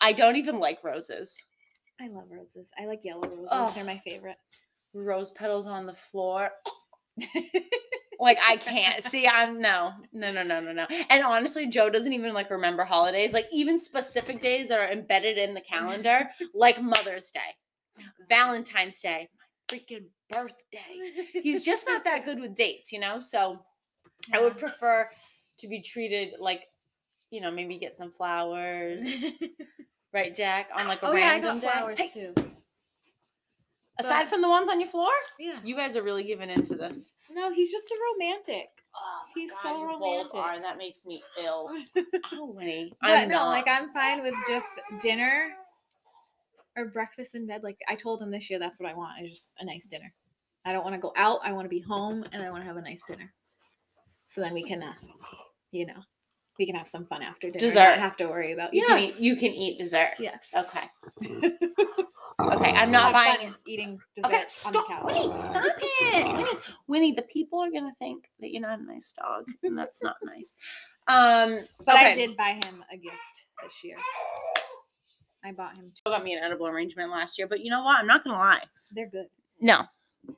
I 0.00 0.12
don't 0.12 0.36
even 0.36 0.58
like 0.58 0.82
roses. 0.84 1.42
I 2.00 2.08
love 2.08 2.24
roses. 2.30 2.70
I 2.78 2.86
like 2.86 3.00
yellow 3.04 3.28
roses. 3.28 3.50
Oh. 3.52 3.72
They're 3.74 3.84
my 3.84 3.98
favorite. 3.98 4.36
Rose 4.94 5.30
petals 5.30 5.66
on 5.66 5.86
the 5.86 5.94
floor. 5.94 6.50
like 8.20 8.38
I 8.42 8.56
can't 8.56 9.02
see. 9.02 9.26
I'm 9.26 9.60
no, 9.60 9.92
no, 10.12 10.32
no, 10.32 10.42
no, 10.42 10.60
no, 10.60 10.72
no. 10.72 10.86
And 11.10 11.24
honestly, 11.24 11.66
Joe 11.68 11.90
doesn't 11.90 12.12
even 12.12 12.32
like 12.32 12.50
remember 12.50 12.84
holidays, 12.84 13.32
like 13.32 13.46
even 13.52 13.76
specific 13.78 14.40
days 14.40 14.68
that 14.68 14.78
are 14.78 14.90
embedded 14.90 15.38
in 15.38 15.54
the 15.54 15.60
calendar, 15.60 16.28
like 16.54 16.80
Mother's 16.80 17.30
Day, 17.30 18.04
Valentine's 18.30 19.00
Day, 19.00 19.28
my 19.36 19.76
freaking 19.76 20.06
birthday. 20.30 21.32
He's 21.32 21.64
just 21.64 21.86
not 21.86 22.04
that 22.04 22.24
good 22.24 22.40
with 22.40 22.54
dates, 22.54 22.92
you 22.92 23.00
know. 23.00 23.20
So 23.20 23.58
I 24.32 24.40
would 24.40 24.56
prefer 24.58 25.08
to 25.58 25.68
be 25.68 25.80
treated 25.82 26.34
like, 26.38 26.62
you 27.30 27.40
know, 27.40 27.50
maybe 27.50 27.78
get 27.78 27.92
some 27.92 28.12
flowers, 28.12 29.24
right, 30.12 30.34
Jack, 30.34 30.70
on 30.76 30.86
like 30.86 31.02
a 31.02 31.06
oh 31.08 31.14
yeah, 31.14 31.26
I 31.26 31.28
random 31.32 31.60
got 31.60 31.60
day. 31.60 31.68
flowers 31.68 32.00
too. 32.12 32.34
Aside 33.98 34.22
but- 34.24 34.28
from 34.30 34.42
the 34.42 34.48
ones 34.48 34.68
on 34.68 34.80
your 34.80 34.88
floor, 34.88 35.10
Yeah. 35.38 35.58
you 35.64 35.76
guys 35.76 35.96
are 35.96 36.02
really 36.02 36.24
giving 36.24 36.50
into 36.50 36.74
this. 36.76 37.12
No, 37.30 37.52
he's 37.52 37.70
just 37.70 37.90
a 37.90 37.96
romantic. 38.14 38.68
Oh 38.94 39.20
He's 39.34 39.50
God, 39.52 39.58
so 39.62 39.78
you 39.78 39.84
romantic. 39.86 40.32
Both 40.32 40.40
are, 40.40 40.52
and 40.54 40.64
that 40.64 40.76
makes 40.78 41.06
me 41.06 41.22
ill. 41.42 41.70
Ow, 42.34 42.44
Winnie. 42.54 42.92
But 43.00 43.10
I'm 43.10 43.28
no, 43.28 43.36
not. 43.36 43.48
like 43.48 43.68
I'm 43.68 43.90
fine 43.92 44.22
with 44.22 44.34
just 44.48 44.80
dinner 45.00 45.48
or 46.76 46.86
breakfast 46.86 47.34
in 47.34 47.46
bed. 47.46 47.62
Like 47.62 47.78
I 47.88 47.94
told 47.94 48.20
him 48.22 48.30
this 48.30 48.50
year, 48.50 48.58
that's 48.58 48.80
what 48.80 48.90
I 48.90 48.94
want. 48.94 49.24
Is 49.24 49.30
just 49.30 49.54
a 49.60 49.64
nice 49.64 49.86
dinner. 49.86 50.12
I 50.64 50.72
don't 50.72 50.84
want 50.84 50.94
to 50.94 51.00
go 51.00 51.12
out. 51.16 51.40
I 51.42 51.52
want 51.52 51.64
to 51.64 51.68
be 51.70 51.80
home, 51.80 52.24
and 52.32 52.42
I 52.42 52.50
want 52.50 52.62
to 52.62 52.66
have 52.68 52.76
a 52.76 52.82
nice 52.82 53.02
dinner. 53.04 53.32
So 54.26 54.40
then 54.40 54.54
we 54.54 54.62
can, 54.62 54.82
uh, 54.82 54.92
you 55.72 55.86
know, 55.86 56.00
we 56.58 56.66
can 56.66 56.76
have 56.76 56.86
some 56.86 57.04
fun 57.06 57.22
after 57.22 57.48
dinner. 57.48 57.58
Dessert. 57.58 57.80
Not 57.80 57.98
have 57.98 58.16
to 58.18 58.26
worry 58.26 58.52
about. 58.52 58.72
you 58.74 58.84
can 58.86 58.98
eat. 58.98 59.18
You 59.18 59.36
can 59.36 59.52
eat 59.52 59.78
dessert. 59.78 60.12
Yes. 60.18 60.54
Okay. 60.56 60.88
Okay. 62.40 62.72
I'm 62.72 62.90
not 62.90 63.12
buying. 63.12 63.50
fun 63.50 63.56
eating 63.66 64.00
dessert 64.14 64.26
Okay. 64.28 64.36
on 64.38 64.42
the 64.44 64.48
Stop. 64.50 64.88
couch. 64.88 65.04
Winnie, 65.04 65.36
stop 65.36 65.64
it. 65.80 66.26
Winnie, 66.36 66.46
Winnie, 66.86 67.12
the 67.12 67.22
people 67.22 67.60
are 67.60 67.70
gonna 67.70 67.94
think 67.98 68.30
that 68.40 68.50
you're 68.50 68.62
not 68.62 68.78
a 68.78 68.82
nice 68.82 69.12
dog, 69.12 69.44
and 69.62 69.76
that's 69.76 70.02
not 70.02 70.16
nice. 70.24 70.56
Um, 71.08 71.58
But 71.84 71.96
I 71.96 72.12
okay. 72.12 72.14
did 72.26 72.36
buy 72.36 72.52
him 72.64 72.84
a 72.90 72.96
gift 72.96 73.46
this 73.62 73.84
year. 73.84 73.96
I 75.44 75.52
bought 75.52 75.74
him. 75.74 75.92
Two. 75.94 76.10
got 76.10 76.22
me 76.24 76.34
an 76.34 76.42
edible 76.42 76.68
arrangement 76.68 77.10
last 77.10 77.36
year, 77.38 77.46
but 77.48 77.60
you 77.64 77.70
know 77.70 77.82
what? 77.82 77.98
I'm 77.98 78.06
not 78.06 78.22
gonna 78.24 78.38
lie. 78.38 78.62
They're 78.92 79.08
good. 79.08 79.26
No. 79.60 79.82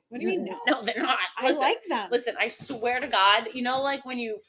What 0.09 0.19
do 0.19 0.27
you 0.27 0.27
mean? 0.39 0.45
No, 0.45 0.57
No, 0.67 0.81
they're 0.81 1.01
not. 1.01 1.17
I 1.37 1.45
Listen, 1.47 1.61
like 1.61 1.77
them. 1.87 2.09
Listen, 2.11 2.35
I 2.39 2.47
swear 2.47 2.99
to 2.99 3.07
God, 3.07 3.47
you 3.53 3.61
know, 3.61 3.81
like 3.81 4.03
when 4.05 4.17
you 4.17 4.39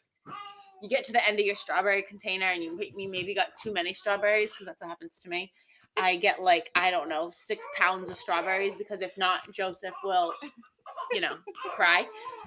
you 0.83 0.89
get 0.91 1.05
to 1.05 1.13
the 1.13 1.27
end 1.27 1.39
of 1.39 1.45
your 1.47 1.55
strawberry 1.55 2.03
container 2.03 2.47
and 2.47 2.63
you, 2.63 2.79
you 2.97 3.09
maybe 3.09 3.35
got 3.35 3.49
too 3.63 3.73
many 3.73 3.93
strawberries 3.95 4.51
because 4.51 4.67
that's 4.67 4.81
what 4.81 4.89
happens 4.91 5.19
to 5.21 5.29
me. 5.31 5.51
I 5.97 6.17
get 6.17 6.43
like 6.43 6.71
I 6.75 6.91
don't 6.91 7.09
know 7.09 7.31
six 7.31 7.67
pounds 7.77 8.11
of 8.11 8.17
strawberries 8.17 8.77
because 8.77 9.03
if 9.03 9.17
not, 9.17 9.51
Joseph 9.53 9.95
will, 10.05 10.33
you 11.13 11.21
know, 11.21 11.37
cry. 11.75 12.07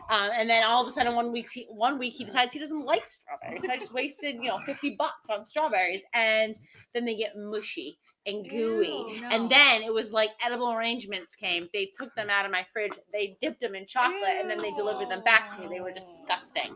Um, 0.10 0.32
and 0.34 0.50
then 0.50 0.64
all 0.64 0.82
of 0.82 0.88
a 0.88 0.92
sudden, 0.92 1.16
one 1.16 1.32
week 1.32 1.48
he, 1.54 1.68
one 1.70 2.00
week 2.00 2.16
he 2.16 2.26
decides 2.26 2.54
he 2.54 2.60
doesn't 2.60 2.86
like 2.86 3.04
strawberries, 3.04 3.66
so 3.66 3.72
I 3.72 3.78
just 3.78 3.94
wasted 3.94 4.36
you 4.36 4.50
know 4.50 4.60
fifty 4.66 4.96
bucks 4.98 5.30
on 5.30 5.46
strawberries, 5.46 6.04
and 6.14 6.60
then 6.94 7.06
they 7.06 7.16
get 7.16 7.38
mushy 7.38 8.00
and 8.26 8.50
gooey. 8.50 8.88
Ew, 8.88 9.22
no. 9.22 9.30
And 9.30 9.50
then 9.50 9.82
it 9.82 9.94
was 9.94 10.12
like 10.14 10.30
edible 10.44 10.74
arrangements 10.74 11.36
came. 11.36 11.68
They 11.74 11.92
took 11.98 12.14
them 12.16 12.30
out 12.30 12.46
of 12.46 12.52
my 12.52 12.66
fridge, 12.74 12.94
they 13.14 13.38
dipped 13.42 13.62
them 13.62 13.76
in 13.76 13.86
chocolate, 13.86 14.38
and 14.40 14.50
then 14.50 14.60
they 14.60 14.72
delivered 14.72 15.10
them 15.10 15.24
back 15.24 15.56
to 15.56 15.62
me. 15.62 15.68
They 15.68 15.80
were 15.80 15.90
Ew. 15.90 15.96
disgusting. 15.96 16.76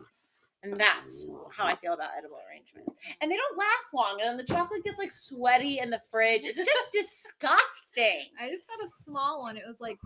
And 0.63 0.79
that's 0.79 1.29
how 1.51 1.65
I 1.65 1.75
feel 1.75 1.93
about 1.93 2.11
edible 2.17 2.37
arrangements. 2.49 2.95
And 3.21 3.29
they 3.29 3.35
don't 3.35 3.57
last 3.57 3.93
long. 3.93 4.19
And 4.21 4.29
then 4.29 4.37
the 4.37 4.45
chocolate 4.45 4.83
gets 4.83 4.97
like 4.97 5.11
sweaty 5.11 5.79
in 5.79 5.89
the 5.89 5.99
fridge. 6.09 6.43
It's 6.45 6.57
just 6.57 6.91
disgusting. 6.91 8.27
I 8.39 8.49
just 8.49 8.67
got 8.67 8.83
a 8.83 8.87
small 8.87 9.41
one. 9.41 9.57
It 9.57 9.63
was 9.67 9.81
like 9.81 9.97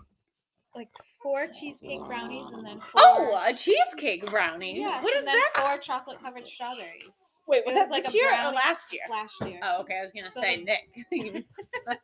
like 0.75 0.89
four 1.23 1.47
cheesecake 1.47 2.01
brownies 2.05 2.45
and 2.53 2.65
then 2.65 2.77
four. 2.79 2.91
Oh, 2.97 3.43
a 3.47 3.53
cheesecake 3.53 4.29
brownie. 4.29 4.77
yes, 4.79 5.03
what 5.03 5.15
is 5.15 5.23
and 5.25 5.33
then 5.33 5.41
that? 5.55 5.61
Four 5.63 5.77
chocolate 5.79 6.19
covered 6.21 6.45
strawberries 6.45 7.33
Wait, 7.47 7.63
was 7.65 7.73
it 7.73 7.77
that 7.77 7.81
was 7.83 7.89
like 7.89 8.03
this 8.03 8.13
year 8.13 8.29
or 8.31 8.51
last 8.51 8.93
year? 8.93 9.01
last 9.09 9.43
year. 9.45 9.59
Oh, 9.63 9.81
okay. 9.81 9.97
I 9.97 10.01
was 10.03 10.11
gonna 10.11 10.27
So 10.29 10.41
say 10.41 10.57
the- 10.57 10.65
Nick. 10.65 11.45
No, 11.87 11.95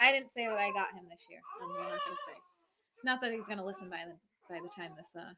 I 0.00 0.12
didn't 0.12 0.30
say 0.30 0.46
what 0.48 0.58
I 0.58 0.70
got 0.72 0.92
him 0.92 1.04
this 1.10 1.24
year. 1.30 1.40
I'm 1.62 1.68
not 1.68 1.76
gonna 1.78 1.96
say. 2.26 2.32
Not 3.04 3.20
that 3.22 3.32
he's 3.32 3.46
gonna 3.48 3.64
listen 3.64 3.88
by 3.88 4.02
the 4.06 4.16
by 4.52 4.60
the 4.62 4.68
time 4.68 4.90
this 4.96 5.12
uh 5.16 5.32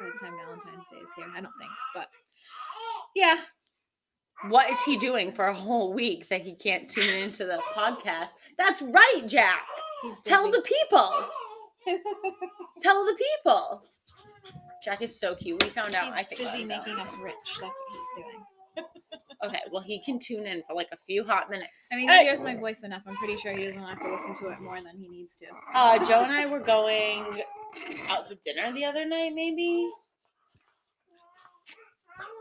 by 0.00 0.06
the 0.06 0.18
time 0.18 0.34
Valentine's 0.44 0.88
Day 0.90 0.98
is 0.98 1.10
here. 1.16 1.26
I 1.34 1.40
don't 1.40 1.52
think, 1.58 1.70
but 1.94 2.08
yeah. 3.14 3.38
what 4.48 4.70
is 4.70 4.80
he 4.82 4.96
doing 4.96 5.32
for 5.32 5.46
a 5.46 5.54
whole 5.54 5.92
week 5.92 6.28
that 6.28 6.42
he 6.42 6.54
can't 6.54 6.88
tune 6.88 7.14
into 7.22 7.44
the 7.44 7.60
podcast? 7.74 8.32
That's 8.56 8.82
right, 8.82 9.22
Jack. 9.26 9.64
Tell 10.24 10.50
the 10.50 10.62
people. 10.62 11.10
Tell 12.82 13.04
the 13.04 13.14
people. 13.14 13.82
Jack 14.84 15.02
is 15.02 15.18
so 15.18 15.34
cute. 15.34 15.62
We 15.62 15.70
found 15.70 15.94
out. 15.94 16.06
he's 16.06 16.14
I 16.14 16.22
think 16.22 16.42
busy 16.42 16.64
making 16.64 16.94
us 16.94 17.16
rich. 17.22 17.34
That's 17.60 17.62
what 17.62 17.72
he's 17.92 18.24
doing. 18.24 18.44
Okay, 19.44 19.60
well, 19.70 19.82
he 19.82 20.02
can 20.02 20.18
tune 20.18 20.48
in 20.48 20.64
for 20.66 20.74
like 20.74 20.88
a 20.92 20.96
few 20.96 21.22
hot 21.22 21.48
minutes. 21.48 21.90
I 21.92 21.96
mean, 21.96 22.08
he 22.08 22.22
hears 22.22 22.42
my 22.42 22.56
voice 22.56 22.82
enough. 22.82 23.02
I'm 23.06 23.14
pretty 23.14 23.36
sure 23.36 23.52
he 23.52 23.66
doesn't 23.66 23.80
have 23.80 24.00
to 24.00 24.10
listen 24.10 24.36
to 24.38 24.48
it 24.48 24.60
more 24.60 24.80
than 24.82 24.96
he 24.98 25.08
needs 25.08 25.36
to. 25.36 25.46
Uh, 25.72 26.04
Joe 26.04 26.24
and 26.24 26.32
I 26.32 26.46
were 26.46 26.58
going 26.58 27.24
out 28.08 28.26
to 28.26 28.34
dinner 28.36 28.72
the 28.72 28.84
other 28.84 29.04
night, 29.04 29.32
maybe. 29.34 29.90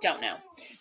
Don't 0.02 0.22
know. 0.22 0.36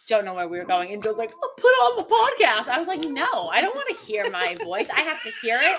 Don't 0.09 0.25
know 0.25 0.35
where 0.35 0.49
we 0.49 0.59
were 0.59 0.65
going. 0.65 0.93
And 0.93 1.03
Joe's 1.03 1.19
like, 1.19 1.33
oh, 1.43 1.53
put 1.57 1.69
on 1.69 1.97
the 1.97 2.05
podcast. 2.05 2.69
I 2.69 2.79
was 2.79 2.89
like, 2.89 3.01
no, 3.05 3.49
I 3.49 3.61
don't 3.61 3.75
want 3.75 3.89
to 3.89 4.05
hear 4.05 4.31
my 4.31 4.55
voice. 4.63 4.89
I 4.91 5.01
have 5.01 5.23
to 5.23 5.31
hear 5.43 5.59
it. 5.61 5.79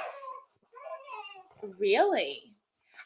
Really? 1.80 2.42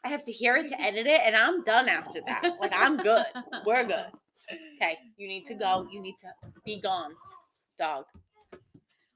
I 0.03 0.09
have 0.09 0.23
to 0.23 0.31
hear 0.31 0.55
it 0.55 0.67
to 0.67 0.81
edit 0.81 1.05
it, 1.05 1.21
and 1.23 1.35
I'm 1.35 1.63
done 1.63 1.87
after 1.87 2.21
that. 2.25 2.55
Like, 2.59 2.71
I'm 2.75 2.97
good. 2.97 3.25
We're 3.65 3.83
good. 3.85 4.07
Okay, 4.75 4.97
you 5.17 5.27
need 5.27 5.45
to 5.45 5.53
go. 5.53 5.87
You 5.91 6.01
need 6.01 6.15
to 6.21 6.27
be 6.65 6.81
gone, 6.81 7.11
dog. 7.77 8.05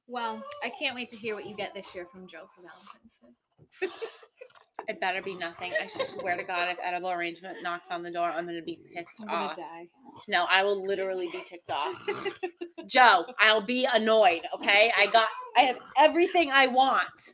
Well, 0.07 0.43
I 0.63 0.69
can't 0.69 0.95
wait 0.95 1.09
to 1.09 1.17
hear 1.17 1.33
what 1.35 1.45
you 1.45 1.55
get 1.55 1.73
this 1.73 1.95
year 1.95 2.05
from 2.11 2.27
Joe 2.27 2.45
for 2.55 2.61
Valentine's 2.61 3.19
Day. 3.81 3.87
It 4.87 4.99
better 4.99 5.21
be 5.21 5.35
nothing. 5.35 5.71
I 5.81 5.87
swear 5.87 6.37
to 6.37 6.43
God, 6.43 6.69
if 6.69 6.77
edible 6.83 7.09
arrangement 7.09 7.57
knocks 7.63 7.89
on 7.91 8.03
the 8.03 8.11
door, 8.11 8.25
I'm 8.29 8.45
gonna 8.45 8.61
be 8.61 8.79
pissed 8.93 9.21
I'm 9.21 9.27
gonna 9.27 9.45
off. 9.47 9.55
die. 9.55 9.87
No, 10.27 10.45
I 10.49 10.63
will 10.63 10.85
literally 10.85 11.27
be 11.31 11.41
ticked 11.45 11.71
off. 11.71 11.95
Joe, 12.85 13.25
I'll 13.39 13.61
be 13.65 13.87
annoyed. 13.91 14.41
Okay, 14.55 14.91
I 14.97 15.07
got, 15.07 15.27
I 15.57 15.61
have 15.61 15.77
everything 15.97 16.51
I 16.51 16.67
want. 16.67 17.33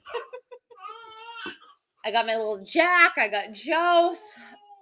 I 2.05 2.11
got 2.11 2.25
my 2.25 2.35
little 2.35 2.63
Jack. 2.63 3.13
I 3.17 3.27
got 3.27 3.53
Joe's. 3.53 4.33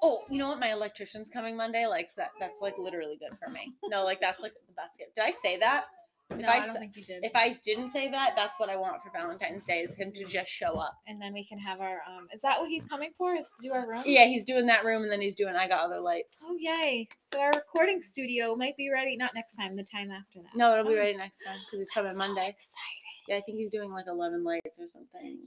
Oh, 0.02 0.22
you 0.30 0.38
know 0.38 0.50
what? 0.50 0.60
My 0.60 0.72
electrician's 0.72 1.30
coming 1.30 1.58
Monday. 1.58 1.86
Like 1.88 2.14
that. 2.16 2.30
That's 2.40 2.62
like 2.62 2.76
literally 2.78 3.18
good 3.20 3.38
for 3.38 3.50
me. 3.52 3.74
No, 3.90 4.04
like 4.04 4.22
that's 4.22 4.42
like 4.42 4.54
the 4.68 4.74
best 4.74 4.98
gift. 5.00 5.16
Did 5.16 5.26
I 5.26 5.32
say 5.32 5.58
that? 5.58 5.86
If 6.32 6.38
no, 6.42 6.48
I 6.48 6.58
I, 6.58 6.66
don't 6.66 6.78
think 6.78 6.96
you 6.96 7.04
did. 7.04 7.24
If 7.24 7.32
I 7.36 7.50
didn't 7.64 7.90
say 7.90 8.10
that, 8.12 8.34
that's 8.36 8.60
what 8.60 8.70
I 8.70 8.76
want 8.76 9.02
for 9.04 9.10
Valentine's 9.18 9.66
Day 9.66 9.80
is 9.80 9.94
him 9.96 10.12
to 10.14 10.26
just 10.26 10.50
show 10.52 10.74
up. 10.78 10.94
and 11.08 11.20
then 11.22 11.34
we 11.34 11.44
can 11.44 11.58
have 11.58 11.82
our 11.82 12.02
um 12.08 12.28
is 12.34 12.42
that 12.42 12.60
what 12.60 12.70
he's 12.70 12.86
coming 12.86 13.10
for? 13.18 13.34
Is 13.36 13.52
to 13.58 13.68
do 13.68 13.74
our 13.74 13.88
room? 13.90 14.04
Yeah, 14.06 14.26
he's 14.26 14.46
doing 14.46 14.68
that 14.68 14.86
room 14.86 15.04
and 15.04 15.12
then 15.12 15.22
he's 15.22 15.36
doing 15.36 15.56
I 15.56 15.68
got 15.68 15.84
other 15.86 16.00
lights. 16.00 16.44
Oh 16.48 16.56
yay. 16.60 17.08
So 17.18 17.40
our 17.42 17.52
recording 17.56 18.02
studio 18.02 18.56
might 18.56 18.78
be 18.78 18.90
ready 18.92 19.18
not 19.18 19.34
next 19.34 19.56
time, 19.58 19.76
the 19.76 19.84
time 19.84 20.12
after 20.12 20.40
that. 20.40 20.56
No, 20.56 20.72
it'll 20.74 20.86
be 20.86 20.94
Oh, 20.94 20.98
ready 20.98 21.18
next 21.18 21.44
time 21.44 21.58
because 21.66 21.80
he's 21.80 21.90
coming 21.90 22.12
so 22.12 22.18
Monday. 22.20 22.48
exciting. 22.48 23.04
Yeah, 23.28 23.38
I 23.38 23.42
think 23.42 23.58
he's 23.58 23.70
doing 23.70 23.92
like 23.92 24.06
11 24.08 24.44
lights 24.44 24.80
or 24.80 24.88
something. 24.88 25.38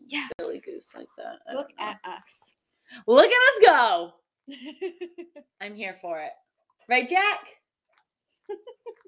Silly 0.40 0.60
goose 0.64 0.94
like 0.96 1.08
that. 1.16 1.36
I 1.48 1.54
Look 1.54 1.70
at 1.78 1.98
us. 2.04 2.54
Look 3.06 3.30
at 3.30 3.32
us 3.32 3.58
go. 3.64 4.12
I'm 5.60 5.74
here 5.74 5.96
for 6.00 6.20
it. 6.20 6.30
Right, 6.88 7.08
Jack? 7.08 7.40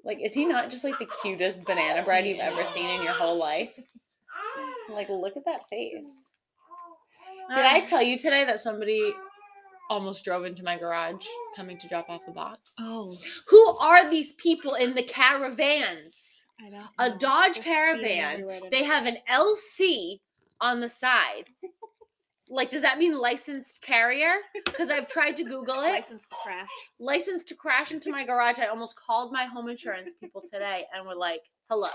like, 0.05 0.19
is 0.23 0.33
he 0.33 0.45
not 0.45 0.69
just 0.69 0.83
like 0.83 0.99
the 0.99 1.09
cutest 1.21 1.65
banana 1.65 2.03
bread 2.03 2.25
you've 2.25 2.39
ever 2.39 2.61
seen 2.63 2.89
in 2.97 3.03
your 3.03 3.13
whole 3.13 3.37
life? 3.37 3.79
Like, 4.89 5.09
look 5.09 5.35
at 5.35 5.45
that 5.45 5.67
face. 5.67 6.31
Did 7.53 7.65
I 7.65 7.81
tell 7.81 8.01
you 8.01 8.17
today 8.17 8.45
that 8.45 8.59
somebody 8.59 9.13
almost 9.89 10.23
drove 10.23 10.45
into 10.45 10.63
my 10.63 10.77
garage 10.77 11.25
coming 11.55 11.77
to 11.79 11.87
drop 11.87 12.09
off 12.09 12.21
a 12.27 12.31
box? 12.31 12.73
Oh, 12.79 13.15
Who 13.47 13.67
are 13.77 14.09
these 14.09 14.33
people 14.33 14.75
in 14.75 14.93
the 14.95 15.03
caravans? 15.03 16.43
A. 16.99 17.09
Dodge 17.09 17.59
They're 17.59 17.95
speeding 17.95 18.07
Caravan. 18.17 18.33
everywhere. 18.33 18.59
They 18.71 18.83
have 18.83 19.05
an 19.05 19.17
LC 19.29 20.19
on 20.61 20.79
the 20.79 20.89
side. 20.89 21.45
Like, 22.49 22.69
does 22.69 22.83
that 22.83 22.97
mean 22.99 23.17
licensed 23.19 23.81
carrier? 23.81 24.35
Because 24.65 24.91
I've 24.91 25.07
tried 25.07 25.35
to 25.37 25.43
Google 25.43 25.75
it. 25.81 25.89
license 25.91 26.27
to 26.27 26.35
crash. 26.43 26.69
Licensed 26.99 27.47
to 27.47 27.55
crash 27.55 27.91
into 27.91 28.11
my 28.11 28.23
garage. 28.23 28.59
I 28.59 28.67
almost 28.67 28.95
called 28.95 29.31
my 29.31 29.45
home 29.45 29.67
insurance 29.69 30.13
people 30.19 30.41
today 30.53 30.85
and 30.95 31.07
were 31.07 31.15
like, 31.15 31.41
hello, 31.69 31.89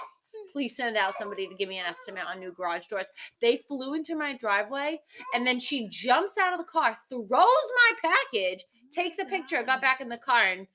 please 0.52 0.76
send 0.76 0.96
out 0.96 1.14
somebody 1.14 1.46
to 1.46 1.54
give 1.54 1.68
me 1.68 1.78
an 1.78 1.86
estimate 1.86 2.24
on 2.26 2.40
new 2.40 2.50
garage 2.52 2.86
doors. 2.88 3.08
They 3.40 3.58
flew 3.68 3.94
into 3.94 4.16
my 4.16 4.36
driveway 4.36 5.00
and 5.34 5.46
then 5.46 5.60
she 5.60 5.86
jumps 5.88 6.36
out 6.36 6.52
of 6.52 6.58
the 6.58 6.64
car, 6.64 6.96
throws 7.08 7.22
my 7.30 7.92
package, 8.02 8.64
takes 8.90 9.18
a 9.20 9.24
picture, 9.24 9.62
got 9.62 9.80
back 9.80 10.00
in 10.00 10.08
the 10.08 10.18
car, 10.18 10.42
and 10.42 10.66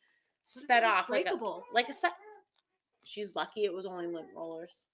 sped 0.42 0.84
off 0.86 1.10
like 1.10 1.24
a, 1.26 1.30
breakable. 1.32 1.64
like 1.74 1.90
a 1.90 1.94
se- 1.94 2.08
She's 3.04 3.36
lucky 3.36 3.66
it 3.66 3.74
was 3.74 3.86
only 3.86 4.08
lint 4.08 4.28
rollers. 4.36 4.86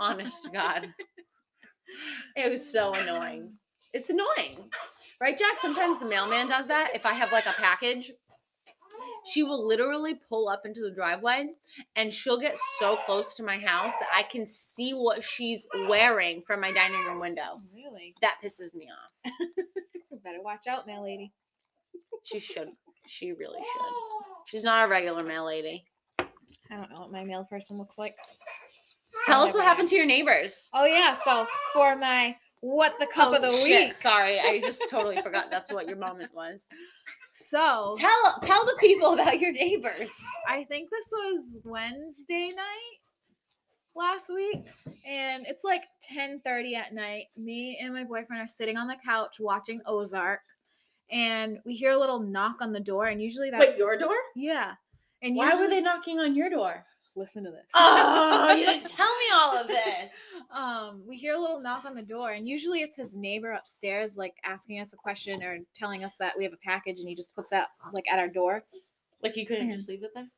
Honest 0.00 0.42
to 0.44 0.50
God. 0.50 0.92
It 2.36 2.50
was 2.50 2.70
so 2.70 2.92
annoying. 2.92 3.54
It's 3.92 4.10
annoying. 4.10 4.70
Right, 5.20 5.36
Jack? 5.36 5.58
Sometimes 5.58 5.98
the 5.98 6.06
mailman 6.06 6.48
does 6.48 6.68
that. 6.68 6.92
If 6.94 7.06
I 7.06 7.12
have 7.12 7.32
like 7.32 7.46
a 7.46 7.52
package, 7.52 8.12
she 9.24 9.42
will 9.42 9.66
literally 9.66 10.14
pull 10.14 10.48
up 10.48 10.64
into 10.64 10.80
the 10.80 10.90
driveway 10.90 11.46
and 11.96 12.12
she'll 12.12 12.40
get 12.40 12.56
so 12.78 12.96
close 12.96 13.34
to 13.34 13.42
my 13.42 13.58
house 13.58 13.92
that 13.98 14.08
I 14.14 14.22
can 14.22 14.46
see 14.46 14.92
what 14.92 15.24
she's 15.24 15.66
wearing 15.88 16.42
from 16.46 16.60
my 16.60 16.72
dining 16.72 17.04
room 17.06 17.20
window. 17.20 17.60
Really? 17.74 18.14
That 18.22 18.36
pisses 18.42 18.74
me 18.74 18.88
off. 18.90 19.32
Better 20.24 20.42
watch 20.42 20.66
out, 20.66 20.86
mail 20.86 21.02
lady. 21.02 21.32
She 22.24 22.38
should. 22.38 22.68
She 23.06 23.32
really 23.32 23.60
should. 23.60 23.92
She's 24.46 24.64
not 24.64 24.86
a 24.86 24.88
regular 24.88 25.22
mail 25.22 25.46
lady. 25.46 25.84
I 26.18 26.76
don't 26.76 26.90
know 26.90 27.00
what 27.00 27.12
my 27.12 27.24
mail 27.24 27.44
person 27.44 27.78
looks 27.78 27.98
like. 27.98 28.14
Tell 29.26 29.42
us 29.42 29.54
what 29.54 29.64
happened 29.64 29.88
to 29.88 29.96
your 29.96 30.06
neighbors. 30.06 30.68
Oh 30.74 30.84
yeah, 30.84 31.12
so 31.12 31.46
for 31.72 31.96
my 31.96 32.36
what 32.60 32.94
the 32.98 33.06
cup 33.06 33.34
of 33.34 33.42
the 33.42 33.48
Oh, 33.48 33.66
shit, 33.66 33.88
week. 33.88 33.92
Sorry, 33.92 34.38
I 34.38 34.60
just 34.64 34.88
totally 34.88 35.20
forgot 35.22 35.50
that's 35.50 35.72
what 35.72 35.86
your 35.86 35.96
moment 35.96 36.34
was. 36.34 36.66
So 37.32 37.94
Tell 37.98 38.40
tell 38.42 38.64
the 38.64 38.76
people 38.80 39.12
about 39.12 39.40
your 39.40 39.52
neighbors. 39.52 40.12
I 40.48 40.64
think 40.64 40.90
this 40.90 41.08
was 41.12 41.60
Wednesday 41.64 42.52
night 42.54 42.98
last 43.94 44.28
week, 44.28 44.64
and 45.06 45.46
it's 45.46 45.62
like 45.62 45.84
10:30 46.12 46.74
at 46.74 46.94
night. 46.94 47.26
Me 47.36 47.78
and 47.80 47.94
my 47.94 48.04
boyfriend 48.04 48.42
are 48.42 48.48
sitting 48.48 48.76
on 48.76 48.88
the 48.88 48.96
couch 49.04 49.38
watching 49.38 49.80
Ozark, 49.86 50.40
and 51.10 51.58
we 51.64 51.74
hear 51.74 51.92
a 51.92 51.98
little 51.98 52.20
knock 52.20 52.56
on 52.60 52.72
the 52.72 52.80
door, 52.80 53.06
and 53.06 53.22
usually 53.22 53.50
that's 53.50 53.72
Wait, 53.72 53.78
your 53.78 53.96
door? 53.96 54.16
Yeah, 54.34 54.74
and 55.22 55.36
Why 55.36 55.54
were 55.54 55.68
they 55.68 55.80
knocking 55.80 56.18
on 56.18 56.34
your 56.34 56.50
door? 56.50 56.84
Listen 57.18 57.44
to 57.44 57.50
this? 57.50 57.70
Oh, 57.74 58.54
you 58.54 58.64
didn't 58.64 58.86
tell 58.96 59.06
me 59.06 59.24
all 59.34 59.56
of 59.58 59.66
this. 59.68 60.40
um, 60.52 61.02
we 61.06 61.16
hear 61.16 61.34
a 61.34 61.38
little 61.38 61.60
knock 61.60 61.84
on 61.84 61.94
the 61.94 62.02
door, 62.02 62.30
and 62.30 62.48
usually 62.48 62.80
it's 62.80 62.96
his 62.96 63.16
neighbor 63.16 63.52
upstairs, 63.52 64.16
like 64.16 64.34
asking 64.44 64.80
us 64.80 64.92
a 64.92 64.96
question 64.96 65.42
or 65.42 65.58
telling 65.74 66.04
us 66.04 66.16
that 66.16 66.34
we 66.36 66.44
have 66.44 66.52
a 66.52 66.58
package, 66.58 67.00
and 67.00 67.08
he 67.08 67.14
just 67.14 67.34
puts 67.34 67.50
that 67.50 67.68
like 67.92 68.04
at 68.10 68.18
our 68.18 68.28
door. 68.28 68.64
Like 69.22 69.36
you 69.36 69.46
couldn't 69.46 69.72
just 69.72 69.88
leave 69.88 70.04
it 70.04 70.12
there? 70.14 70.28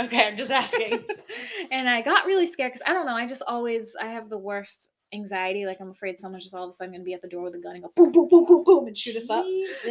Okay, 0.00 0.26
I'm 0.26 0.36
just 0.36 0.50
asking. 0.50 1.04
and 1.70 1.88
I 1.88 2.02
got 2.02 2.26
really 2.26 2.48
scared 2.48 2.72
because 2.72 2.82
I 2.86 2.92
don't 2.92 3.06
know. 3.06 3.14
I 3.14 3.26
just 3.28 3.44
always 3.46 3.94
I 4.00 4.06
have 4.06 4.28
the 4.28 4.38
worst 4.38 4.90
anxiety. 5.12 5.64
Like 5.66 5.80
I'm 5.80 5.90
afraid 5.90 6.18
someone's 6.18 6.42
just 6.42 6.54
all 6.56 6.64
of 6.64 6.70
a 6.70 6.72
sudden 6.72 6.92
gonna 6.92 7.04
be 7.04 7.14
at 7.14 7.22
the 7.22 7.28
door 7.28 7.44
with 7.44 7.54
a 7.54 7.58
gun 7.58 7.74
and 7.76 7.84
go 7.84 7.92
boom, 7.94 8.10
boom, 8.10 8.28
boom, 8.28 8.44
boom, 8.44 8.64
boom, 8.64 8.86
and 8.88 8.98
shoot 8.98 9.16
us 9.16 9.30
up. 9.30 9.44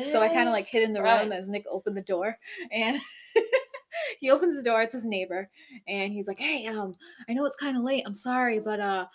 So 0.03 0.21
I 0.21 0.27
kind 0.27 0.49
of 0.49 0.53
like 0.53 0.65
hid 0.67 0.83
in 0.83 0.91
the 0.91 1.01
room 1.01 1.31
as 1.31 1.47
Nick 1.49 1.63
opened 1.71 1.95
the 1.95 2.01
door, 2.01 2.37
and 2.71 2.99
he 4.19 4.29
opens 4.29 4.57
the 4.57 4.63
door. 4.63 4.81
It's 4.81 4.93
his 4.93 5.05
neighbor, 5.05 5.49
and 5.87 6.11
he's 6.13 6.27
like, 6.27 6.39
"Hey, 6.39 6.67
um, 6.67 6.95
I 7.29 7.33
know 7.33 7.45
it's 7.45 7.55
kind 7.55 7.77
of 7.77 7.83
late. 7.83 8.03
I'm 8.05 8.13
sorry, 8.13 8.59
but 8.59 8.79
uh, 8.79 9.07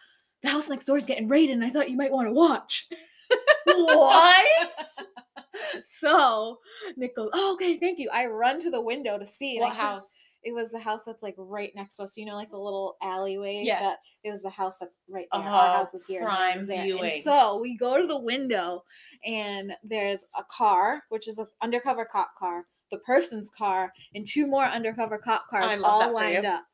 the 0.43 0.51
house 0.51 0.69
next 0.69 0.87
door 0.87 0.97
is 0.97 1.07
getting 1.07 1.29
raided, 1.29 1.55
and 1.55 1.64
I 1.64 1.71
thought 1.71 1.91
you 1.91 1.97
might 1.97 2.12
want 2.12 2.29
to 2.29 2.33
watch." 2.33 2.87
what? 3.67 4.47
so 5.83 6.59
Nick 6.97 7.17
goes, 7.17 7.31
"Oh, 7.33 7.55
okay, 7.55 7.79
thank 7.79 7.99
you." 7.99 8.11
I 8.12 8.27
run 8.27 8.59
to 8.61 8.71
the 8.71 8.81
window 8.81 9.19
to 9.19 9.27
see. 9.27 9.59
what 9.61 9.75
house? 9.75 10.25
It 10.45 10.55
was 10.55 10.71
the 10.71 10.79
house 10.79 11.03
that's 11.05 11.23
like 11.23 11.35
right 11.37 11.73
next 11.75 11.97
to 11.97 12.05
us. 12.05 12.17
You 12.17 12.25
know, 12.27 12.37
like 12.37 12.51
the 12.51 12.59
little 12.59 12.97
alleyway. 13.03 13.62
Yeah. 13.64 13.81
That 13.81 13.97
it 14.25 14.31
was 14.31 14.43
the 14.43 14.51
house 14.51 14.79
that's 14.79 14.99
right 15.09 15.27
there. 15.33 15.43
Oh, 15.43 15.47
Our 15.47 15.77
house 15.79 15.95
is 15.95 16.07
here. 16.07 16.23
prime 16.25 16.61
is 16.61 16.69
there. 16.69 16.81
And 16.81 16.93
viewing. 16.93 17.21
so 17.23 17.59
we 17.61 17.77
go 17.77 18.01
to 18.01 18.07
the 18.07 18.21
window, 18.21 18.83
and 19.25 19.73
there's 19.83 20.25
a 20.37 20.45
car, 20.51 21.03
which 21.09 21.29
is 21.29 21.38
an 21.38 21.47
undercover 21.62 22.05
cop 22.05 22.31
car, 22.38 22.64
the 22.90 22.98
person's 22.98 23.51
car, 23.51 23.92
and 24.14 24.27
two 24.27 24.46
more 24.46 24.64
undercover 24.64 25.18
cop 25.18 25.46
cars 25.48 25.70
all 25.85 26.12
lined 26.12 26.46
up. 26.46 26.64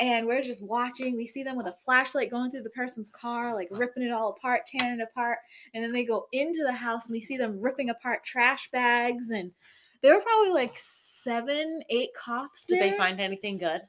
And 0.00 0.26
we're 0.26 0.42
just 0.42 0.66
watching. 0.66 1.16
We 1.16 1.24
see 1.24 1.42
them 1.44 1.56
with 1.56 1.66
a 1.66 1.76
flashlight 1.84 2.30
going 2.30 2.50
through 2.50 2.62
the 2.64 2.70
person's 2.70 3.10
car, 3.10 3.54
like 3.54 3.68
ripping 3.70 4.02
it 4.02 4.10
all 4.12 4.30
apart, 4.30 4.62
tearing 4.66 4.98
it 4.98 5.02
apart. 5.02 5.38
And 5.72 5.82
then 5.84 5.92
they 5.92 6.04
go 6.04 6.26
into 6.32 6.64
the 6.64 6.72
house, 6.72 7.06
and 7.08 7.14
we 7.14 7.20
see 7.20 7.36
them 7.36 7.60
ripping 7.60 7.90
apart 7.90 8.24
trash 8.24 8.68
bags. 8.72 9.30
And 9.30 9.52
there 10.02 10.14
were 10.14 10.22
probably 10.22 10.50
like 10.50 10.72
seven, 10.76 11.82
eight 11.90 12.10
cops. 12.14 12.66
Did 12.66 12.80
they 12.80 12.92
find 12.96 13.20
anything 13.20 13.56
good? 13.58 13.82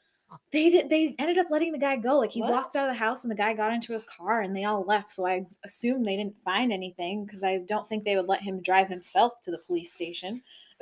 they 0.51 0.69
did 0.69 0.89
they 0.89 1.15
ended 1.19 1.37
up 1.37 1.47
letting 1.49 1.71
the 1.71 1.77
guy 1.77 1.95
go 1.95 2.17
like 2.17 2.31
he 2.31 2.41
What? 2.41 2.51
walked 2.51 2.75
out 2.75 2.89
of 2.89 2.93
the 2.93 2.97
house 2.99 3.23
and 3.23 3.31
the 3.31 3.35
guy 3.35 3.53
got 3.53 3.71
into 3.71 3.93
his 3.93 4.03
car 4.03 4.41
and 4.41 4.55
they 4.55 4.65
all 4.65 4.83
left 4.83 5.09
so 5.11 5.25
i 5.25 5.45
assume 5.63 6.03
they 6.03 6.17
didn't 6.17 6.35
find 6.43 6.73
anything 6.73 7.23
because 7.25 7.43
i 7.43 7.59
don't 7.59 7.87
think 7.87 8.03
they 8.03 8.15
would 8.15 8.27
let 8.27 8.41
him 8.41 8.59
drive 8.61 8.89
himself 8.89 9.39
to 9.43 9.51
the 9.51 9.59
police 9.59 9.93
station 9.93 10.41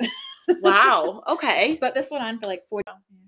Wow. 0.60 1.22
Okay. 1.28 1.78
but 1.80 1.94
this 1.94 2.10
went 2.10 2.24
on 2.24 2.38
for 2.38 2.46
like 2.46 2.62
40 2.68 2.84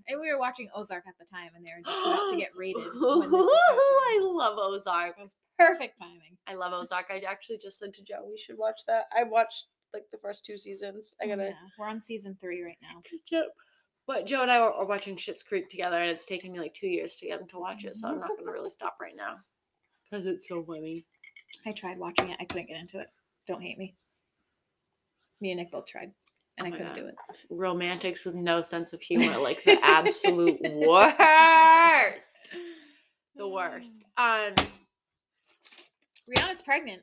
and 0.09 0.21
we 0.21 0.31
were 0.31 0.39
watching 0.39 0.69
ozark 0.75 1.05
at 1.09 1.15
the 1.19 1.25
time 1.25 1.51
and 1.57 1.65
they 1.67 1.71
were 1.77 1.83
just 1.85 2.07
about 2.07 2.29
to 2.31 2.37
get 2.39 2.51
rated. 2.57 2.85
when 2.85 3.31
this 3.31 3.31
was 3.31 3.61
I 4.09 4.21
love 4.23 4.57
Ozark. 4.59 5.15
So 5.15 5.21
it 5.21 5.23
was 5.23 5.35
perfect 5.59 5.99
timing 5.99 6.37
I 6.47 6.55
love 6.55 6.73
Ozark. 6.73 7.07
I 7.11 7.21
actually 7.29 7.59
just 7.59 7.79
said 7.79 7.93
to 7.95 8.03
Joe 8.05 8.27
we 8.29 8.39
should 8.39 8.59
watch 8.59 8.81
that. 8.87 9.05
I 9.17 9.25
watched 9.25 9.67
like 9.95 10.05
the 10.13 10.19
first 10.19 10.45
two 10.45 10.59
seasons. 10.59 11.15
I 11.23 11.27
gotta 11.27 11.45
Yeah, 11.45 11.53
we're 11.79 11.89
on 11.89 12.01
season 12.01 12.37
three 12.41 12.63
right 12.63 12.79
now 12.83 13.01
catch 13.03 13.41
up. 13.41 13.49
But 14.07 14.27
Joe 14.27 14.43
and 14.43 14.51
I 14.53 14.59
are, 14.59 14.73
are 14.73 14.87
watching 14.87 15.17
Schitt's 15.17 15.43
Creek 15.43 15.69
together, 15.69 15.97
and 16.01 16.09
it's 16.09 16.27
taken 16.27 16.53
me 16.53 16.61
like 16.61 16.75
two 16.75 16.87
years 16.87 17.17
to 17.17 17.27
get 17.27 17.41
him 17.41 17.49
to 17.49 17.59
watch 17.59 17.85
it. 17.85 17.97
So 17.97 18.07
I'm 18.09 18.21
not 18.21 18.31
gonna 18.39 18.53
really 18.53 18.71
stop 18.71 18.97
right 19.01 19.17
now 19.17 19.35
because 20.09 20.27
it's 20.27 20.47
so 20.49 20.63
funny. 20.63 21.05
i 21.65 21.73
tried 21.73 21.99
watching 21.99 22.31
it 22.31 22.37
i 22.41 22.45
couldn't 22.45 22.69
get 22.69 22.79
into 22.79 22.99
it 22.99 23.09
don't 23.49 23.63
hate 23.63 23.79
me 23.79 23.95
me 25.41 25.51
and 25.51 25.59
nick 25.61 25.71
both 25.71 25.87
tried 25.87 26.13
and 26.59 26.67
Oh 26.67 26.69
i 26.69 26.71
couldn't 26.71 26.87
God. 26.89 26.97
do 26.97 27.07
it 27.07 27.15
Romantics 27.51 28.25
with 28.25 28.35
no 28.35 28.63
sense 28.63 28.93
of 28.93 29.01
humor, 29.01 29.39
like 29.43 29.63
the 29.65 29.79
absolute 29.83 30.59
worst. 30.63 32.55
The 33.37 33.49
worst. 33.49 34.05
Um, 34.19 34.55
rihanna's 36.29 36.63
pregnant 36.63 37.03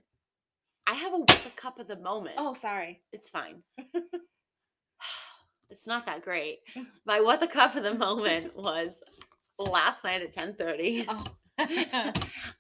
I 0.88 0.94
have 0.96 1.14
a 1.14 1.18
what 1.18 1.28
the 1.30 1.50
cup 1.56 1.80
of 1.80 1.88
the 1.88 1.96
moment. 1.98 2.36
oh 2.38 2.54
sorry 2.54 3.02
it's 3.14 3.30
fine. 3.30 3.64
it's 5.70 5.88
not 5.88 6.06
that 6.08 6.24
great. 6.24 6.60
My 7.06 7.22
what 7.22 7.40
the 7.40 7.48
cup 7.48 7.76
of 7.76 7.84
the 7.84 7.94
moment 7.94 8.56
was 8.56 9.02
last 9.58 10.04
night 10.04 10.22
at 10.22 10.34
10:30. 10.36 11.06
oh 11.08 11.26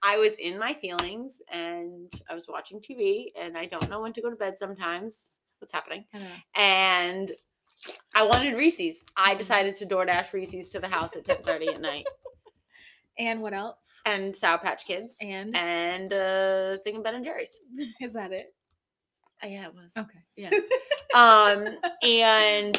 I 0.03 0.17
was 0.17 0.35
in 0.35 0.59
my 0.59 0.73
feelings 0.75 1.41
and 1.51 2.11
I 2.29 2.35
was 2.35 2.47
watching 2.47 2.79
TV 2.79 3.25
and 3.39 3.57
I 3.57 3.65
don't 3.65 3.89
know 3.89 4.01
when 4.01 4.13
to 4.13 4.21
go 4.21 4.29
to 4.29 4.35
bed 4.35 4.57
sometimes. 4.57 5.31
What's 5.63 5.71
happening? 5.71 6.03
I 6.13 6.19
don't. 6.19 6.29
And 6.55 7.31
I 8.13 8.23
wanted 8.27 8.55
Reese's. 8.57 9.05
I 9.15 9.33
Mhm. 9.33 9.37
decided 9.37 9.75
to 9.75 9.85
DoorDash 9.85 10.33
Reese's 10.33 10.69
to 10.71 10.79
the 10.81 10.89
house 10.89 11.15
at 11.15 11.23
10:30 11.23 11.69
at 11.69 11.79
night. 11.79 12.05
And 13.19 13.43
what 13.43 13.53
else? 13.53 14.01
And 14.07 14.35
Sour 14.35 14.57
Patch 14.57 14.85
Kids. 14.87 15.19
And 15.21 15.55
And 15.55 16.11
uh 16.11 16.77
thing 16.83 16.95
of 16.97 17.03
Ben 17.03 17.13
and 17.15 17.23
Jerry's. 17.23 17.59
is 18.01 18.11
that 18.13 18.31
it? 18.33 18.53
Uh, 19.41 19.47
yeah, 19.47 19.67
it 19.67 19.73
was. 19.75 19.93
Okay. 19.95 20.19
Yeah. 20.35 20.49
um 21.15 21.77
and 22.01 22.75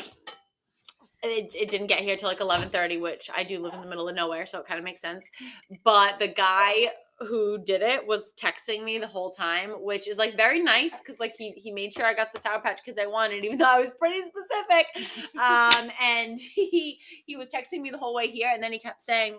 it, 1.23 1.55
it 1.55 1.69
didn't 1.71 1.87
get 1.87 2.01
here 2.01 2.17
till 2.17 2.29
like 2.29 2.41
11:30 2.41 3.01
which 3.01 3.31
I 3.35 3.45
do 3.45 3.61
live 3.61 3.73
in 3.75 3.81
the 3.81 3.87
middle 3.87 4.09
of 4.09 4.15
nowhere 4.17 4.45
so 4.45 4.59
it 4.59 4.67
kind 4.67 4.79
of 4.79 4.85
makes 4.85 5.01
sense 5.01 5.31
but 5.85 6.19
the 6.19 6.29
guy 6.29 6.89
who 7.21 7.59
did 7.59 7.81
it 7.81 8.07
was 8.07 8.33
texting 8.37 8.83
me 8.83 8.99
the 8.99 9.07
whole 9.07 9.31
time 9.31 9.71
which 9.81 10.09
is 10.09 10.19
like 10.19 10.37
very 10.37 10.61
nice 10.61 11.01
cuz 11.01 11.21
like 11.21 11.35
he 11.37 11.53
he 11.53 11.71
made 11.71 11.95
sure 11.95 12.05
I 12.05 12.13
got 12.13 12.33
the 12.33 12.41
sour 12.41 12.61
patch 12.61 12.85
kids 12.85 12.99
I 12.99 13.07
wanted 13.07 13.45
even 13.45 13.59
though 13.59 13.71
I 13.71 13.79
was 13.79 13.91
pretty 13.91 14.23
specific. 14.23 14.87
Um 15.41 15.91
and 16.01 16.39
he 16.55 17.01
he 17.27 17.37
was 17.37 17.49
texting 17.49 17.81
me 17.81 17.91
the 17.91 17.99
whole 17.99 18.15
way 18.15 18.29
here 18.29 18.51
and 18.53 18.63
then 18.63 18.73
he 18.73 18.79
kept 18.79 19.03
saying 19.03 19.39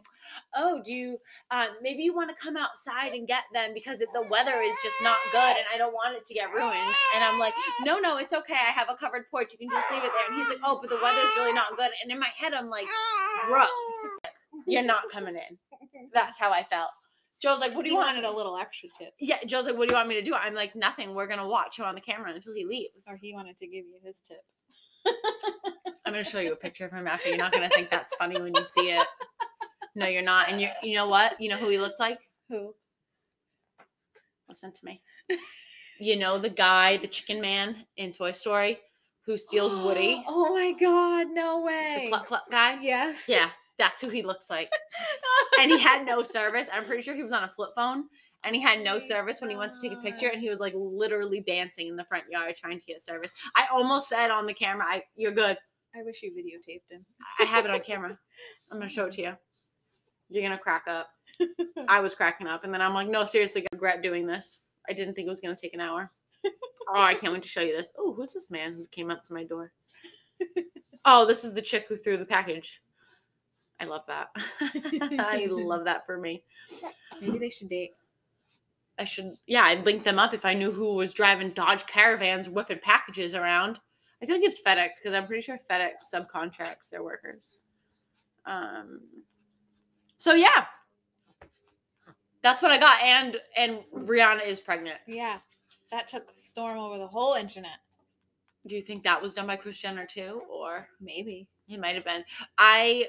oh 0.56 0.82
do 0.84 0.94
you 0.94 1.18
um 1.52 1.68
maybe 1.82 2.04
you 2.04 2.14
want 2.14 2.30
to 2.30 2.36
come 2.36 2.58
outside 2.58 3.12
and 3.14 3.28
get 3.28 3.44
them 3.54 3.74
because 3.74 4.02
it, 4.02 4.10
the 4.14 4.22
weather 4.30 4.56
is 4.62 4.76
just 4.84 5.02
not 5.04 5.18
good 5.32 5.58
and 5.58 5.66
I 5.74 5.78
don't 5.78 5.94
want 5.94 6.16
it 6.16 6.26
to 6.26 6.34
get 6.34 6.50
ruined. 6.52 6.96
And 7.16 7.24
I'm 7.24 7.40
like 7.40 7.54
no 7.84 8.00
no 8.00 8.18
it's 8.18 8.34
okay 8.34 8.54
I 8.54 8.72
have 8.72 8.90
a 8.90 8.96
covered 8.96 9.30
porch 9.30 9.52
you 9.54 9.58
can 9.58 9.70
just 9.70 9.92
leave 9.92 10.04
it 10.04 10.12
there. 10.12 10.28
And 10.30 10.38
he's 10.38 10.50
like 10.50 10.60
oh 10.64 10.80
but 10.82 10.90
the 10.90 11.00
weather's 11.02 11.36
really 11.38 11.54
not 11.54 11.76
good. 11.76 11.92
And 12.02 12.12
in 12.12 12.20
my 12.20 12.32
head 12.38 12.54
I'm 12.54 12.68
like 12.68 12.88
bro 13.48 13.66
you're 14.68 14.84
not 14.84 15.10
coming 15.12 15.36
in. 15.36 15.58
That's 16.14 16.40
how 16.40 16.52
I 16.52 16.64
felt 16.64 16.92
Joe's 17.41 17.60
like 17.60 17.76
what 17.76 17.84
do 17.84 17.89
you 17.91 17.98
want 17.98 18.08
wanted 18.15 18.24
a 18.24 18.32
little 18.32 18.58
extra 18.58 18.89
tip, 18.98 19.13
yeah 19.19 19.38
Joe's 19.45 19.65
like 19.65 19.78
what 19.78 19.88
do 19.88 19.93
you 19.93 19.98
want 19.98 20.08
me 20.08 20.15
to 20.15 20.21
do 20.21 20.34
I'm 20.34 20.54
like 20.54 20.76
nothing 20.76 21.13
we're 21.13 21.28
gonna 21.28 21.48
watch 21.48 21.78
him 21.78 21.86
on 21.86 21.93
the 21.95 22.02
camera 22.02 22.32
until 22.34 22.54
he 22.54 22.65
leaves 22.65 23.06
or 23.10 23.17
he 23.21 23.34
wanted 23.34 23.58
to 23.58 23.67
give 23.67 23.86
you 23.86 24.00
his 24.04 24.15
tip. 24.28 24.38
I'm 26.06 26.13
gonna 26.13 26.24
show 26.24 26.39
you 26.39 26.54
a 26.54 26.56
picture 26.56 26.86
of 26.86 26.91
him 26.91 27.08
after. 27.08 27.30
You're 27.30 27.38
not 27.38 27.52
gonna 27.52 27.69
think 27.69 27.89
that's 27.91 28.15
funny 28.15 28.39
when 28.41 28.54
you 28.56 28.65
see 28.76 28.89
it. 28.91 29.06
No, 29.95 30.08
you're 30.08 30.21
not. 30.24 30.50
And 30.50 30.60
you 30.62 30.69
you 30.82 30.95
know 30.95 31.08
what? 31.08 31.39
You 31.39 31.50
know 31.50 31.58
who 31.58 31.69
he 31.69 31.78
looks 31.78 32.00
like? 32.00 32.19
Who? 32.50 32.74
Listen 34.48 34.71
to 34.71 34.86
me. 34.86 35.02
You 36.00 36.17
know 36.17 36.38
the 36.38 36.50
guy, 36.50 36.98
the 36.98 37.08
chicken 37.08 37.39
man 37.41 37.86
in 37.98 38.12
Toy 38.12 38.32
Story, 38.34 38.80
who 39.26 39.38
steals 39.38 39.74
Woody, 39.76 40.24
Oh 40.28 40.54
my 40.54 40.71
god, 40.74 41.28
no 41.32 41.62
way. 41.62 42.02
the 42.04 42.10
cluck 42.10 42.28
cluck 42.28 42.43
guy. 42.52 42.80
Yes. 42.82 43.28
Yeah, 43.30 43.50
that's 43.78 44.02
who 44.02 44.10
he 44.10 44.24
looks 44.24 44.50
like. 44.50 44.72
And 45.60 45.72
he 45.72 45.80
had 45.80 46.06
no 46.06 46.22
service. 46.22 46.68
I'm 46.72 46.84
pretty 46.84 47.02
sure 47.02 47.16
he 47.16 47.24
was 47.24 47.32
on 47.32 47.44
a 47.44 47.50
flip 47.50 47.70
phone. 47.76 48.06
And 48.44 48.54
he 48.54 48.62
had 48.62 48.82
no 48.82 48.96
oh 48.96 49.00
my 49.00 49.08
service 49.08 49.40
when 49.40 49.50
he 49.50 49.56
went 49.56 49.72
to 49.74 49.82
take 49.82 49.98
a 49.98 50.02
picture, 50.02 50.28
and 50.28 50.42
he 50.42 50.50
was 50.50 50.60
like 50.60 50.74
literally 50.76 51.42
dancing 51.48 51.88
in 51.88 51.96
the 51.96 52.04
front 52.04 52.26
yard 52.30 52.54
trying 52.56 52.80
to 52.80 52.86
get 52.86 53.02
service. 53.02 53.32
I 53.56 53.66
almost 53.72 54.08
said 54.10 54.30
on 54.30 54.46
the 54.46 54.54
camera, 54.54 54.86
"I, 54.86 55.04
you're 55.16 55.32
good. 55.32 55.58
I 55.98 56.04
wish 56.04 56.22
you 56.22 56.32
videotaped 56.32 56.92
him. 56.92 57.06
I 57.40 57.46
have 57.46 57.66
it 57.66 57.72
on 57.72 57.80
camera. 57.80 58.18
I'm 58.72 58.78
gonna 58.78 58.90
show 58.90 59.06
it 59.06 59.14
to 59.14 59.22
you. 59.22 59.34
You're 60.30 60.44
gonna 60.44 60.60
crack 60.60 60.84
up. 60.88 61.08
I 61.88 62.02
was 62.02 62.14
cracking 62.14 62.48
up, 62.48 62.64
and 62.66 62.74
then 62.74 62.82
I'm 62.82 62.94
like, 62.94 63.08
no, 63.08 63.24
seriously, 63.24 63.62
I 63.62 63.76
regret 63.76 64.04
doing 64.04 64.28
this. 64.28 64.60
I 64.90 64.94
didn't 64.94 65.16
think 65.16 65.26
it 65.26 65.30
was 65.30 65.40
gonna 65.40 65.56
take 65.56 65.74
an 65.74 65.82
hour. 65.82 66.12
oh, 66.46 66.52
I 66.94 67.14
can't 67.14 67.34
wait 67.34 67.44
to 67.44 67.50
show 67.50 67.62
you 67.62 67.76
this. 67.76 67.92
Oh, 67.98 68.14
who's 68.14 68.34
this 68.34 68.52
man 68.52 68.74
who 68.74 68.86
came 68.92 69.10
up 69.10 69.24
to 69.24 69.34
my 69.34 69.44
door? 69.44 69.72
oh, 71.06 71.26
this 71.26 71.44
is 71.44 71.54
the 71.54 71.62
chick 71.62 71.86
who 71.88 71.96
threw 71.96 72.18
the 72.18 72.26
package. 72.26 72.82
I 73.80 73.86
love 73.86 74.04
that. 74.08 74.30
I 75.20 75.48
love 75.50 75.86
that 75.86 76.06
for 76.06 76.18
me. 76.18 76.44
Maybe 77.22 77.38
they 77.38 77.50
should 77.50 77.70
date. 77.70 77.92
I 78.98 79.04
should, 79.04 79.34
yeah, 79.46 79.64
I'd 79.64 79.86
link 79.86 80.04
them 80.04 80.20
up 80.20 80.34
if 80.34 80.46
I 80.46 80.54
knew 80.54 80.72
who 80.72 80.96
was 80.96 81.14
driving 81.14 81.50
Dodge 81.50 81.86
Caravans 81.86 82.48
whipping 82.48 82.80
packages 82.82 83.36
around. 83.36 83.80
I 84.22 84.26
think 84.26 84.46
it's 84.46 84.62
FedEx 84.62 84.92
because 85.02 85.14
I'm 85.14 85.28
pretty 85.28 85.42
sure 85.42 85.60
FedEx 85.70 86.14
subcontracts 86.14 86.90
their 86.90 87.04
workers. 87.04 87.58
Um, 88.46 89.02
so 90.18 90.34
yeah, 90.34 90.66
that's 92.42 92.62
what 92.62 92.72
I 92.72 92.78
got, 92.78 93.02
and 93.02 93.38
and 93.58 93.80
Rihanna 93.94 94.46
is 94.48 94.62
pregnant. 94.62 95.00
Yeah. 95.08 95.40
That 95.92 96.08
took 96.08 96.32
storm 96.36 96.78
over 96.78 96.98
the 96.98 97.08
whole 97.08 97.34
internet. 97.34 97.80
Do 98.68 98.76
you 98.76 98.82
think 98.82 99.04
that 99.04 99.22
was 99.22 99.34
done 99.34 99.48
by 99.48 99.56
Kris 99.56 99.78
Jenner 99.78 100.06
too, 100.06 100.42
or 100.50 100.88
Maybe. 101.00 101.48
it 101.68 101.80
might 101.80 101.96
have 101.96 102.06
been? 102.06 102.24
I 102.58 103.06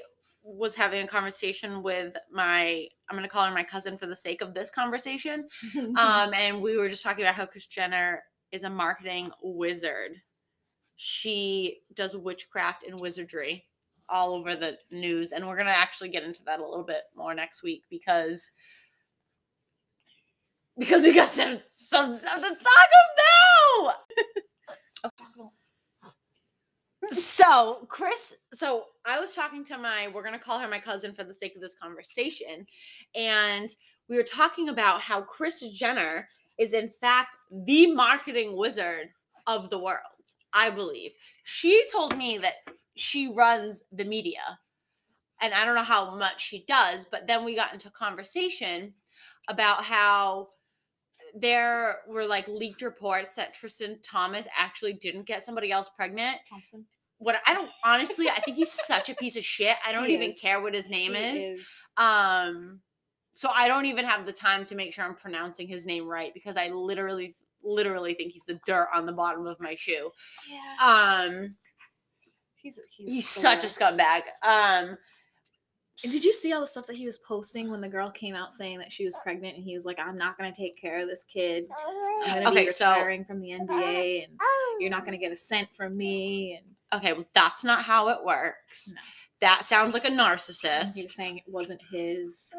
was 0.47 0.75
having 0.75 1.03
a 1.03 1.07
conversation 1.07 1.83
with 1.83 2.15
my 2.31 2.87
I'm 3.09 3.15
gonna 3.15 3.27
call 3.27 3.45
her 3.45 3.53
my 3.53 3.63
cousin 3.63 3.97
for 3.97 4.07
the 4.07 4.15
sake 4.15 4.41
of 4.41 4.53
this 4.53 4.69
conversation. 4.69 5.47
um, 5.77 6.33
and 6.33 6.61
we 6.61 6.77
were 6.77 6.89
just 6.89 7.03
talking 7.03 7.23
about 7.23 7.35
how 7.35 7.45
Kris 7.45 7.65
Jenner 7.65 8.23
is 8.51 8.63
a 8.63 8.69
marketing 8.69 9.29
wizard. 9.43 10.11
She 10.95 11.79
does 11.93 12.15
witchcraft 12.15 12.83
and 12.87 12.99
wizardry 12.99 13.65
all 14.09 14.33
over 14.33 14.55
the 14.55 14.77
news, 14.89 15.33
and 15.33 15.45
we're 15.45 15.57
gonna 15.57 15.69
actually 15.71 16.09
get 16.09 16.23
into 16.23 16.43
that 16.45 16.59
a 16.61 16.65
little 16.65 16.85
bit 16.85 17.03
more 17.15 17.33
next 17.33 17.61
week 17.61 17.83
because 17.89 18.51
because 20.77 21.03
we 21.03 21.13
got 21.13 21.33
some 21.33 21.59
some 21.71 22.11
stuff 22.13 22.35
to 22.35 22.41
talk 22.49 22.89
about. 25.03 25.13
so 27.11 27.85
Kris, 27.87 28.35
so 28.53 28.85
I 29.05 29.19
was 29.19 29.33
talking 29.33 29.63
to 29.65 29.77
my, 29.77 30.09
we're 30.13 30.23
gonna 30.23 30.39
call 30.39 30.59
her 30.59 30.67
my 30.67 30.79
cousin 30.79 31.13
for 31.13 31.23
the 31.23 31.33
sake 31.33 31.55
of 31.55 31.61
this 31.61 31.75
conversation, 31.75 32.65
and 33.15 33.73
we 34.09 34.15
were 34.15 34.23
talking 34.23 34.69
about 34.69 35.01
how 35.01 35.21
Kris 35.21 35.61
Jenner 35.71 36.27
is 36.57 36.73
in 36.73 36.89
fact 36.89 37.29
the 37.51 37.93
marketing 37.93 38.55
wizard 38.55 39.09
of 39.45 39.69
the 39.69 39.79
world. 39.79 40.01
I 40.53 40.69
believe 40.69 41.11
she 41.43 41.85
told 41.91 42.17
me 42.17 42.37
that 42.39 42.55
she 42.95 43.31
runs 43.33 43.83
the 43.91 44.05
media, 44.05 44.59
and 45.41 45.53
I 45.53 45.65
don't 45.65 45.75
know 45.75 45.83
how 45.83 46.15
much 46.15 46.41
she 46.41 46.65
does, 46.67 47.05
but 47.05 47.27
then 47.27 47.45
we 47.45 47.55
got 47.55 47.73
into 47.73 47.89
conversation 47.91 48.93
about 49.47 49.83
how 49.83 50.49
there 51.35 51.99
were 52.07 52.25
like 52.25 52.47
leaked 52.47 52.81
reports 52.81 53.35
that 53.35 53.53
Tristan 53.53 53.99
Thomas 54.03 54.47
actually 54.57 54.93
didn't 54.93 55.25
get 55.25 55.43
somebody 55.43 55.71
else 55.71 55.89
pregnant 55.89 56.37
Thompson. 56.49 56.85
what 57.19 57.35
I 57.45 57.53
don't 57.53 57.69
honestly, 57.83 58.29
I 58.29 58.39
think 58.39 58.57
he's 58.57 58.71
such 58.71 59.09
a 59.09 59.15
piece 59.15 59.35
of 59.37 59.43
shit. 59.43 59.75
I 59.85 59.91
don't 59.93 60.05
He 60.05 60.13
even 60.13 60.31
is. 60.31 60.39
care 60.39 60.61
what 60.61 60.73
his 60.73 60.89
name 60.89 61.13
He 61.13 61.19
is. 61.19 61.61
Um 61.97 62.81
so 63.33 63.49
I 63.53 63.67
don't 63.67 63.85
even 63.85 64.03
have 64.05 64.25
the 64.25 64.33
time 64.33 64.65
to 64.65 64.75
make 64.75 64.93
sure 64.93 65.05
I'm 65.05 65.13
pronouncing 65.15 65.67
his 65.67 65.85
name 65.85 66.07
right 66.07 66.33
because 66.33 66.57
I 66.57 66.69
literally 66.69 67.33
literally 67.63 68.13
think 68.13 68.31
he's 68.33 68.45
the 68.45 68.59
dirt 68.65 68.87
on 68.93 69.05
the 69.05 69.11
bottom 69.11 69.45
of 69.45 69.57
my 69.59 69.75
shoe. 69.75 70.11
Yeah. 70.49 71.25
Um 71.25 71.55
He's 72.55 72.79
he's, 72.95 73.07
he's 73.07 73.27
such 73.29 73.63
a 73.63 73.67
scumbag. 73.67 74.21
Um 74.43 74.97
And 76.03 76.11
did 76.13 76.23
you 76.23 76.31
see 76.33 76.53
all 76.53 76.61
the 76.61 76.67
stuff 76.67 76.85
that 76.87 76.95
he 76.95 77.05
was 77.07 77.17
posting 77.17 77.71
when 77.71 77.81
the 77.81 77.89
girl 77.89 78.09
came 78.11 78.35
out 78.35 78.53
saying 78.53 78.77
that 78.79 78.91
she 78.93 79.03
was 79.05 79.17
pregnant 79.23 79.55
and 79.55 79.63
he 79.63 79.73
was 79.75 79.85
like, 79.85 79.97
"I'm 79.99 80.17
not 80.17 80.37
going 80.37 80.51
to 80.51 80.55
take 80.61 80.79
care 80.79 81.01
of 81.01 81.07
this 81.07 81.23
kid. 81.23 81.65
I'm 82.25 82.33
going 82.33 82.43
to 82.43 82.49
Okay, 82.51 82.65
be 82.65 82.71
so- 82.71 82.89
retiring 82.91 83.25
from 83.25 83.41
the 83.41 83.49
NBA, 83.51 84.23
and 84.25 84.39
you're 84.79 84.91
not 84.91 85.05
going 85.05 85.17
to 85.17 85.23
get 85.23 85.31
a 85.31 85.35
cent 85.35 85.69
from 85.75 85.97
me." 85.97 86.59
And 86.91 87.01
okay, 87.01 87.13
well, 87.13 87.25
that's 87.33 87.63
not 87.63 87.83
how 87.83 88.09
it 88.09 88.23
works. 88.23 88.93
No. 88.95 89.01
That 89.39 89.65
sounds 89.65 89.93
like 89.93 90.05
a 90.05 90.09
narcissist. 90.11 90.95
he 90.95 91.03
was 91.03 91.15
saying 91.15 91.37
it 91.37 91.43
wasn't 91.47 91.81
his. 91.91 92.49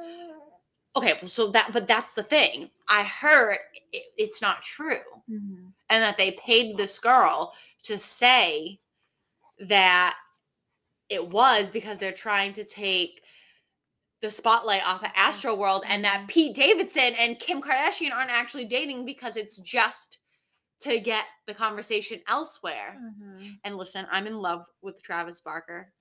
Okay, 0.97 1.15
well, 1.21 1.29
so 1.29 1.49
that, 1.53 1.73
but 1.73 1.87
that's 1.87 2.15
the 2.15 2.23
thing. 2.25 2.71
I 2.89 3.03
heard 3.05 3.59
it, 3.93 4.05
it's 4.17 4.41
not 4.43 4.63
true. 4.63 4.99
Mm-hmm. 5.31 5.67
and 5.91 6.03
that 6.03 6.17
they 6.17 6.31
paid 6.33 6.77
this 6.79 6.99
girl 6.99 7.53
to 7.83 7.99
say 7.99 8.81
that 9.61 10.17
it 11.11 11.29
was 11.29 11.69
because 11.71 11.99
they're 11.99 12.13
trying 12.13 12.55
to 12.55 12.65
take 12.65 13.21
the 14.21 14.31
spotlight 14.31 14.85
off 14.87 15.03
of 15.03 15.11
Astro 15.15 15.55
World 15.55 15.85
and 15.87 16.05
that 16.05 16.23
Mhm. 16.23 16.29
Pete 16.29 16.55
Davidson 16.57 17.15
and 17.15 17.39
Kim 17.39 17.63
Kardashian 17.63 18.13
aren't 18.13 18.31
actually 18.31 18.65
dating 18.65 19.05
because 19.05 19.37
it's 19.37 19.59
just 19.59 20.19
to 20.81 20.99
get 21.01 21.27
the 21.47 21.55
conversation 21.55 22.21
elsewhere. 22.29 22.97
And 23.65 23.77
listen, 23.77 24.07
I'm 24.11 24.27
in 24.27 24.39
love 24.39 24.65
with 24.83 25.03
Travis 25.03 25.41
Barker. 25.41 25.93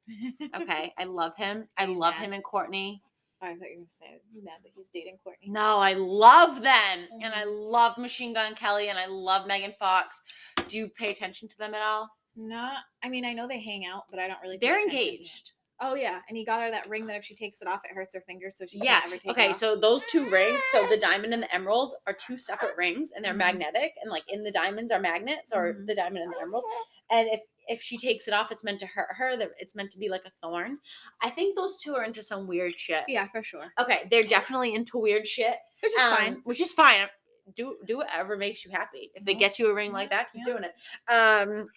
Okay, 0.55 0.93
I 0.97 1.03
love 1.05 1.35
him. 1.35 1.67
I 1.77 1.85
love 1.85 2.13
him 2.15 2.33
and 2.33 2.43
Courtney. 2.43 3.01
I 3.41 3.49
thought 3.49 3.53
you 3.53 3.59
were 3.59 3.75
going 3.75 3.85
to 3.85 3.91
say 3.91 4.19
you 4.33 4.43
mad 4.43 4.59
that 4.63 4.71
he's 4.75 4.89
dating 4.89 5.17
Courtney. 5.23 5.49
No, 5.49 5.77
I 5.79 5.93
love 5.93 6.61
them. 6.61 7.07
And 7.21 7.33
I 7.33 7.43
Mhm. 7.45 7.71
love 7.71 7.97
Machine 7.99 8.33
Gun 8.33 8.55
Kelly 8.55 8.89
and 8.89 8.97
I 8.97 9.05
love 9.05 9.45
Megan 9.47 9.73
Fox. 9.79 10.21
Do 10.67 10.77
you 10.77 10.89
pay 10.89 11.11
attention 11.11 11.47
to 11.49 11.57
them 11.57 11.75
at 11.75 11.81
all? 11.83 12.09
Not. 12.35 12.83
I 13.03 13.09
mean, 13.09 13.25
I 13.25 13.33
know 13.33 13.47
they 13.47 13.59
hang 13.59 13.85
out, 13.85 14.05
but 14.09 14.19
I 14.19 14.27
don't 14.27 14.41
really. 14.41 14.57
pay 14.57 14.67
They're 14.67 14.75
attention 14.77 14.97
to 14.99 15.05
it. 15.05 15.09
engaged. 15.13 15.51
Oh 15.79 15.93
yeah, 15.95 16.21
and 16.27 16.35
he 16.35 16.43
got 16.43 16.61
her 16.61 16.71
that 16.71 16.89
ring 16.89 17.05
that 17.05 17.15
if 17.15 17.23
she 17.23 17.35
takes 17.35 17.61
it 17.61 17.67
off, 17.67 17.81
it 17.83 17.93
hurts 17.93 18.15
her 18.15 18.21
fingers, 18.21 18.57
so 18.57 18.65
she 18.65 18.79
Yeah. 18.79 19.01
can't 19.01 19.05
ever 19.05 19.15
take 19.17 19.25
it 19.25 19.29
Okay, 19.31 19.53
so 19.53 19.75
those 19.75 20.03
two 20.05 20.27
rings, 20.29 20.59
so 20.71 20.87
the 20.87 20.97
diamond 20.97 21.33
and 21.33 21.43
the 21.43 21.53
emerald 21.53 21.93
are 22.07 22.13
two 22.13 22.37
separate 22.37 22.75
rings 22.77 23.11
and 23.11 23.23
they're 23.23 23.33
Mhm. 23.33 23.37
magnetic 23.37 23.93
and 24.01 24.09
like 24.09 24.23
in 24.27 24.43
the 24.43 24.51
diamonds 24.51 24.91
are 24.91 24.99
magnets 24.99 25.53
or 25.53 25.73
Mhm. 25.73 25.85
the 25.85 25.93
diamond 25.95 26.23
and 26.23 26.33
the 26.33 26.39
emerald. 26.41 26.63
And 27.09 27.29
if 27.29 27.41
if 27.69 27.81
she 27.81 27.97
takes 27.97 28.29
it 28.29 28.33
off, 28.33 28.49
it's 28.49 28.63
meant 28.63 28.79
to 28.79 28.87
hurt 28.87 29.09
her. 29.17 29.35
That 29.35 29.51
it's 29.59 29.75
meant 29.75 29.91
to 29.91 29.99
be 29.99 30.07
like 30.07 30.23
a 30.25 30.31
thorn. 30.41 30.79
I 31.21 31.29
think 31.29 31.57
those 31.57 31.75
two 31.75 31.95
are 31.95 32.03
into 32.05 32.23
some 32.23 32.47
weird 32.47 32.79
shit. 32.79 33.03
Yeah, 33.09 33.27
for 33.27 33.43
sure. 33.43 33.73
Okay, 33.77 34.07
they're 34.09 34.23
definitely 34.23 34.73
into 34.73 34.97
weird 34.97 35.27
shit, 35.27 35.57
Which 35.81 35.93
is 35.93 35.99
um, 36.01 36.15
fine. 36.15 36.33
Which 36.45 36.61
is 36.61 36.71
fine. 36.73 37.09
Do 37.55 37.77
do 37.85 37.97
whatever 37.97 38.37
makes 38.37 38.63
you 38.63 38.71
happy. 38.71 39.11
If 39.15 39.25
they 39.25 39.35
Mhm. 39.35 39.39
get 39.39 39.59
you 39.59 39.69
a 39.69 39.73
ring 39.73 39.91
like 39.91 40.09
that, 40.11 40.31
keep 40.31 40.43
Yeah. 40.47 40.53
doing 40.53 40.63
it. 40.63 40.75
Um, 41.11 41.69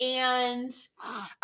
and 0.00 0.72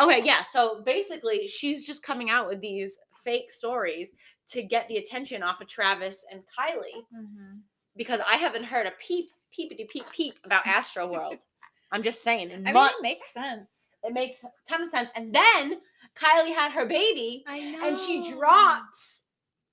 okay, 0.01 0.23
yeah. 0.23 0.43
So 0.43 0.83
basically, 0.83 1.47
she's 1.47 1.87
just 1.87 2.03
coming 2.03 2.31
out 2.31 2.49
with 2.49 2.61
these 2.61 2.99
fake 3.25 3.51
stories 3.51 4.11
to 4.49 4.63
get 4.63 4.89
the 4.89 4.97
attention 4.97 5.43
off 5.43 5.61
of 5.61 5.69
Travis 5.69 6.25
and 6.31 6.43
Kylie 6.59 7.07
Mhm. 7.15 7.61
because 7.97 8.21
I 8.21 8.35
haven't 8.37 8.65
heard 8.65 8.87
a 8.87 8.93
peep, 8.93 9.31
peepity 9.57 9.89
peep 9.89 10.05
peep 10.11 10.35
about 10.45 10.67
Astro 10.67 11.07
World. 11.07 11.45
I'm 11.93 12.03
just 12.03 12.23
saying. 12.23 12.51
In 12.51 12.67
I 12.67 12.73
mean, 12.73 12.87
it 12.87 12.95
makes 13.03 13.31
sense. 13.33 13.97
it 14.03 14.13
makes 14.13 14.43
a 14.45 14.51
ton 14.69 14.83
of 14.83 14.89
sense. 14.89 15.11
And 15.15 15.33
then 15.35 15.81
Kylie 16.15 16.55
had 16.55 16.73
her 16.73 16.85
baby, 16.87 17.45
and 17.47 17.97
she 17.99 18.29
drops 18.33 19.23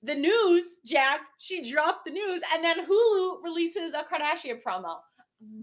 the 0.02 0.14
news. 0.14 0.80
Jack, 0.86 1.20
she 1.38 1.68
dropped 1.70 2.04
the 2.06 2.10
news, 2.12 2.40
and 2.54 2.62
then 2.64 2.86
Hulu 2.86 3.42
releases 3.42 3.92
a 3.94 4.04
Kardashian 4.04 4.62
promo. 4.62 5.00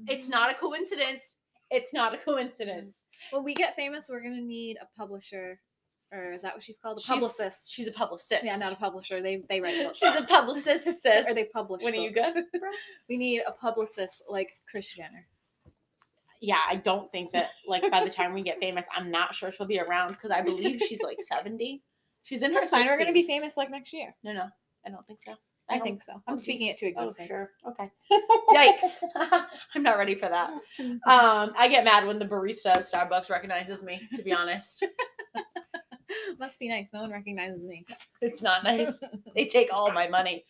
It's 0.07 0.27
Mhm. 0.27 0.31
not 0.31 0.51
a 0.51 0.53
coincidence. 0.55 1.37
It's 1.69 1.93
not 1.93 2.13
a 2.13 2.17
coincidence. 2.17 3.01
When 3.31 3.43
we 3.43 3.53
get 3.53 3.75
famous, 3.75 4.07
we're 4.09 4.21
gonna 4.21 4.41
need 4.41 4.77
a 4.81 4.85
publisher, 4.97 5.59
or 6.13 6.31
is 6.31 6.43
that 6.43 6.53
what 6.53 6.63
she's 6.63 6.77
called? 6.77 6.97
A 6.97 7.01
She's- 7.01 7.13
publicist. 7.13 7.73
She's 7.73 7.87
a 7.87 7.91
publicist. 7.91 8.43
yeah, 8.45 8.55
not 8.57 8.71
a 8.71 8.77
publisher. 8.77 9.21
They 9.21 9.43
they 9.49 9.59
write 9.59 9.83
books. 9.83 9.99
She's 9.99 10.15
a 10.15 10.23
publicist, 10.23 10.85
sis. 11.01 11.27
or 11.29 11.33
they 11.33 11.43
publish. 11.45 11.83
When 11.83 11.93
are 11.93 11.97
you 11.97 12.13
books. 12.13 12.33
good? 12.33 12.45
we 13.09 13.17
need 13.17 13.41
a 13.45 13.51
publicist 13.51 14.23
like 14.29 14.51
Kris 14.71 14.93
Jenner. 14.93 15.27
yeah, 16.39 16.59
I 16.69 16.75
don't 16.77 17.11
think 17.11 17.31
that 17.31 17.49
like 17.67 17.89
by 17.91 18.03
the 18.03 18.09
time 18.11 18.33
we 18.33 18.43
get 18.43 18.59
famous, 18.59 18.87
I'm 18.95 19.11
not 19.11 19.35
sure 19.35 19.51
she'll 19.51 19.67
be 19.67 19.79
around 19.79 20.09
because 20.13 20.31
I 20.31 20.41
believe 20.41 20.79
she's 20.87 21.01
like 21.01 21.17
70. 21.21 21.83
She's 22.23 22.43
in 22.43 22.53
her 22.53 22.65
fine. 22.65 22.85
We're 22.85 22.97
gonna 22.97 23.11
be 23.13 23.23
60s. 23.23 23.27
famous 23.27 23.57
like 23.57 23.69
next 23.71 23.91
year. 23.93 24.15
No, 24.23 24.33
no, 24.33 24.47
I 24.85 24.89
don't 24.89 25.05
think 25.07 25.19
so. 25.21 25.33
I 25.69 25.79
think 25.79 26.01
so. 26.01 26.13
I'm 26.27 26.35
oh, 26.35 26.37
speaking 26.37 26.67
it 26.67 26.77
to 26.77 26.93
Oh, 26.97 27.13
sure. 27.25 27.51
Okay. 27.67 27.91
Yikes. 28.51 28.99
I'm 29.75 29.83
not 29.83 29.97
ready 29.97 30.15
for 30.15 30.29
that. 30.29 30.51
Um, 31.07 31.53
I 31.57 31.67
get 31.69 31.83
mad 31.83 32.05
when 32.05 32.19
the 32.19 32.25
barista 32.25 32.67
at 32.67 32.79
Starbucks 32.79 33.29
recognizes 33.29 33.83
me, 33.83 34.01
to 34.15 34.21
be 34.21 34.33
honest. 34.33 34.85
Must 36.39 36.59
be 36.59 36.67
nice. 36.67 36.91
No 36.93 37.01
one 37.01 37.11
recognizes 37.11 37.65
me. 37.65 37.85
It's 38.21 38.41
not 38.41 38.63
nice. 38.63 38.99
They 39.35 39.45
take 39.45 39.69
all 39.73 39.91
my 39.91 40.07
money. 40.07 40.45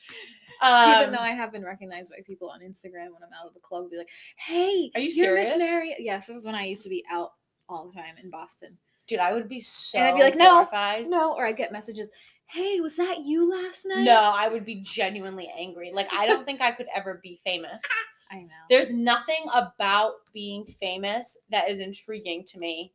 Um, 0.62 1.01
Even 1.01 1.12
though 1.12 1.19
I 1.19 1.30
have 1.30 1.51
been 1.51 1.63
recognized 1.63 2.12
by 2.12 2.17
people 2.25 2.49
on 2.49 2.62
Instagram 2.62 3.13
when 3.13 3.23
I'm 3.23 3.34
out 3.39 3.47
of 3.47 3.53
the 3.53 3.60
club, 3.60 3.89
be 3.89 3.97
like, 3.97 4.10
"Hey, 4.38 4.91
Are 4.95 5.01
you 5.01 5.08
Miss 5.08 5.15
serious? 5.15 5.58
Mary." 5.58 5.95
Yes, 5.99 6.27
this 6.27 6.36
is 6.36 6.45
when 6.45 6.56
I 6.56 6.65
used 6.65 6.84
to 6.84 6.89
be 6.89 7.03
out 7.10 7.32
all 7.69 7.88
the 7.88 7.93
time 7.93 8.15
in 8.21 8.30
Boston. 8.30 8.77
dude, 9.08 9.19
I 9.19 9.34
would 9.34 9.47
be 9.47 9.62
so 9.62 9.99
I'd 9.99 10.15
be 10.15 10.21
like, 10.21 10.36
"No, 10.36 10.51
horrified. 10.65 11.08
No, 11.08 11.34
or 11.34 11.45
I'd 11.45 11.58
get 11.58 11.71
messages, 11.71 12.12
"Hey, 12.47 12.79
was 12.79 12.95
that 12.97 13.21
you 13.21 13.49
last 13.49 13.86
night?" 13.86 14.03
No, 14.03 14.33
I 14.36 14.47
would 14.47 14.65
be 14.65 14.75
genuinely 14.75 15.51
angry. 15.55 15.91
Like, 15.93 16.12
I 16.13 16.27
don't 16.27 16.45
think 16.45 16.62
I 16.62 16.71
could 16.71 16.88
ever 16.93 17.19
be 17.21 17.39
famous. 17.43 17.83
I 18.31 18.41
know. 18.41 18.49
There's 18.69 18.91
nothing 18.91 19.45
about 19.53 20.15
being 20.33 20.65
famous 20.65 21.38
that 21.49 21.69
is 21.69 21.79
intriguing 21.79 22.43
to 22.45 22.60
me 22.60 22.93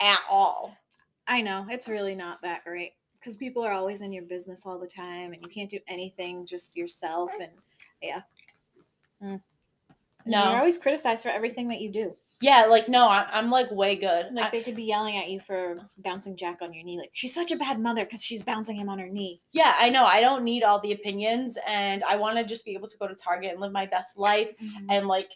at 0.00 0.20
all. 0.30 0.76
I 1.26 1.42
know 1.42 1.66
it's 1.70 1.88
really 1.88 2.14
not 2.14 2.42
that 2.42 2.64
great 2.64 2.94
because 3.18 3.36
people 3.36 3.62
are 3.62 3.72
always 3.72 4.02
in 4.02 4.12
your 4.12 4.24
business 4.24 4.64
all 4.66 4.78
the 4.78 4.86
time, 4.86 5.32
and 5.32 5.42
you 5.42 5.48
can't 5.48 5.70
do 5.70 5.80
anything 5.88 6.46
just 6.46 6.76
yourself. 6.76 7.32
And 7.40 7.50
yeah, 8.02 8.22
Mm. 9.22 9.40
No. 10.26 10.50
you're 10.50 10.58
always 10.58 10.78
criticized 10.78 11.22
for 11.22 11.30
everything 11.30 11.68
that 11.68 11.80
you 11.80 11.90
do. 11.90 12.16
Yeah, 12.40 12.66
like 12.66 12.88
no, 12.88 13.08
I, 13.08 13.26
I'm 13.32 13.50
like 13.50 13.70
way 13.70 13.96
good. 13.96 14.26
Like 14.32 14.46
I- 14.46 14.50
they 14.50 14.62
could 14.62 14.76
be 14.76 14.82
yelling 14.84 15.16
at 15.16 15.30
you 15.30 15.40
for 15.40 15.78
bouncing 15.98 16.36
Jack 16.36 16.60
on 16.62 16.72
your 16.74 16.84
knee. 16.84 16.98
Like 16.98 17.10
she's 17.12 17.32
such 17.34 17.52
a 17.52 17.56
bad 17.56 17.78
mother 17.80 18.04
because 18.04 18.22
she's 18.22 18.42
bouncing 18.42 18.76
him 18.76 18.88
on 18.88 18.98
her 18.98 19.08
knee. 19.08 19.40
yeah, 19.52 19.74
I 19.78 19.88
know. 19.88 20.04
I 20.04 20.20
don't 20.20 20.44
need 20.44 20.62
all 20.62 20.80
the 20.80 20.92
opinions, 20.92 21.56
and 21.66 22.02
I 22.04 22.16
want 22.16 22.36
to 22.38 22.44
just 22.44 22.64
be 22.64 22.74
able 22.74 22.88
to 22.88 22.98
go 22.98 23.06
to 23.06 23.14
Target 23.14 23.52
and 23.52 23.60
live 23.60 23.72
my 23.72 23.86
best 23.86 24.18
life, 24.18 24.52
and 24.90 25.06
like, 25.06 25.30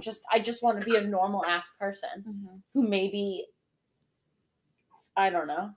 just 0.00 0.24
I 0.32 0.40
just 0.40 0.62
want 0.62 0.80
to 0.80 0.84
be 0.84 0.96
a 0.96 1.00
normal 1.04 1.44
ass 1.46 1.72
person 1.78 2.24
Mhm. 2.26 2.60
who 2.74 2.88
maybe, 2.88 3.46
I 5.16 5.30
don't 5.30 5.46
know, 5.46 5.70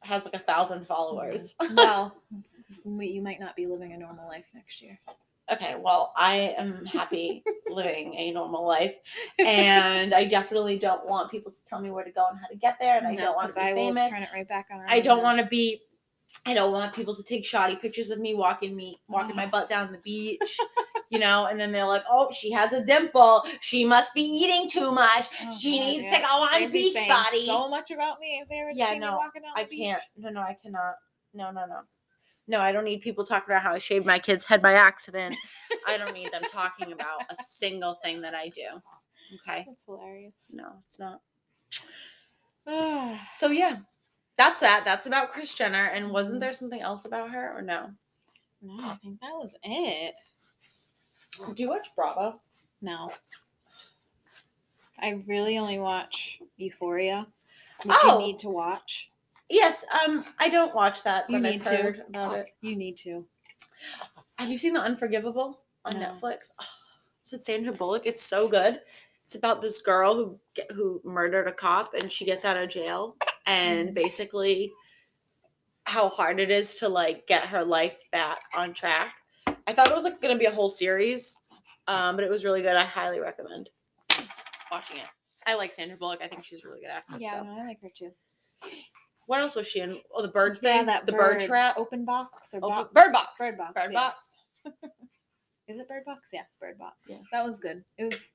has 0.00 0.24
like 0.24 0.34
a 0.34 0.38
thousand 0.40 0.86
followers. 0.86 1.54
well, 1.74 2.14
you 2.84 3.22
might 3.22 3.40
not 3.40 3.56
be 3.56 3.66
living 3.66 3.92
a 3.92 3.96
normal 3.96 4.28
life 4.28 4.46
next 4.54 4.82
year. 4.82 4.98
Okay, 5.52 5.76
well, 5.78 6.12
I 6.16 6.54
am 6.56 6.84
happy 6.86 7.42
living 7.68 8.14
a 8.14 8.32
normal 8.32 8.66
life, 8.66 8.96
and 9.38 10.14
I 10.14 10.24
definitely 10.24 10.78
don't 10.78 11.06
want 11.06 11.30
people 11.30 11.52
to 11.52 11.64
tell 11.66 11.80
me 11.80 11.90
where 11.90 12.04
to 12.04 12.10
go 12.10 12.26
and 12.30 12.38
how 12.38 12.46
to 12.46 12.56
get 12.56 12.76
there, 12.80 12.96
and 12.98 13.06
I 13.06 13.14
don't 13.16 13.36
want 13.36 13.48
to 13.48 13.54
be 13.54 13.60
I 13.60 13.74
famous. 13.74 14.10
turn 14.10 14.22
it 14.22 14.28
right 14.32 14.48
back 14.48 14.68
on. 14.72 14.80
I 14.88 15.00
don't 15.00 15.22
want 15.22 15.38
to 15.38 15.46
be. 15.46 15.82
I 16.46 16.54
don't 16.54 16.72
want 16.72 16.94
people 16.94 17.14
to 17.14 17.22
take 17.22 17.44
shoddy 17.44 17.76
pictures 17.76 18.10
of 18.10 18.18
me 18.18 18.34
walking 18.34 18.74
me 18.74 19.00
walking 19.08 19.36
my 19.36 19.46
butt 19.46 19.68
down 19.68 19.92
the 19.92 19.98
beach, 19.98 20.58
you 21.10 21.18
know, 21.18 21.46
and 21.46 21.60
then 21.60 21.72
they're 21.72 21.86
like, 21.86 22.04
"Oh, 22.10 22.30
she 22.32 22.50
has 22.52 22.72
a 22.72 22.84
dimple. 22.84 23.44
She 23.60 23.84
must 23.84 24.14
be 24.14 24.22
eating 24.22 24.68
too 24.68 24.92
much. 24.92 25.26
Oh, 25.44 25.50
she 25.56 25.78
God, 25.78 25.84
needs 25.86 26.04
yeah. 26.04 26.16
to 26.16 26.22
go 26.22 26.28
on 26.28 26.60
They'd 26.62 26.72
beach 26.72 26.94
saying 26.94 27.08
body." 27.08 27.46
So 27.46 27.68
much 27.68 27.90
about 27.90 28.18
me 28.18 28.40
if 28.42 28.48
they 28.48 28.62
were 28.64 28.70
Yeah, 28.72 28.98
no, 28.98 29.16
walking 29.16 29.42
down 29.42 29.52
I 29.54 29.64
the 29.64 29.68
beach. 29.68 29.80
can't. 29.82 30.02
No, 30.16 30.30
no, 30.30 30.40
I 30.40 30.56
cannot. 30.60 30.94
No, 31.34 31.50
no, 31.50 31.66
no. 31.66 31.80
No, 32.48 32.60
I 32.60 32.72
don't 32.72 32.84
need 32.84 33.00
people 33.02 33.24
talking 33.24 33.52
about 33.52 33.62
how 33.62 33.72
I 33.72 33.78
shaved 33.78 34.04
my 34.06 34.18
kid's 34.18 34.44
head 34.44 34.60
by 34.62 34.74
accident. 34.74 35.36
I 35.86 35.96
don't 35.96 36.12
need 36.14 36.32
them 36.32 36.42
talking 36.50 36.92
about 36.92 37.22
a 37.30 37.36
single 37.36 37.98
thing 38.02 38.20
that 38.22 38.34
I 38.34 38.48
do. 38.48 38.62
Okay. 39.48 39.64
That's 39.68 39.84
hilarious. 39.86 40.52
No, 40.54 40.66
it's 40.86 40.98
not. 40.98 41.20
So 43.32 43.48
yeah, 43.50 43.78
that's 44.36 44.60
that. 44.60 44.82
That's 44.84 45.06
about 45.06 45.32
Kris 45.32 45.52
Jenner. 45.54 45.86
And 45.86 46.10
wasn't 46.10 46.38
there 46.40 46.52
something 46.52 46.80
else 46.80 47.04
about 47.04 47.30
her 47.32 47.56
or 47.58 47.60
no? 47.62 47.90
No, 48.62 48.76
I 48.78 48.94
think 49.02 49.20
that 49.20 49.32
was 49.34 49.56
it. 49.64 50.14
Do 51.54 51.62
you 51.62 51.68
watch 51.68 51.88
Bravo? 51.96 52.40
No. 52.80 53.10
I 54.98 55.22
really 55.26 55.58
only 55.58 55.78
watch 55.80 56.40
Euphoria, 56.56 57.26
which 57.82 57.96
Oh. 58.04 58.18
you 58.20 58.26
need 58.26 58.38
to 58.40 58.48
watch. 58.48 59.10
Yes. 59.52 59.84
Um, 60.04 60.24
I 60.38 60.48
don't 60.48 60.74
watch 60.74 61.02
that, 61.02 61.28
You 61.28 61.36
but 61.38 61.42
need 61.42 61.66
I've 61.66 61.76
to. 61.76 61.82
heard 61.82 62.02
about 62.08 62.36
it. 62.38 62.46
You 62.62 62.74
need 62.74 62.96
to. 62.98 63.24
Have 64.38 64.48
you 64.48 64.56
seen 64.56 64.72
The 64.72 64.80
Unforgivable 64.80 65.60
on 65.84 66.00
No. 66.00 66.06
Netflix? 66.22 66.48
Oh, 66.58 66.64
it's 67.20 67.32
with 67.32 67.44
Sandra 67.44 67.72
Bullock. 67.74 68.06
It's 68.06 68.22
so 68.22 68.48
good. 68.48 68.80
It's 69.24 69.34
about 69.34 69.60
this 69.60 69.80
girl 69.82 70.14
who 70.14 70.38
get, 70.54 70.72
who 70.72 71.02
murdered 71.04 71.46
a 71.48 71.52
cop 71.52 71.92
and 71.92 72.10
she 72.10 72.24
gets 72.24 72.46
out 72.46 72.56
of 72.56 72.70
jail 72.70 73.16
and 73.46 73.90
Mhm. 73.90 73.94
basically 73.94 74.72
how 75.84 76.08
hard 76.08 76.40
it 76.40 76.50
is 76.50 76.76
to 76.76 76.88
like 76.88 77.26
get 77.26 77.44
her 77.44 77.62
life 77.62 77.98
back 78.10 78.40
on 78.54 78.72
track. 78.72 79.14
I 79.66 79.74
thought 79.74 79.88
it 79.88 79.94
was 79.94 80.04
like 80.04 80.20
going 80.22 80.34
to 80.34 80.38
be 80.38 80.46
a 80.46 80.50
whole 80.54 80.70
series, 80.70 81.36
um, 81.88 82.16
but 82.16 82.24
it 82.24 82.30
was 82.30 82.42
really 82.44 82.62
good. 82.62 82.74
I 82.74 82.84
highly 82.84 83.20
recommend 83.20 83.68
watching 84.70 84.96
it. 84.96 85.06
I 85.46 85.54
like 85.54 85.74
Sandra 85.74 85.98
Bullock. 85.98 86.20
I 86.22 86.28
think 86.28 86.42
she's 86.44 86.64
a 86.64 86.68
really 86.68 86.80
good 86.80 86.90
actress. 86.90 87.20
Yeah, 87.20 87.40
so. 87.40 87.44
no, 87.44 87.58
I 87.60 87.66
like 87.66 87.82
her 87.82 87.90
too. 87.94 88.12
What 89.26 89.40
else 89.40 89.54
was 89.54 89.66
she 89.68 89.80
in? 89.80 90.00
Oh, 90.14 90.22
the 90.22 90.28
bird 90.28 90.60
thing. 90.60 90.76
Yeah, 90.78 90.84
that 90.84 91.06
the 91.06 91.12
bird, 91.12 91.40
trap. 91.40 91.76
open 91.78 92.04
box 92.04 92.52
or 92.54 92.58
Oh, 92.62 92.68
box. 92.68 92.92
bird 92.92 93.12
box. 93.12 93.38
Bird 93.38 93.56
Box, 93.58 93.72
Bird 93.74 93.92
yeah. 93.92 94.00
box. 94.00 94.38
Is 95.68 95.78
it 95.78 95.88
Bird 95.88 96.04
Box? 96.04 96.30
Yeah, 96.32 96.42
Bird 96.60 96.76
Box. 96.78 96.96
Yeah. 97.08 97.18
That 97.30 97.44
was 97.46 97.58
good. 97.60 97.84
It 97.96 98.04
was 98.04 98.32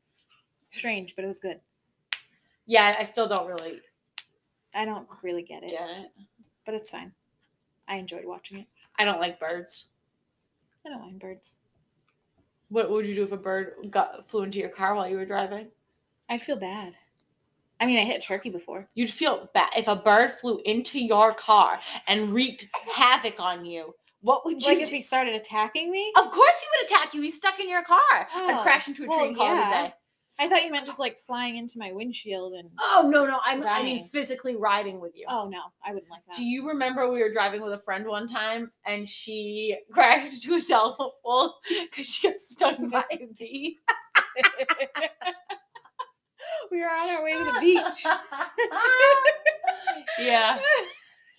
strange, 0.69 1.15
but 1.15 1.23
it 1.23 1.27
was 1.27 1.39
good. 1.39 1.59
Yeah, 2.65 2.95
I 2.97 3.03
still 3.03 3.27
don't 3.27 3.47
really 3.47 3.81
I 4.73 4.85
don't 4.85 5.07
really 5.23 5.43
get 5.43 5.63
it, 5.63 5.71
get 5.71 5.89
it. 5.89 6.11
but 6.65 6.73
it's 6.73 6.89
fine. 6.89 7.11
I 7.87 7.97
enjoyed 7.97 8.25
watching 8.25 8.59
it. 8.59 8.67
I 8.99 9.05
don't 9.05 9.19
like 9.21 9.39
birds. 9.39 9.87
I 10.85 10.89
don't 10.89 11.01
mind 11.01 11.19
birds. 11.19 11.57
What 12.69 12.89
would 12.89 13.05
you 13.07 13.15
do 13.15 13.23
if 13.23 13.31
a 13.31 13.37
bird 13.37 13.73
got 13.89 14.27
flew 14.29 14.43
into 14.43 14.59
your 14.59 14.69
car 14.69 14.95
while 14.95 15.07
you 15.07 15.15
were 15.17 15.25
driving? 15.25 15.67
I'd 16.29 16.41
feel 16.41 16.57
bad. 16.57 16.97
I 17.79 17.85
mean, 17.85 17.99
I 17.99 18.03
hit 18.03 18.23
a 18.23 18.25
turkey 18.25 18.49
before. 18.49 18.87
You'd 18.95 19.09
feel 19.11 19.49
bad 19.53 19.69
if 19.77 19.87
a 19.87 19.95
bird 19.95 20.31
flew 20.31 20.59
into 20.65 20.99
your 20.99 21.33
car 21.33 21.79
and 22.07 22.33
wreaked 22.33 22.67
havoc 22.95 23.39
on 23.39 23.65
you. 23.65 23.93
What 24.21 24.45
would 24.45 24.61
you 24.61 24.67
Like 24.67 24.79
do? 24.79 24.83
if 24.83 24.89
he 24.89 25.01
started 25.01 25.35
attacking 25.35 25.91
me? 25.91 26.11
of 26.19 26.31
course 26.31 26.59
he 26.59 26.65
would 26.71 26.89
attack 26.91 27.13
you. 27.13 27.21
He's 27.21 27.35
stuck 27.37 27.59
in 27.59 27.69
your 27.69 27.83
car. 27.83 27.99
I'd 28.11 28.57
Oh, 28.59 28.63
crash 28.63 28.87
into 28.87 29.03
a 29.03 29.05
tree 29.05 29.15
well, 29.15 29.27
and 29.27 29.35
call 29.37 29.45
yeah. 29.55 29.91
I 30.39 30.47
thought 30.47 30.63
you 30.63 30.71
meant 30.71 30.85
just 30.85 30.99
like 30.99 31.19
flying 31.19 31.57
into 31.57 31.79
my 31.79 31.91
windshield 31.91 32.53
and. 32.53 32.69
Oh 32.79 33.07
no, 33.11 33.25
no, 33.25 33.39
I'm, 33.43 33.63
I 33.65 33.81
mean 33.83 34.03
physically 34.03 34.55
riding 34.55 34.99
with 34.99 35.13
you. 35.15 35.25
Oh 35.29 35.47
no, 35.49 35.61
I 35.85 35.93
wouldn't 35.93 36.11
like 36.11 36.21
that. 36.27 36.35
Do 36.35 36.43
you 36.45 36.67
remember 36.67 37.09
we 37.11 37.21
were 37.23 37.31
driving 37.31 37.61
with 37.63 37.73
a 37.73 37.77
friend 37.79 38.05
one 38.07 38.27
time 38.27 38.71
and 38.85 39.07
she 39.09 39.77
crashed 39.91 40.33
into 40.45 40.55
a 40.57 40.61
telephone 40.61 41.09
pole 41.23 41.55
because 41.89 42.07
she 42.07 42.27
got 42.27 42.37
stung 42.37 42.89
by 42.91 43.05
a 43.11 43.27
bee? 43.37 43.77
we 46.71 46.79
were 46.79 46.89
on 46.89 47.09
our 47.09 47.23
way 47.23 47.33
to 47.33 47.43
the 47.43 47.59
beach. 47.59 48.05
yeah, 50.19 50.59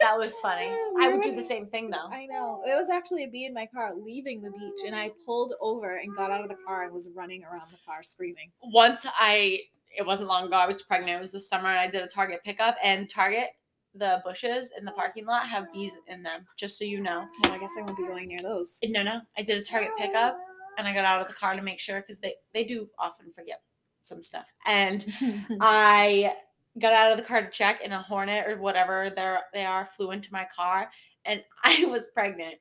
that 0.01 0.19
was 0.19 0.39
funny. 0.41 0.71
We 0.95 1.05
I 1.05 1.09
would 1.09 1.23
do 1.23 1.35
the 1.35 1.43
same 1.43 1.67
thing 1.67 1.91
though. 1.91 2.09
I 2.11 2.27
know. 2.27 2.63
It 2.67 2.75
was 2.77 2.91
actually 2.91 3.25
a 3.25 3.29
bee 3.29 3.45
in 3.47 3.55
my 3.55 3.67
car 3.67 3.93
leaving 3.95 4.43
the 4.43 4.51
beach, 4.51 4.81
and 4.87 4.97
I 4.97 5.13
pulled 5.25 5.55
over 5.61 5.97
and 5.97 6.15
got 6.17 6.31
out 6.31 6.43
of 6.43 6.49
the 6.49 6.57
car 6.67 6.85
and 6.85 6.93
was 6.93 7.09
running 7.15 7.45
around 7.45 7.71
the 7.71 7.79
car 7.87 8.03
screaming. 8.03 8.51
Once 8.63 9.07
I 9.19 9.61
it 9.97 10.07
wasn't 10.07 10.29
long 10.29 10.47
ago. 10.47 10.57
I 10.57 10.67
was 10.67 10.83
pregnant. 10.83 11.17
It 11.17 11.21
was 11.21 11.33
this 11.33 11.49
summer, 11.49 11.69
and 11.69 11.79
I 11.79 11.89
did 11.89 12.03
a 12.03 12.09
Target 12.09 12.43
pickup. 12.45 12.77
And 12.83 13.11
Target, 13.11 13.49
the 13.95 14.21
bushes 14.25 14.71
in 14.79 14.85
the 14.85 14.93
parking 14.93 15.27
lot 15.27 15.49
have 15.49 15.73
bees 15.73 15.97
in 16.07 16.23
them. 16.23 16.47
Just 16.57 16.79
so 16.79 16.85
you 16.85 17.01
know. 17.01 17.27
Well, 17.43 17.53
I 17.53 17.59
guess 17.59 17.75
I 17.79 17.83
won't 17.83 17.97
be 17.97 18.07
going 18.07 18.29
near 18.29 18.41
those. 18.41 18.79
No, 18.85 19.03
no. 19.03 19.21
I 19.37 19.43
did 19.43 19.59
a 19.59 19.63
Target 19.63 19.91
pickup, 19.99 20.39
and 20.79 20.87
I 20.87 20.95
got 20.95 21.05
out 21.05 21.21
of 21.21 21.29
the 21.29 21.35
car 21.35 21.57
to 21.57 21.63
make 21.63 21.81
sure 21.81 22.01
because 22.01 22.21
they 22.21 22.35
they 22.55 22.65
do 22.65 22.89
often 22.99 23.33
forget 23.35 23.61
some 24.03 24.23
stuff. 24.23 24.47
And 24.67 25.05
I 25.61 26.35
got 26.79 26.93
out 26.93 27.13
of 27.13 27.19
the 27.19 27.25
car 27.25 27.43
to 27.43 27.51
check, 27.51 27.81
and 27.83 27.93
a 27.93 27.99
hornet 27.99 28.47
or 28.47 28.57
whatever 28.57 29.11
they 29.15 29.37
they 29.53 29.65
are 29.65 29.89
flew 29.97 30.11
into 30.11 30.33
my 30.33 30.47
car, 30.55 30.91
and 31.25 31.43
I 31.65 31.85
was 31.87 32.09
pregnant, 32.09 32.57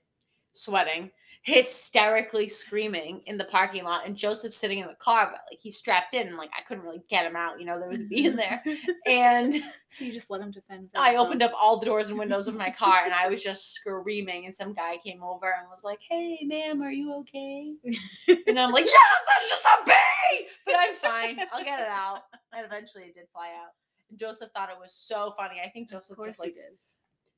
sweating, 0.53 1.11
hysterically 1.47 2.49
screaming 2.49 3.21
in 3.25 3.37
the 3.37 3.45
parking 3.45 3.85
lot, 3.85 4.05
and 4.05 4.17
Joseph 4.17 4.51
sitting 4.51 4.79
in 4.79 4.87
the 4.87 4.95
car, 4.95 5.29
but 5.31 5.39
like 5.49 5.59
he's 5.61 5.77
strapped 5.77 6.13
in, 6.13 6.27
and 6.27 6.35
like 6.35 6.49
I 6.55 6.61
couldn't 6.61 6.83
really 6.83 7.01
get 7.09 7.25
him 7.25 7.37
out. 7.37 7.57
You 7.57 7.65
know, 7.65 7.79
there 7.79 7.87
was 7.87 8.01
a 8.01 8.03
bee 8.03 8.25
in 8.25 8.35
mm-hmm. 8.35 8.37
there, 8.65 8.77
and 9.07 9.53
so 9.89 10.03
you 10.03 10.11
just 10.11 10.29
let 10.29 10.41
him 10.41 10.51
defend. 10.51 10.91
For 10.91 10.99
I 10.99 11.15
opened 11.15 11.41
up 11.41 11.53
all 11.57 11.79
the 11.79 11.85
doors 11.85 12.09
and 12.09 12.19
windows 12.19 12.49
of 12.49 12.55
my 12.55 12.69
car, 12.69 13.05
and 13.05 13.13
I 13.13 13.29
was 13.29 13.41
just 13.41 13.73
screaming. 13.73 14.45
And 14.45 14.53
some 14.53 14.73
guy 14.73 14.97
came 14.97 15.23
over 15.23 15.55
and 15.57 15.69
was 15.69 15.85
like, 15.85 15.99
"Hey, 16.07 16.39
ma'am, 16.43 16.81
are 16.81 16.91
you 16.91 17.13
okay?" 17.19 17.75
And 18.47 18.59
I'm 18.59 18.73
like, 18.73 18.85
"Yes, 18.85 19.21
that's 19.27 19.49
just 19.49 19.65
a 19.65 19.85
bee, 19.85 20.47
but 20.65 20.75
I'm 20.77 20.95
fine. 20.95 21.39
I'll 21.53 21.63
get 21.63 21.79
it 21.79 21.87
out." 21.87 22.23
And 22.53 22.65
eventually, 22.65 23.03
it 23.03 23.15
did 23.15 23.27
fly 23.31 23.51
out. 23.63 23.71
And 24.09 24.19
Joseph 24.19 24.51
thought 24.53 24.69
it 24.69 24.77
was 24.77 24.93
so 24.93 25.33
funny. 25.37 25.61
I 25.63 25.69
think 25.69 25.89
Joseph 25.89 26.17
just 26.25 26.43
did. 26.43 26.55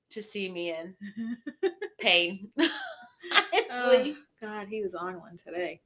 to 0.10 0.22
see 0.24 0.52
me 0.52 0.72
in 0.72 0.96
pain. 2.00 2.50
Oh, 3.72 4.16
God, 4.42 4.68
he 4.68 4.82
was 4.82 4.96
on 4.96 5.20
one 5.20 5.38
today. 5.38 5.82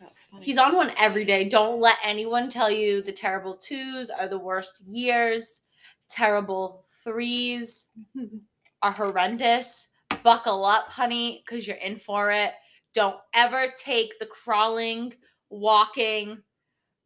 That's 0.00 0.26
funny. 0.26 0.44
He's 0.44 0.58
on 0.58 0.74
one 0.74 0.92
every 0.98 1.24
day. 1.24 1.48
Don't 1.48 1.80
let 1.80 1.98
anyone 2.04 2.48
tell 2.48 2.70
you 2.70 3.02
the 3.02 3.12
terrible 3.12 3.54
twos 3.54 4.08
are 4.10 4.28
the 4.28 4.38
worst 4.38 4.82
years. 4.86 5.62
Terrible 6.08 6.84
threes 7.04 7.88
are 8.82 8.92
horrendous. 8.92 9.88
Buckle 10.22 10.64
up, 10.64 10.88
honey, 10.88 11.42
because 11.44 11.66
you're 11.66 11.76
in 11.76 11.96
for 11.98 12.30
it. 12.30 12.52
Don't 12.94 13.16
ever 13.34 13.72
take 13.76 14.18
the 14.18 14.26
crawling, 14.26 15.14
walking, 15.50 16.38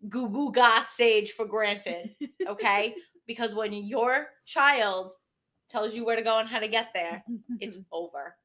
goo 0.08 0.28
goo 0.28 0.52
ga 0.52 0.80
stage 0.80 1.32
for 1.32 1.46
granted, 1.46 2.14
okay? 2.46 2.94
because 3.26 3.54
when 3.54 3.72
your 3.72 4.28
child 4.44 5.12
tells 5.68 5.94
you 5.94 6.04
where 6.04 6.16
to 6.16 6.22
go 6.22 6.38
and 6.38 6.48
how 6.48 6.60
to 6.60 6.68
get 6.68 6.88
there, 6.94 7.24
it's 7.60 7.78
over. 7.92 8.36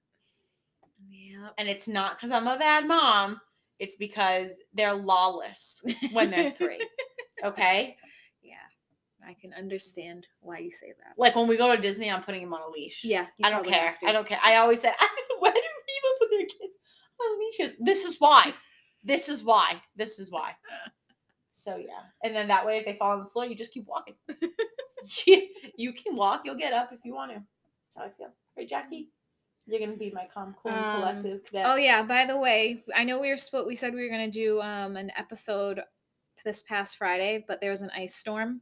Yep. 1.29 1.53
And 1.57 1.69
it's 1.69 1.87
not 1.87 2.17
because 2.17 2.31
I'm 2.31 2.47
a 2.47 2.57
bad 2.57 2.87
mom, 2.87 3.39
it's 3.77 3.95
because 3.95 4.51
they're 4.73 4.95
lawless 4.95 5.81
when 6.11 6.31
they're 6.31 6.51
three, 6.55 6.79
okay? 7.43 7.95
Yeah, 8.41 8.55
I 9.25 9.35
can 9.39 9.53
understand 9.53 10.27
why 10.41 10.57
you 10.57 10.71
say 10.71 10.87
that. 10.97 11.13
Like 11.17 11.35
when 11.35 11.47
we 11.47 11.55
go 11.55 11.75
to 11.75 11.81
Disney, 11.81 12.09
I'm 12.09 12.23
putting 12.23 12.41
him 12.41 12.53
on 12.53 12.61
a 12.61 12.71
leash. 12.71 13.03
Yeah, 13.03 13.27
I 13.43 13.49
don't 13.51 13.65
care. 13.65 13.95
I 14.03 14.11
don't 14.11 14.27
care. 14.27 14.39
I 14.43 14.55
always 14.55 14.81
say, 14.81 14.91
why 15.39 15.51
do 15.51 15.55
people 15.55 16.09
put 16.19 16.29
their 16.31 16.47
kids 16.47 16.77
on 17.21 17.39
leashes? 17.39 17.75
This 17.79 18.05
is 18.05 18.19
why. 18.19 18.53
This 19.03 19.29
is 19.29 19.43
why. 19.43 19.81
This 19.95 20.19
is 20.19 20.31
why. 20.31 20.55
So 21.53 21.75
yeah, 21.75 22.01
and 22.23 22.35
then 22.35 22.47
that 22.47 22.65
way, 22.65 22.77
if 22.77 22.85
they 22.85 22.93
fall 22.93 23.11
on 23.11 23.19
the 23.19 23.29
floor, 23.29 23.45
you 23.45 23.55
just 23.55 23.73
keep 23.73 23.85
walking. 23.85 24.15
you, 25.77 25.93
can 25.93 26.15
walk. 26.15 26.41
You'll 26.43 26.57
get 26.57 26.73
up 26.73 26.91
if 26.91 26.99
you 27.03 27.13
want 27.13 27.31
to. 27.31 27.37
That's 27.37 27.97
how 27.97 28.05
I 28.05 28.09
feel. 28.17 28.33
Right, 28.57 28.67
Jackie? 28.67 29.09
You're 29.67 29.79
gonna 29.79 29.97
be 29.97 30.09
my 30.11 30.27
calm, 30.33 30.55
cool, 30.61 30.71
Um, 30.71 30.95
collective 30.99 31.43
cadet. 31.45 31.65
Oh 31.67 31.75
yeah. 31.75 32.01
By 32.03 32.25
the 32.25 32.37
way, 32.37 32.83
I 32.95 33.03
know 33.03 33.19
we 33.19 33.29
were 33.29 33.35
spo- 33.35 33.67
we 33.67 33.75
said 33.75 33.93
we 33.93 34.01
were 34.03 34.09
gonna 34.09 34.31
do 34.31 34.59
um 34.61 34.97
an 34.97 35.11
episode 35.15 35.81
this 36.43 36.63
past 36.63 36.97
Friday, 36.97 37.43
but 37.47 37.61
there 37.61 37.69
was 37.71 37.81
an 37.81 37.91
ice 37.95 38.15
storm, 38.15 38.61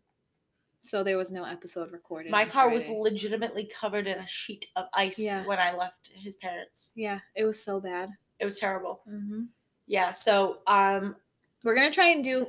so 0.82 1.04
there 1.04 1.18
was 1.18 1.32
no 1.32 1.44
episode 1.44 1.92
recorded. 1.92 2.32
My 2.32 2.44
car 2.46 2.70
was 2.70 2.88
legitimately 2.90 3.66
covered 3.74 4.08
in 4.08 4.18
a 4.18 4.28
sheet 4.28 4.66
of 4.76 4.88
ice 4.94 5.20
Yeah. 5.20 5.46
when 5.46 5.60
I 5.60 5.74
left 5.76 6.12
his 6.14 6.36
parents. 6.38 6.92
yeah, 6.96 7.20
it 7.36 7.46
was 7.46 7.64
so 7.64 7.80
bad. 7.80 8.10
It 8.40 8.46
was 8.46 8.60
terrible. 8.60 9.02
hmm 9.06 9.44
Yeah. 9.86 10.12
So 10.12 10.60
um. 10.68 11.16
We're 11.64 11.76
gonna 11.76 11.92
try 11.92 12.10
and 12.10 12.24
do 12.24 12.48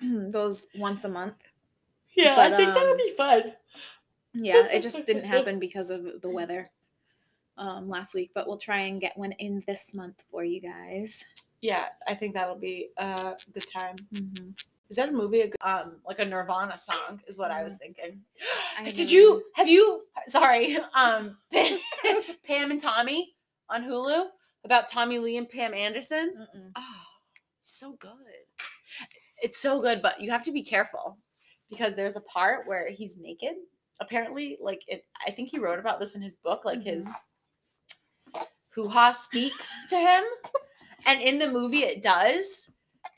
those 0.30 0.68
once 0.76 1.04
a 1.04 1.08
month. 1.08 1.34
Yeah, 2.14 2.36
But, 2.36 2.52
I 2.52 2.56
think 2.56 2.74
that 2.74 2.82
would 2.82 2.90
um, 2.92 2.96
be 2.98 3.14
fun. 3.16 3.42
Yeah, 4.34 4.66
it 4.66 4.80
just 4.88 5.06
didn't 5.06 5.24
happen 5.24 5.58
because 5.58 5.90
of 5.90 6.20
the 6.20 6.28
weather 6.28 6.70
um 7.60 7.88
last 7.88 8.14
week, 8.14 8.32
but 8.34 8.48
we'll 8.48 8.58
try 8.58 8.80
and 8.80 9.00
get 9.00 9.16
one 9.16 9.32
in 9.32 9.62
this 9.66 9.94
month 9.94 10.24
for 10.30 10.42
you 10.42 10.60
guys. 10.60 11.24
Yeah, 11.60 11.86
I 12.08 12.14
think 12.14 12.34
that'll 12.34 12.56
be 12.56 12.88
a 12.96 13.36
good 13.52 13.66
time. 13.70 13.96
Mm-hmm. 14.14 14.50
Is 14.88 14.96
that 14.96 15.10
a 15.10 15.12
movie? 15.12 15.42
A 15.42 15.48
good, 15.48 15.56
um, 15.60 15.96
like 16.04 16.18
a 16.18 16.24
Nirvana 16.24 16.76
song 16.76 17.20
is 17.28 17.38
what 17.38 17.52
I 17.52 17.62
was 17.62 17.76
thinking. 17.76 18.22
I 18.76 18.90
Did 18.90 19.12
you 19.12 19.44
have 19.54 19.68
you? 19.68 20.02
Sorry, 20.26 20.78
um, 20.94 21.36
Pam 22.44 22.70
and 22.70 22.80
Tommy 22.80 23.34
on 23.68 23.84
Hulu 23.84 24.26
about 24.64 24.88
Tommy 24.88 25.18
Lee 25.18 25.36
and 25.36 25.48
Pam 25.48 25.74
Anderson. 25.74 26.34
Mm-mm. 26.36 26.72
Oh, 26.74 27.02
it's 27.58 27.70
so 27.78 27.92
good. 27.92 28.10
It's 29.42 29.58
so 29.58 29.80
good, 29.80 30.02
but 30.02 30.20
you 30.20 30.30
have 30.30 30.42
to 30.44 30.52
be 30.52 30.62
careful 30.62 31.18
because 31.70 31.94
there's 31.94 32.16
a 32.16 32.22
part 32.22 32.66
where 32.66 32.90
he's 32.90 33.16
naked. 33.16 33.54
Apparently, 34.00 34.58
like 34.60 34.82
it. 34.88 35.04
I 35.26 35.30
think 35.30 35.50
he 35.50 35.58
wrote 35.58 35.78
about 35.78 36.00
this 36.00 36.14
in 36.14 36.22
his 36.22 36.36
book. 36.36 36.64
Like 36.64 36.82
his 36.82 37.14
hoo 38.82 38.88
ha 38.88 39.12
speaks 39.12 39.70
to 39.88 39.96
him, 39.96 40.24
and 41.06 41.20
in 41.20 41.38
the 41.38 41.48
movie 41.50 41.80
it 41.84 42.02
does, 42.02 42.70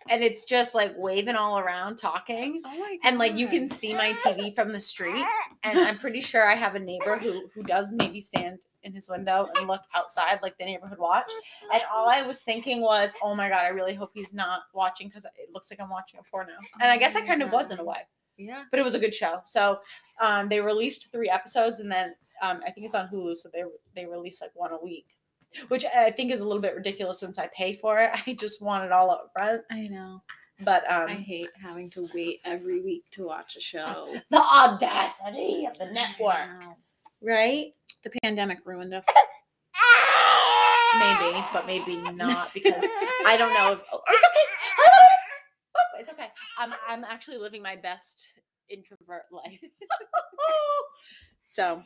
and 0.09 0.23
it's 0.23 0.45
just 0.45 0.75
like 0.75 0.93
waving 0.97 1.37
all 1.37 1.59
around, 1.59 1.97
talking 1.97 2.63
Oh 2.65 2.97
and 3.05 3.19
like 3.19 3.37
you 3.37 3.47
can 3.49 3.69
see 3.69 3.95
my 3.95 4.13
TV 4.15 4.55
from 4.55 4.73
the 4.73 4.81
street, 4.81 5.25
and 5.63 5.79
I'm 5.79 5.99
pretty 5.99 6.21
sure 6.21 6.49
I 6.49 6.55
have 6.55 6.75
a 6.75 6.79
neighbor 6.81 7.17
who 7.17 7.49
who 7.55 7.63
does 7.63 7.93
maybe 7.93 8.21
stand 8.21 8.59
in 8.85 8.93
his 8.93 9.09
window 9.09 9.49
and 9.57 9.69
look 9.69 9.83
outside 9.95 10.41
like 10.43 10.59
the 10.59 10.65
neighborhood 10.65 10.99
watch. 10.99 11.31
And 11.73 11.81
all 11.95 12.09
I 12.11 12.23
was 12.27 12.43
thinking 12.43 12.81
was, 12.81 13.15
oh 13.23 13.33
my 13.33 13.49
god, 13.49 13.61
I 13.61 13.69
really 13.69 13.95
hope 13.95 14.11
he's 14.13 14.35
not 14.35 14.63
watching 14.75 15.07
because 15.07 15.25
it 15.25 15.51
looks 15.55 15.71
like 15.71 15.81
I'm 15.81 15.89
watching 15.89 16.19
a 16.19 16.23
porno. 16.29 16.51
And 16.81 16.91
I 16.91 16.97
guess 16.97 17.15
I 17.15 17.21
Oh 17.21 17.27
kind 17.27 17.45
of 17.45 17.53
was 17.53 17.71
in 17.71 17.79
a 17.79 17.85
way, 17.85 17.99
Yeah. 18.39 18.65
but 18.73 18.81
it 18.81 18.83
was 18.83 18.97
a 18.97 18.99
good 18.99 19.15
show. 19.15 19.41
So 19.47 19.79
um, 20.21 20.49
they 20.49 20.61
released 20.61 21.13
three 21.13 21.31
episodes, 21.31 21.79
and 21.79 21.91
then 21.93 22.17
um, 22.43 22.61
I 22.67 22.73
think 22.73 22.85
it's 22.87 22.97
on 22.97 23.07
Hulu, 23.09 23.37
so 23.37 23.49
they 23.53 23.63
they 23.95 24.05
release 24.05 24.41
like 24.41 24.51
one 24.55 24.73
a 24.73 24.79
week. 24.83 25.07
Which 25.69 25.85
I 25.85 26.11
think 26.11 26.33
is 26.33 26.41
a 26.41 26.45
little 26.45 26.63
bit 26.63 26.75
ridiculous 26.75 27.21
since 27.21 27.39
I 27.39 27.49
pay 27.57 27.75
for 27.75 27.99
it. 28.01 28.11
I 28.27 28.35
just 28.35 28.63
want 28.63 28.85
it 28.85 28.93
all 28.93 29.11
up 29.11 29.31
front. 29.37 29.63
I 29.71 29.89
know. 29.89 30.23
But 30.65 30.91
um, 30.91 31.09
I 31.09 31.15
hate 31.15 31.49
having 31.61 31.91
to 31.91 32.09
wait 32.15 32.41
every 32.45 32.81
week 32.83 33.05
to 33.13 33.27
watch 33.27 33.57
a 33.57 33.61
show. 33.61 34.15
the 34.31 34.41
audacity 34.41 35.67
of 35.67 35.77
the 35.79 35.87
network, 35.87 36.77
right? 37.21 37.73
The 38.05 38.11
pandemic 38.23 38.59
ruined 38.65 38.95
us. 38.95 39.07
Maybe, 40.99 41.45
but 41.53 41.67
maybe 41.67 41.97
not 42.15 42.53
because 42.53 42.85
I 43.27 43.37
don't 43.39 43.53
know 43.55 43.73
if 43.73 43.81
oh, 43.93 44.01
it's 44.09 44.25
okay. 44.25 44.47
Oh, 45.75 45.99
it's 45.99 46.11
okay. 46.11 46.29
I'm 46.59 46.75
I'm 46.87 47.03
actually 47.05 47.39
living 47.39 47.63
my 47.63 47.77
best 47.77 48.29
introvert 48.69 49.25
life. 49.31 49.61
so 51.45 51.83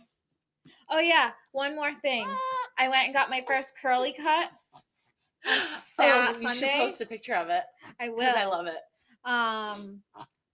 Oh 0.91 0.99
yeah, 0.99 1.31
one 1.53 1.75
more 1.75 1.93
thing. 2.03 2.27
I 2.79 2.89
went 2.89 3.05
and 3.05 3.15
got 3.15 3.31
my 3.31 3.43
first 3.47 3.75
curly 3.81 4.13
cut. 4.13 4.51
On 5.47 5.61
Sa- 5.81 6.03
oh, 6.35 6.41
you 6.41 6.55
should 6.55 6.69
post 6.71 7.01
a 7.01 7.07
picture 7.07 7.35
of 7.35 7.49
it 7.51 7.63
I 8.01 8.09
will. 8.09 8.19
because 8.19 8.35
I 8.35 8.45
love 8.47 8.67
it. 8.67 8.79
Um, 9.25 10.03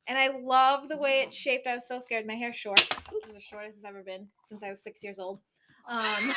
and 0.06 0.18
I 0.18 0.28
love 0.42 0.88
the 0.88 0.96
way 0.98 1.22
it's 1.26 1.36
shaped. 1.36 1.66
I 1.66 1.74
was 1.74 1.88
so 1.88 1.98
scared. 1.98 2.26
My 2.26 2.34
hair's 2.34 2.56
short. 2.56 2.80
It's 3.24 3.34
the 3.34 3.40
shortest 3.40 3.76
it's 3.76 3.84
ever 3.84 4.02
been 4.02 4.28
since 4.44 4.62
I 4.62 4.68
was 4.68 4.82
six 4.82 5.02
years 5.02 5.18
old. 5.18 5.40
Um, 5.88 6.04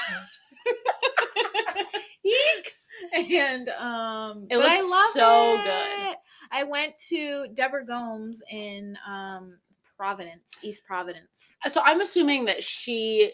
and 3.13 3.69
um, 3.69 4.47
It 4.49 4.57
looks 4.57 4.89
love 4.89 5.09
so 5.11 5.61
good. 5.63 6.11
it. 6.11 6.17
I 6.51 6.63
went 6.63 6.93
to 7.09 7.47
Deborah 7.53 7.85
Gomes 7.85 8.41
in 8.49 8.97
um 9.07 9.57
Providence, 9.97 10.57
East 10.61 10.83
Providence. 10.85 11.57
So 11.69 11.81
I'm 11.83 12.01
assuming 12.01 12.45
that 12.45 12.63
she 12.63 13.31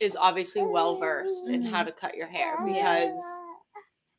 is 0.00 0.16
obviously 0.16 0.62
well 0.62 0.98
versed 0.98 1.48
in 1.48 1.62
how 1.62 1.82
to 1.82 1.92
cut 1.92 2.14
your 2.14 2.26
hair 2.26 2.54
because 2.64 3.18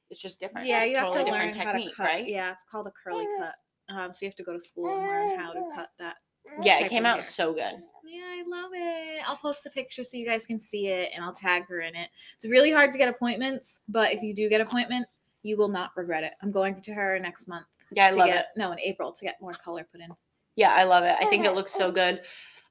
it's 0.09 0.21
just 0.21 0.39
different. 0.39 0.67
Yeah, 0.67 0.81
it's 0.81 0.91
you 0.91 0.97
have 0.97 1.13
to 1.13 1.23
learn 1.23 1.53
how 1.53 1.71
to 1.71 1.91
cut. 1.95 2.05
right? 2.05 2.27
Yeah, 2.27 2.51
it's 2.51 2.65
called 2.65 2.87
a 2.87 2.91
curly 2.91 3.27
cut. 3.37 3.55
Um, 3.89 4.13
so 4.13 4.25
you 4.25 4.29
have 4.29 4.35
to 4.35 4.43
go 4.43 4.53
to 4.53 4.59
school 4.59 4.89
and 4.89 5.01
learn 5.01 5.39
how 5.39 5.53
to 5.53 5.71
cut 5.75 5.89
that. 5.99 6.17
Yeah, 6.61 6.79
it 6.79 6.89
came 6.89 7.05
out 7.05 7.15
hair. 7.15 7.23
so 7.23 7.53
good. 7.53 7.75
Yeah, 8.05 8.23
I 8.23 8.43
love 8.47 8.71
it. 8.73 9.21
I'll 9.27 9.37
post 9.37 9.65
a 9.65 9.69
picture 9.69 10.03
so 10.03 10.17
you 10.17 10.25
guys 10.25 10.45
can 10.45 10.59
see 10.59 10.87
it 10.87 11.11
and 11.13 11.23
I'll 11.23 11.33
tag 11.33 11.67
her 11.67 11.81
in 11.81 11.95
it. 11.95 12.09
It's 12.35 12.47
really 12.49 12.71
hard 12.71 12.91
to 12.91 12.97
get 12.97 13.07
appointments, 13.07 13.81
but 13.87 14.13
if 14.13 14.21
you 14.21 14.33
do 14.33 14.49
get 14.49 14.61
appointment, 14.61 15.05
you 15.43 15.57
will 15.57 15.69
not 15.69 15.91
regret 15.95 16.23
it. 16.23 16.33
I'm 16.41 16.51
going 16.51 16.81
to 16.81 16.93
her 16.93 17.19
next 17.19 17.47
month. 17.47 17.65
Yeah, 17.91 18.07
I 18.07 18.09
love 18.11 18.27
get, 18.27 18.37
it. 18.37 18.45
No, 18.57 18.71
in 18.71 18.79
April 18.79 19.11
to 19.11 19.25
get 19.25 19.39
more 19.41 19.53
color 19.53 19.87
put 19.91 20.01
in. 20.01 20.07
Yeah, 20.55 20.73
I 20.73 20.83
love 20.83 21.03
it. 21.03 21.15
I 21.19 21.25
think 21.25 21.45
it 21.45 21.53
looks 21.55 21.71
so 21.71 21.91
good. 21.91 22.21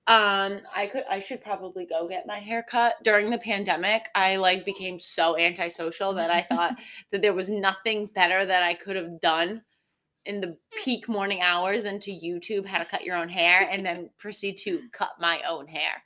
Um, 0.08 0.60
I 0.74 0.86
could 0.86 1.04
I 1.10 1.20
should 1.20 1.42
probably 1.42 1.84
go 1.84 2.08
get 2.08 2.26
my 2.26 2.38
hair 2.38 2.64
cut. 2.68 2.94
During 3.04 3.28
the 3.28 3.36
pandemic, 3.36 4.08
I 4.14 4.36
like 4.36 4.64
became 4.64 4.98
so 4.98 5.36
antisocial 5.36 6.14
that 6.14 6.30
I 6.30 6.40
thought 6.40 6.78
that 7.12 7.20
there 7.20 7.34
was 7.34 7.50
nothing 7.50 8.06
better 8.14 8.46
that 8.46 8.62
I 8.62 8.72
could 8.72 8.96
have 8.96 9.20
done 9.20 9.62
in 10.24 10.40
the 10.40 10.56
peak 10.82 11.08
morning 11.08 11.42
hours 11.42 11.84
into 11.84 12.10
YouTube 12.10 12.64
how 12.64 12.78
to 12.78 12.86
cut 12.86 13.04
your 13.04 13.16
own 13.16 13.28
hair 13.28 13.68
and 13.70 13.84
then 13.84 14.08
proceed 14.18 14.56
to 14.58 14.80
cut 14.92 15.10
my 15.20 15.42
own 15.46 15.66
hair. 15.66 16.02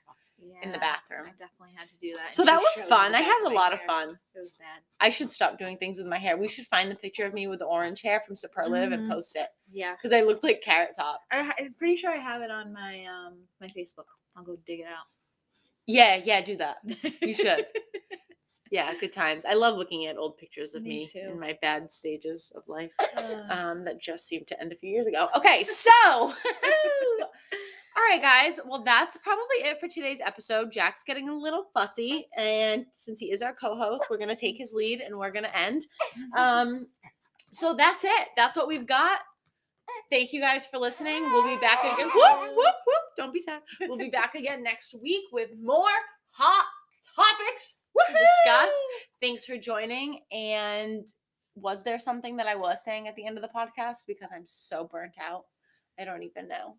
In 0.63 0.73
the 0.73 0.79
bathroom. 0.79 1.27
I 1.27 1.31
definitely 1.33 1.75
had 1.75 1.89
to 1.89 1.97
do 1.99 2.15
that. 2.17 2.35
So 2.35 2.45
that 2.45 2.59
was 2.61 2.89
fun. 2.89 3.15
I 3.15 3.21
had 3.21 3.43
a 3.47 3.51
lot 3.55 3.73
of 3.73 3.81
fun. 3.83 4.11
It 4.35 4.41
was 4.41 4.55
bad. 4.55 4.83
I 5.01 5.11
should 5.11 5.33
stop 5.33 5.59
doing 5.59 5.77
things 5.79 5.99
with 5.99 6.07
my 6.07 6.19
hair. 6.19 6.37
We 6.37 6.49
should 6.49 6.67
find 6.67 6.91
the 6.91 6.95
picture 6.95 7.27
of 7.27 7.35
me 7.35 7.47
with 7.49 7.59
the 7.59 7.65
orange 7.67 8.03
hair 8.03 8.21
from 8.21 8.37
Superlative 8.37 8.93
and 8.93 9.05
Mhm. 9.05 9.09
post 9.11 9.37
it 9.37 9.49
Yeah, 9.71 9.95
because 9.97 10.13
I 10.13 10.21
looked 10.23 10.45
like 10.45 10.61
Carrot 10.63 10.91
Top. 10.97 11.21
I, 11.31 11.53
I'm 11.59 11.75
pretty 11.75 11.97
sure 11.97 12.11
I 12.11 12.17
have 12.17 12.43
it 12.43 12.51
on 12.51 12.73
my 12.73 13.05
um 13.07 13.49
my 13.61 13.67
Facebook. 13.69 14.07
I'll 14.37 14.45
go 14.45 14.57
dig 14.65 14.81
it 14.81 14.87
out. 14.87 15.07
Yeah, 15.87 16.17
yeah, 16.23 16.41
do 16.43 16.57
that. 16.59 16.79
You 17.23 17.35
should. 17.35 17.67
Yeah, 18.71 18.95
good 18.99 19.13
times. 19.13 19.45
I 19.45 19.53
love 19.53 19.77
looking 19.77 20.07
at 20.07 20.17
old 20.17 20.39
pictures 20.39 20.75
of 20.75 20.83
Me 20.83 21.11
me, 21.15 21.21
in 21.21 21.39
my 21.39 21.59
bad 21.61 21.93
stages 21.93 22.51
of 22.55 22.63
life 22.69 22.95
Uh, 23.17 23.45
um, 23.51 23.85
that 23.85 24.01
just 24.01 24.27
seemed 24.27 24.47
to 24.49 24.59
end 24.61 24.73
a 24.73 24.77
few 24.77 24.91
years 24.91 25.07
ago. 25.07 25.29
Okay, 25.37 25.63
so. 25.63 26.33
All 27.95 28.03
right, 28.09 28.23
guys. 28.23 28.59
Well, 28.67 28.83
that's 28.83 29.17
probably 29.19 29.57
it 29.59 29.79
for 29.79 29.87
today's 29.87 30.21
episode. 30.21 30.73
Jack's 30.73 31.03
getting 31.03 31.29
a 31.29 31.37
little 31.37 31.67
fussy, 31.75 32.27
and 32.37 32.87
since 32.93 33.21
he 33.21 33.31
is 33.31 33.43
our 33.43 33.53
co-host, 33.53 34.07
we're 34.09 34.19
gonna 34.19 34.35
take 34.37 34.57
his 34.57 34.73
lead 34.73 35.01
and 35.01 35.17
we're 35.19 35.31
gonna 35.31 35.53
end. 35.55 35.87
Um, 36.37 36.87
so 37.51 37.75
that's 37.75 38.05
it. 38.05 38.29
That's 38.37 38.57
what 38.57 38.67
we've 38.67 38.87
got. 38.87 39.21
Thank 40.11 40.33
you 40.33 40.41
guys 40.41 40.67
for 40.67 40.79
listening. 40.79 41.23
We'll 41.23 41.47
be 41.47 41.61
back 41.61 41.81
again. 41.85 42.09
Whoop, 42.15 42.41
whoop, 42.41 42.75
whoop. 42.87 43.03
Don't 43.17 43.33
be 43.33 43.41
sad. 43.41 43.61
We'll 43.83 43.99
be 43.99 44.09
back 44.09 44.35
again 44.35 44.63
next 44.63 44.95
week 45.03 45.25
with 45.33 45.51
more 45.63 45.91
hot 46.33 46.67
topics 47.15 47.77
to 48.09 48.13
discuss. 48.13 48.73
Thanks 49.21 49.45
for 49.45 49.59
joining. 49.59 50.21
And 50.33 51.07
was 51.55 51.83
there 51.83 51.99
something 51.99 52.37
that 52.37 52.47
I 52.47 52.57
was 52.57 52.83
saying 52.83 53.07
at 53.07 53.17
the 53.17 53.27
end 53.27 53.37
of 53.37 53.43
the 53.43 53.51
podcast? 53.55 54.07
Because 54.07 54.33
I'm 54.35 54.47
so 54.47 54.85
burnt 54.91 55.17
out. 55.21 55.45
I 56.01 56.05
don't 56.05 56.23
even 56.23 56.49
know. 56.49 56.77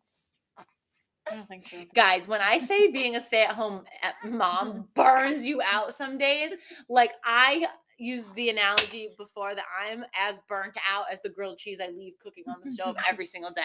I 1.30 1.36
don't 1.36 1.48
think 1.48 1.66
so. 1.66 1.78
Guys, 1.96 2.28
when 2.28 2.42
I 2.42 2.58
say 2.58 2.92
being 2.92 3.16
a 3.16 3.22
stay 3.22 3.44
at 3.44 3.56
home 3.56 3.86
eh, 4.02 4.30
mom 4.30 4.88
burns 4.96 5.46
you 5.46 5.62
out 5.62 5.94
some 5.94 6.18
days, 6.18 6.54
like 6.90 7.14
I 7.24 7.66
use 7.98 8.28
the 8.34 8.50
analogy 8.50 9.10
before 9.18 9.56
that 9.56 9.66
I'm 9.80 10.04
as 10.20 10.42
burnt 10.50 10.74
out 10.92 11.06
as 11.12 11.22
the 11.22 11.30
grilled 11.30 11.58
cheese 11.58 11.80
I 11.82 11.90
leave 11.90 12.14
cooking 12.20 12.44
on 12.48 12.56
the 12.64 12.70
stove 12.72 12.96
every 13.10 13.26
single 13.26 13.52
day 13.52 13.62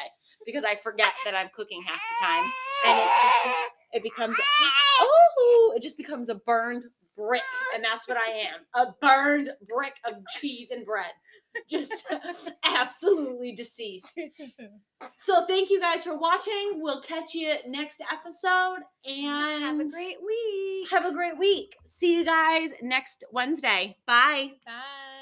because 0.47 0.65
I 0.65 0.75
forget 0.77 1.13
that 1.25 1.35
I'm 1.35 1.49
cooking 1.55 1.83
half 1.83 2.01
the 2.01 2.27
time 2.27 2.45
and 2.87 2.99
it 2.99 3.05
just 3.23 3.69
it 3.95 4.03
becomes 4.03 4.37
oh 5.01 5.73
it 5.77 5.83
just 5.83 5.97
becomes 5.97 6.29
a 6.29 6.37
burned 6.37 6.85
brick 7.17 7.43
and 7.75 7.85
that's 7.85 8.07
what 8.07 8.17
I 8.17 8.31
am 8.31 8.61
a 8.75 8.93
burned 9.01 9.51
brick 9.69 9.95
of 10.07 10.15
cheese 10.39 10.71
and 10.71 10.85
bread 10.85 11.11
just 11.69 11.95
absolutely 12.65 13.53
deceased. 13.55 14.21
So 15.17 15.47
thank 15.47 15.71
you 15.71 15.81
guys 15.81 16.03
for 16.03 16.19
watching. 16.19 16.73
We'll 16.83 17.01
catch 17.03 17.33
you 17.33 17.55
next 17.69 18.03
episode 18.13 18.79
and 19.07 19.63
Have 19.63 19.79
a 19.79 19.89
great 19.89 20.17
week. 20.27 20.91
have 20.91 21.05
a 21.07 21.13
great 21.13 21.39
week. 21.39 21.77
See 21.85 22.17
you 22.17 22.25
guys 22.25 22.73
next 22.83 23.23
wednesday. 23.31 23.97
Bye. 24.07 24.55
Bye. 24.67 25.18